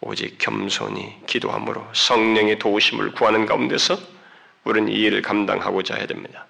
오직 0.01 0.39
겸손히 0.39 1.15
기도함으로 1.27 1.87
성령의 1.93 2.59
도우심을 2.59 3.13
구하는 3.13 3.47
가운데서 3.47 3.99
우리는 4.65 4.93
이 4.93 4.97
일을 4.97 5.23
감당하고자 5.23 5.95
해야 5.95 6.07
됩니다. 6.07 6.47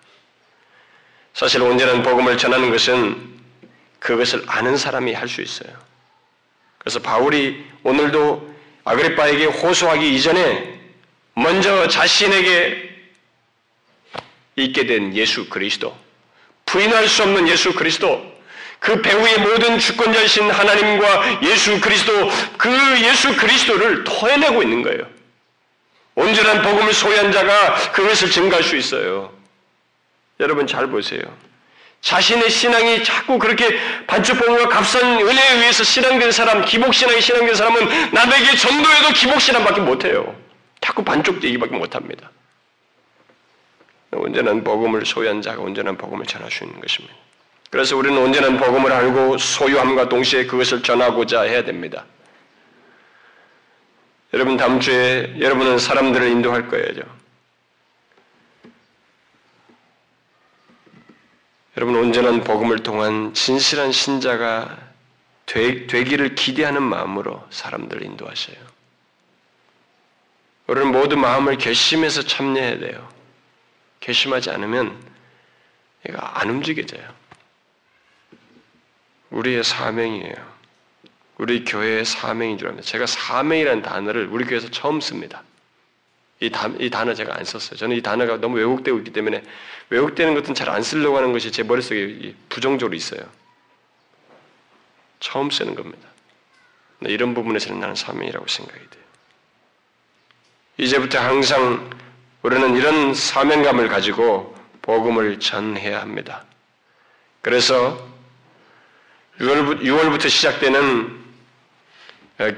사실 1.35 1.62
온전한 1.62 2.03
복음을 2.03 2.39
전하는 2.39 2.70
것은 2.70 3.39
그것을 3.99 4.45
아는 4.47 4.76
사람이 4.76 5.12
할 5.12 5.29
수 5.29 5.43
있어요. 5.43 5.76
그래서 6.79 7.01
바울이 7.01 7.64
오늘도 7.83 8.55
아그리파에게 8.85 9.45
호소하기 9.47 10.14
이전에 10.16 10.78
먼저 11.39 11.86
자신에게 11.86 12.89
있게 14.57 14.86
된 14.86 15.14
예수 15.14 15.49
그리스도, 15.49 15.97
부인할 16.66 17.07
수 17.07 17.22
없는 17.22 17.47
예수 17.47 17.74
그리스도, 17.74 18.36
그 18.80 19.01
배후의 19.01 19.39
모든 19.39 19.78
주권자이신 19.78 20.51
하나님과 20.51 21.43
예수 21.45 21.80
그리스도, 21.80 22.28
그 22.57 22.70
예수 23.03 23.36
그리스도를 23.36 24.03
토해내고 24.03 24.62
있는 24.64 24.82
거예요. 24.82 25.07
온전한 26.16 26.62
복음을 26.62 26.93
소유한 26.93 27.30
자가 27.30 27.93
그것을 27.93 28.32
증가할 28.32 28.64
수 28.64 28.76
있어요. 28.76 29.32
여러분 30.41 30.66
잘 30.66 30.89
보세요. 30.89 31.20
자신의 32.01 32.51
신앙이 32.51 33.05
자꾸 33.05 33.39
그렇게 33.39 33.78
반쪽복음과 34.09 34.68
값싼 34.68 35.20
은혜에 35.20 35.55
의해서 35.59 35.84
신앙된 35.84 36.32
사람, 36.32 36.64
기복신앙이 36.64 37.20
신앙된 37.20 37.55
사람은 37.55 38.12
남에게 38.12 38.57
전도해도 38.57 39.12
기복신앙밖에 39.14 39.80
못해요. 39.82 40.47
자꾸 40.81 41.05
반쪽되기밖에 41.05 41.76
못합니다. 41.76 42.31
온전한 44.12 44.64
복음을 44.64 45.05
소유한 45.05 45.43
자가 45.43 45.62
온전한 45.62 45.97
복음을 45.97 46.24
전할 46.26 46.51
수 46.51 46.64
있는 46.64 46.81
것입니다. 46.81 47.14
그래서 47.70 47.97
우리는 47.97 48.16
온전한 48.16 48.57
복음을 48.57 48.91
알고 48.91 49.39
소유함과 49.39 50.09
동시에 50.09 50.47
그것을 50.47 50.83
전하고자 50.83 51.43
해야 51.43 51.64
됩니다. 51.64 52.07
여러분 54.33 54.57
다음 54.57 54.81
주에 54.81 55.37
여러분은 55.39 55.79
사람들을 55.79 56.26
인도할 56.29 56.68
거예요. 56.68 57.18
여러분 61.76 61.95
온전한 61.95 62.43
복음을 62.43 62.79
통한 62.81 63.33
진실한 63.35 63.93
신자가 63.93 64.76
되, 65.47 65.87
되기를 65.87 66.35
기대하는 66.35 66.83
마음으로 66.83 67.47
사람들을 67.51 68.03
인도하셔요. 68.03 68.68
우리는 70.69 70.93
모두 70.93 71.16
마음을 71.16 71.57
결심해서 71.57 72.23
참여해야 72.23 72.79
돼요. 72.79 73.09
결심하지 74.01 74.51
않으면 74.51 74.97
얘가 76.09 76.41
안 76.41 76.51
움직여져요. 76.51 77.03
우리의 79.31 79.64
사명이에요. 79.64 80.59
우리 81.39 81.64
교회의 81.64 82.05
사명인 82.05 82.59
줄 82.59 82.69
압니다. 82.69 82.87
제가 82.87 83.07
사명이라는 83.07 83.83
단어를 83.83 84.27
우리 84.27 84.45
교회에서 84.45 84.71
처음 84.71 85.01
씁니다. 85.01 85.43
이, 86.41 86.51
단, 86.51 86.79
이 86.81 86.91
단어 86.91 87.14
제가 87.14 87.35
안 87.37 87.45
썼어요. 87.45 87.77
저는 87.77 87.97
이 87.97 88.03
단어가 88.03 88.37
너무 88.37 88.59
왜곡되고 88.59 88.99
있기 88.99 89.12
때문에 89.12 89.43
왜곡되는 89.91 90.35
것은 90.35 90.55
잘 90.55 90.69
안 90.69 90.83
쓰려고 90.83 91.16
하는 91.16 91.33
것이 91.33 91.51
제 91.51 91.62
머릿속에 91.62 92.35
부정적으로 92.49 92.95
있어요. 92.95 93.21
처음 95.19 95.51
쓰는 95.51 95.75
겁니다. 95.75 96.09
이런 97.01 97.33
부분에서는 97.33 97.81
나는 97.81 97.95
사명이라고 97.95 98.47
생각이 98.47 98.79
돼요. 98.91 98.97
이제부터 100.79 101.18
항상 101.18 101.91
우리는 102.43 102.76
이런 102.76 103.12
사명감을 103.12 103.89
가지고 103.89 104.55
복음을 104.81 105.41
전해야 105.41 106.01
합니다. 106.01 106.45
그래서 107.43 107.99
6월, 109.41 110.11
부 110.11 110.18
터 110.18 110.29
시작되는 110.29 111.18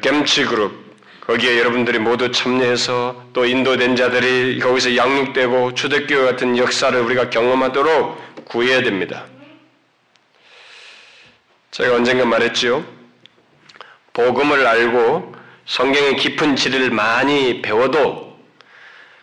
겜치 0.03 0.45
그룹 0.45 0.91
거기에 1.27 1.59
여러분들이 1.59 1.99
모두 1.99 2.31
참여해서 2.31 3.31
또 3.33 3.45
인도된 3.47 3.97
자들이 3.97 4.59
거기서 4.59 4.97
양육되고 4.97 5.75
초대교회 5.75 6.25
같은 6.25 6.59
역사를 6.59 6.99
우리가 7.01 7.31
경험하도록 7.31 8.45
구해야 8.47 8.83
됩니다. 8.83 9.25
제가 11.71 11.95
언젠가 11.97 12.25
말했지요. 12.25 12.85
복음을 14.13 14.67
알고 14.67 15.40
성경의 15.71 16.17
깊은 16.17 16.57
지리를 16.57 16.91
많이 16.91 17.63
배워도 17.63 18.37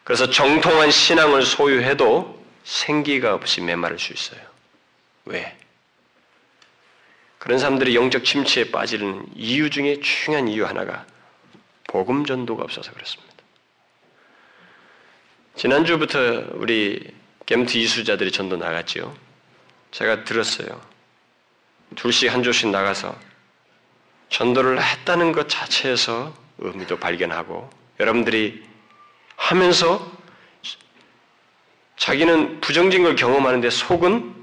그래서 0.06 0.30
정통한 0.30 0.90
신앙을 0.92 1.44
소유해도 1.44 2.42
생기가 2.64 3.34
없이 3.34 3.60
메마를 3.60 4.00
수 4.00 4.14
있어요. 4.14 4.40
왜? 5.26 5.58
그런 7.38 7.60
사람들이 7.60 7.98
영적 7.98 8.24
침체에 8.24 8.72
빠지는 8.72 9.26
이유 9.36 9.70
중에 9.70 10.00
중요한 10.00 10.48
이유 10.48 10.66
하나가 10.66 11.06
복음 11.90 12.26
전도가 12.26 12.64
없어서 12.64 12.94
그렇습니다. 12.94 13.36
지난주부터 15.58 16.46
우리 16.54 17.14
겜트 17.46 17.78
이수자들이 17.78 18.32
전도 18.32 18.56
나갔지요. 18.56 19.14
제가 19.92 20.24
들었어요. 20.24 20.82
둘씩 21.98 22.32
한 22.32 22.42
조씩 22.42 22.70
나가서 22.70 23.27
전도를 24.30 24.82
했다는 24.82 25.32
것 25.32 25.50
자체에서 25.50 26.34
의미도 26.60 26.98
발견하고 26.98 27.70
여러분들이 28.00 28.64
하면서 29.36 30.12
자기는 31.98 32.62
부정적인 32.62 33.04
걸 33.04 33.16
경험하는데 33.16 33.70
속은 33.70 34.36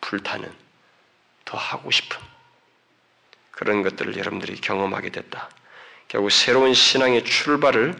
불타는 0.00 0.50
더 1.44 1.58
하고 1.58 1.90
싶은 1.90 2.18
그런 3.50 3.82
것들을 3.82 4.16
여러분들이 4.16 4.60
경험하게 4.60 5.10
됐다. 5.10 5.48
결국 6.08 6.30
새로운 6.30 6.74
신앙의 6.74 7.24
출발을 7.24 7.94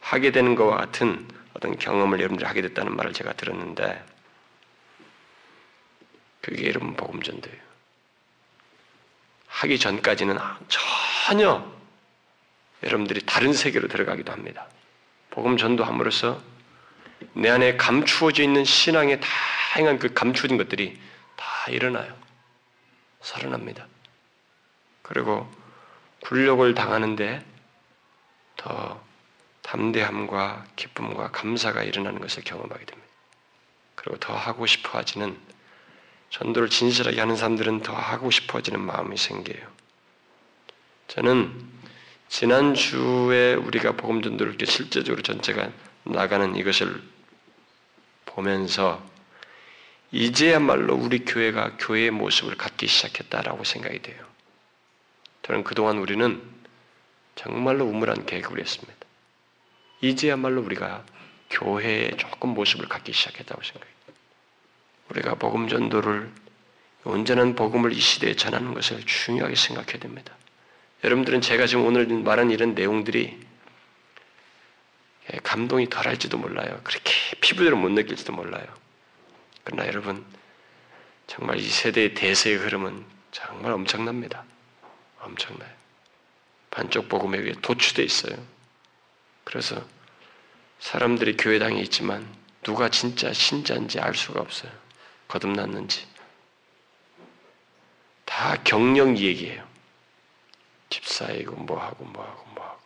하게 0.00 0.32
되는 0.32 0.54
것과 0.54 0.76
같은 0.76 1.26
어떤 1.54 1.78
경험을 1.78 2.18
여러분들이 2.18 2.46
하게 2.46 2.62
됐다는 2.62 2.96
말을 2.96 3.12
제가 3.12 3.32
들었는데 3.34 4.04
그게 6.40 6.68
여러분 6.68 6.94
복음전도예요. 6.94 7.63
하기 9.54 9.78
전까지는 9.78 10.36
전혀 10.68 11.64
여러분들이 12.82 13.24
다른 13.24 13.52
세계로 13.52 13.88
들어가기도 13.88 14.32
합니다. 14.32 14.66
복음 15.30 15.56
전도함으로써 15.56 16.42
내 17.34 17.48
안에 17.50 17.76
감추어져 17.76 18.42
있는 18.42 18.64
신앙의 18.64 19.20
다양한 19.20 19.98
그 19.98 20.12
감추어진 20.12 20.58
것들이 20.58 21.00
다 21.36 21.70
일어나요. 21.70 22.14
살아납니다. 23.20 23.86
그리고 25.02 25.50
굴욕을 26.20 26.74
당하는데 26.74 27.44
더 28.56 29.02
담대함과 29.62 30.66
기쁨과 30.76 31.30
감사가 31.30 31.82
일어나는 31.84 32.20
것을 32.20 32.42
경험하게 32.44 32.84
됩니다. 32.84 33.08
그리고 33.94 34.18
더 34.18 34.36
하고 34.36 34.66
싶어 34.66 34.98
하지는 34.98 35.38
전도를 36.34 36.68
진실하게 36.68 37.20
하는 37.20 37.36
사람들은 37.36 37.82
더 37.82 37.94
하고 37.94 38.28
싶어지는 38.28 38.80
마음이 38.80 39.16
생겨요. 39.16 39.64
저는 41.06 41.52
지난주에 42.28 43.54
우리가 43.54 43.92
복음 43.92 44.20
전도를 44.20 44.54
이렇게 44.54 44.66
실제적으로 44.66 45.22
전체가 45.22 45.70
나가는 46.02 46.56
이것을 46.56 47.00
보면서 48.24 49.00
이제야말로 50.10 50.96
우리 50.96 51.24
교회가 51.24 51.76
교회의 51.78 52.10
모습을 52.10 52.56
갖기 52.56 52.88
시작했다라고 52.88 53.62
생각이 53.62 54.02
돼요. 54.02 54.24
저는 55.42 55.62
그동안 55.62 55.98
우리는 55.98 56.42
정말로 57.36 57.84
우물한 57.84 58.26
개구리였습니다. 58.26 59.06
이제야말로 60.00 60.62
우리가 60.62 61.04
교회의 61.50 62.16
조금 62.16 62.50
모습을 62.54 62.88
갖기 62.88 63.12
시작했다고 63.12 63.62
생각해요. 63.62 63.94
우리가 65.14 65.36
복음 65.36 65.68
전도를 65.68 66.30
온전한 67.04 67.54
복음을 67.54 67.92
이 67.92 68.00
시대에 68.00 68.34
전하는 68.34 68.74
것을 68.74 69.00
중요하게 69.04 69.54
생각해야 69.54 69.98
됩니다. 69.98 70.34
여러분들은 71.04 71.40
제가 71.40 71.66
지금 71.66 71.86
오늘 71.86 72.06
말한 72.06 72.50
이런 72.50 72.74
내용들이 72.74 73.38
감동이 75.42 75.88
덜할지도 75.88 76.38
몰라요. 76.38 76.80
그렇게 76.82 77.12
피부대로 77.40 77.76
못 77.76 77.90
느낄지도 77.90 78.32
몰라요. 78.32 78.66
그러나 79.62 79.86
여러분 79.86 80.24
정말 81.26 81.58
이 81.58 81.68
세대의 81.68 82.14
대세의 82.14 82.56
흐름은 82.56 83.04
정말 83.30 83.72
엄청납니다. 83.72 84.44
엄청나요. 85.20 85.70
반쪽 86.70 87.08
복음에 87.08 87.38
의해 87.38 87.52
도취돼 87.62 88.02
있어요. 88.02 88.36
그래서 89.44 89.86
사람들이 90.80 91.36
교회당에 91.36 91.80
있지만 91.82 92.26
누가 92.62 92.88
진짜 92.88 93.32
신자인지 93.32 94.00
알 94.00 94.14
수가 94.14 94.40
없어요. 94.40 94.83
거듭났는지. 95.34 96.06
다 98.24 98.56
경력 98.62 99.18
얘기예요. 99.18 99.66
집사이고 100.90 101.56
뭐하고 101.56 102.04
뭐하고 102.04 102.46
뭐하고. 102.54 102.78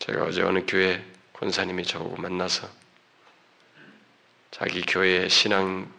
제가 0.00 0.24
어제 0.24 0.42
어느 0.42 0.64
교회 0.66 1.02
권사님이 1.32 1.84
저보고 1.84 2.16
만나서 2.16 2.68
자기 4.50 4.82
교회 4.82 5.28
신앙 5.28 5.90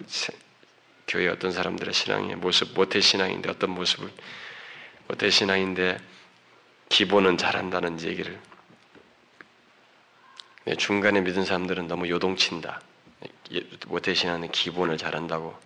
교회 1.07 1.27
어떤 1.27 1.51
사람들의 1.51 1.93
신앙의 1.93 2.35
모습 2.35 2.73
모태 2.75 3.01
신앙인데 3.01 3.49
어떤 3.49 3.71
모습을 3.71 4.11
모태 5.07 5.29
신앙인데 5.31 5.97
기본은 6.89 7.37
잘한다는 7.37 7.99
얘기를 8.01 8.39
중간에 10.77 11.21
믿은 11.21 11.45
사람들은 11.45 11.87
너무 11.87 12.07
요동친다. 12.07 12.81
모태 13.87 14.13
신앙은 14.13 14.51
기본을 14.51 14.97
잘한다고 14.97 15.57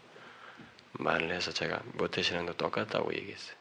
말을 0.94 1.32
해서 1.32 1.52
제가 1.52 1.82
모태 1.94 2.22
신앙도 2.22 2.54
똑같다고 2.58 3.14
얘기했어요. 3.14 3.56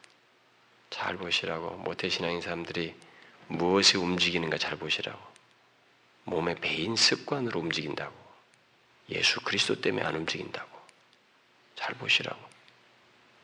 잘 0.91 1.17
보시라고 1.17 1.77
모태 1.79 2.09
신앙인 2.09 2.41
사람들이 2.41 2.95
무엇이 3.49 3.97
움직이는가 3.97 4.59
잘 4.59 4.77
보시라고 4.77 5.21
몸의 6.25 6.57
배인 6.57 6.97
습관으로 6.97 7.61
움직인다고 7.61 8.15
예수 9.11 9.41
그리스도 9.41 9.81
때문에 9.81 10.05
안 10.05 10.15
움직인다고 10.15 10.71
잘 11.77 11.95
보시라고 11.97 12.41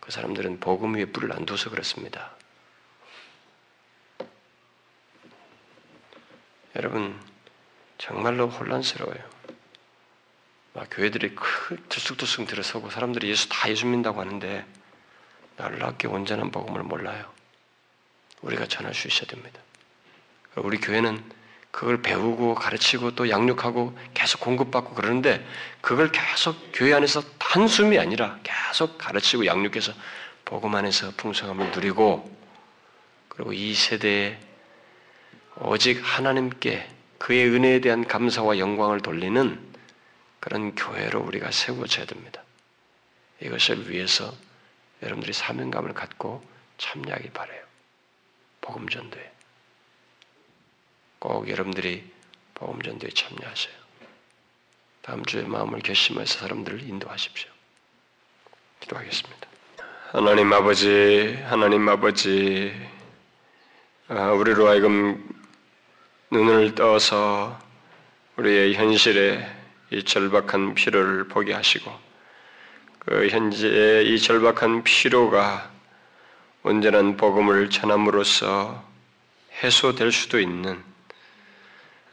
그 0.01 0.11
사람들은 0.11 0.61
복음 0.61 0.95
위에 0.95 1.07
뿔을 1.07 1.33
안 1.33 1.45
둬서 1.45 1.69
그렇습니다. 1.69 2.35
여러분 6.77 7.21
정말로 7.99 8.49
혼란스러워요. 8.49 9.40
막 10.73 10.87
교회들이 10.91 11.35
크 11.35 11.77
들쑥들쑥 11.89 12.47
들어서고 12.47 12.91
사람들이 12.91 13.29
예수 13.29 13.49
다 13.49 13.69
예수 13.71 13.87
믿는다고 13.87 14.21
하는데 14.21 14.65
놀랍게 15.57 16.09
온전한 16.09 16.51
복음을 16.51 16.83
몰라요. 16.83 17.25
우리가 18.43 18.67
전할 18.67 18.95
수 18.95 19.09
있어야 19.09 19.27
됩니다. 19.27 19.61
우리 20.57 20.79
교회는 20.79 21.23
그걸 21.71 22.03
배우고 22.03 22.55
가르치고 22.55 23.15
또 23.15 23.29
양육하고 23.31 23.97
계속 24.15 24.41
공급받고 24.41 24.95
그러는데 24.95 25.47
그걸 25.81 26.11
계속 26.11 26.57
교회 26.73 26.95
안에서 26.95 27.23
단숨이 27.39 27.99
아니라 27.99 28.39
계속 28.43 28.99
가르치고 28.99 29.47
양육해서 29.47 29.93
복음 30.45 30.75
안에서 30.75 31.13
풍성함을 31.17 31.71
누리고 31.71 32.37
그리고 33.29 33.53
이 33.53 33.75
세대에 33.75 34.39
오직 35.61 36.01
하나님께 36.03 36.89
그의 37.19 37.49
은혜에 37.49 37.81
대한 37.81 38.07
감사와 38.07 38.59
영광을 38.59 39.01
돌리는 39.01 39.70
그런 40.41 40.75
교회로 40.75 41.21
우리가 41.21 41.51
세워져야 41.51 42.07
됩니다. 42.07 42.43
이것을 43.41 43.91
위해서 43.91 44.35
여러분들이 45.03 45.33
사명감을 45.33 45.95
갖고 45.95 46.43
참여하기 46.79 47.31
바래요. 47.31 47.63
복음 48.61 48.89
전도에 48.89 49.33
꼭 51.19 51.49
여러분들이 51.49 52.11
복음 52.55 52.81
전도에 52.83 53.11
참여하세요. 53.11 53.75
다음 55.03 55.25
주에 55.25 55.43
마음을 55.43 55.81
결심해서 55.81 56.39
사람들을 56.41 56.83
인도하십시오. 56.83 57.51
기도하겠습니다. 58.81 59.49
하나님 60.13 60.53
아버지, 60.53 61.39
하나님 61.45 61.89
아버지, 61.89 62.75
아, 64.09 64.33
우리로 64.33 64.69
하여금 64.69 65.25
눈을 66.31 66.75
떠서 66.75 67.59
우리의 68.37 68.75
현실에 68.75 69.60
이 69.91 70.05
절박한 70.05 70.75
필요를 70.75 71.29
보게 71.29 71.53
하시고 71.53 71.93
그 73.01 73.29
현재의 73.29 74.09
이 74.09 74.19
절박한 74.19 74.85
필요가 74.85 75.71
온전한 76.63 77.17
복음을 77.17 77.71
전함으로써 77.71 78.85
해소될 79.63 80.13
수도 80.13 80.39
있는 80.39 80.83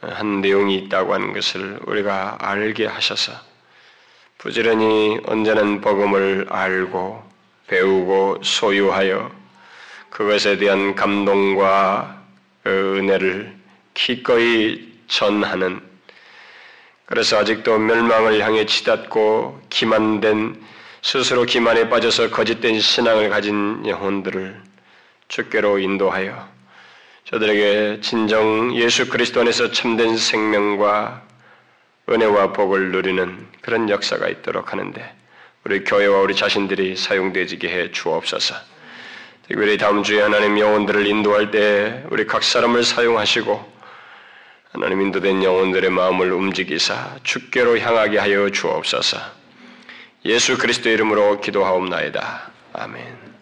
한 0.00 0.40
내용이 0.40 0.76
있다고 0.76 1.14
하는 1.14 1.32
것을 1.32 1.78
우리가 1.86 2.38
알게 2.40 2.86
하셔서 2.86 3.32
부지런히 4.38 5.18
온전한 5.26 5.80
복음을 5.80 6.46
알고 6.48 7.28
배우고 7.66 8.42
소유하여 8.42 9.30
그것에 10.10 10.56
대한 10.56 10.94
감동과 10.94 12.22
은혜를 12.66 13.56
기꺼이 13.94 14.98
전하는 15.06 15.87
그래서 17.08 17.38
아직도 17.38 17.78
멸망을 17.78 18.38
향해 18.44 18.66
치닫고 18.66 19.62
기만된 19.70 20.62
스스로 21.00 21.44
기만에 21.44 21.88
빠져서 21.88 22.28
거짓된 22.28 22.80
신앙을 22.80 23.30
가진 23.30 23.82
영혼들을 23.86 24.60
주께로 25.28 25.78
인도하여 25.78 26.46
저들에게 27.24 28.00
진정 28.02 28.74
예수 28.76 29.08
그리스도 29.08 29.40
안에서 29.40 29.72
참된 29.72 30.18
생명과 30.18 31.22
은혜와 32.10 32.52
복을 32.52 32.92
누리는 32.92 33.46
그런 33.62 33.88
역사가 33.88 34.28
있도록 34.28 34.72
하는데 34.72 35.14
우리 35.64 35.84
교회와 35.84 36.20
우리 36.20 36.36
자신들이 36.36 36.96
사용되지게 36.96 37.68
해 37.70 37.90
주옵소서. 37.90 38.54
특별히 39.46 39.78
다음 39.78 40.02
주에 40.02 40.20
하나님 40.20 40.58
영혼들을 40.58 41.06
인도할 41.06 41.50
때 41.50 42.04
우리 42.10 42.26
각 42.26 42.42
사람을 42.42 42.84
사용하시고 42.84 43.77
하나님 44.72 45.00
인도된 45.00 45.42
영혼들의 45.42 45.90
마음을 45.90 46.32
움직이사 46.32 47.16
주께로 47.22 47.78
향하게 47.78 48.18
하여 48.18 48.50
주옵소서. 48.50 49.18
예수 50.26 50.58
그리스도 50.58 50.90
이름으로 50.90 51.40
기도하옵나이다. 51.40 52.50
아멘. 52.74 53.27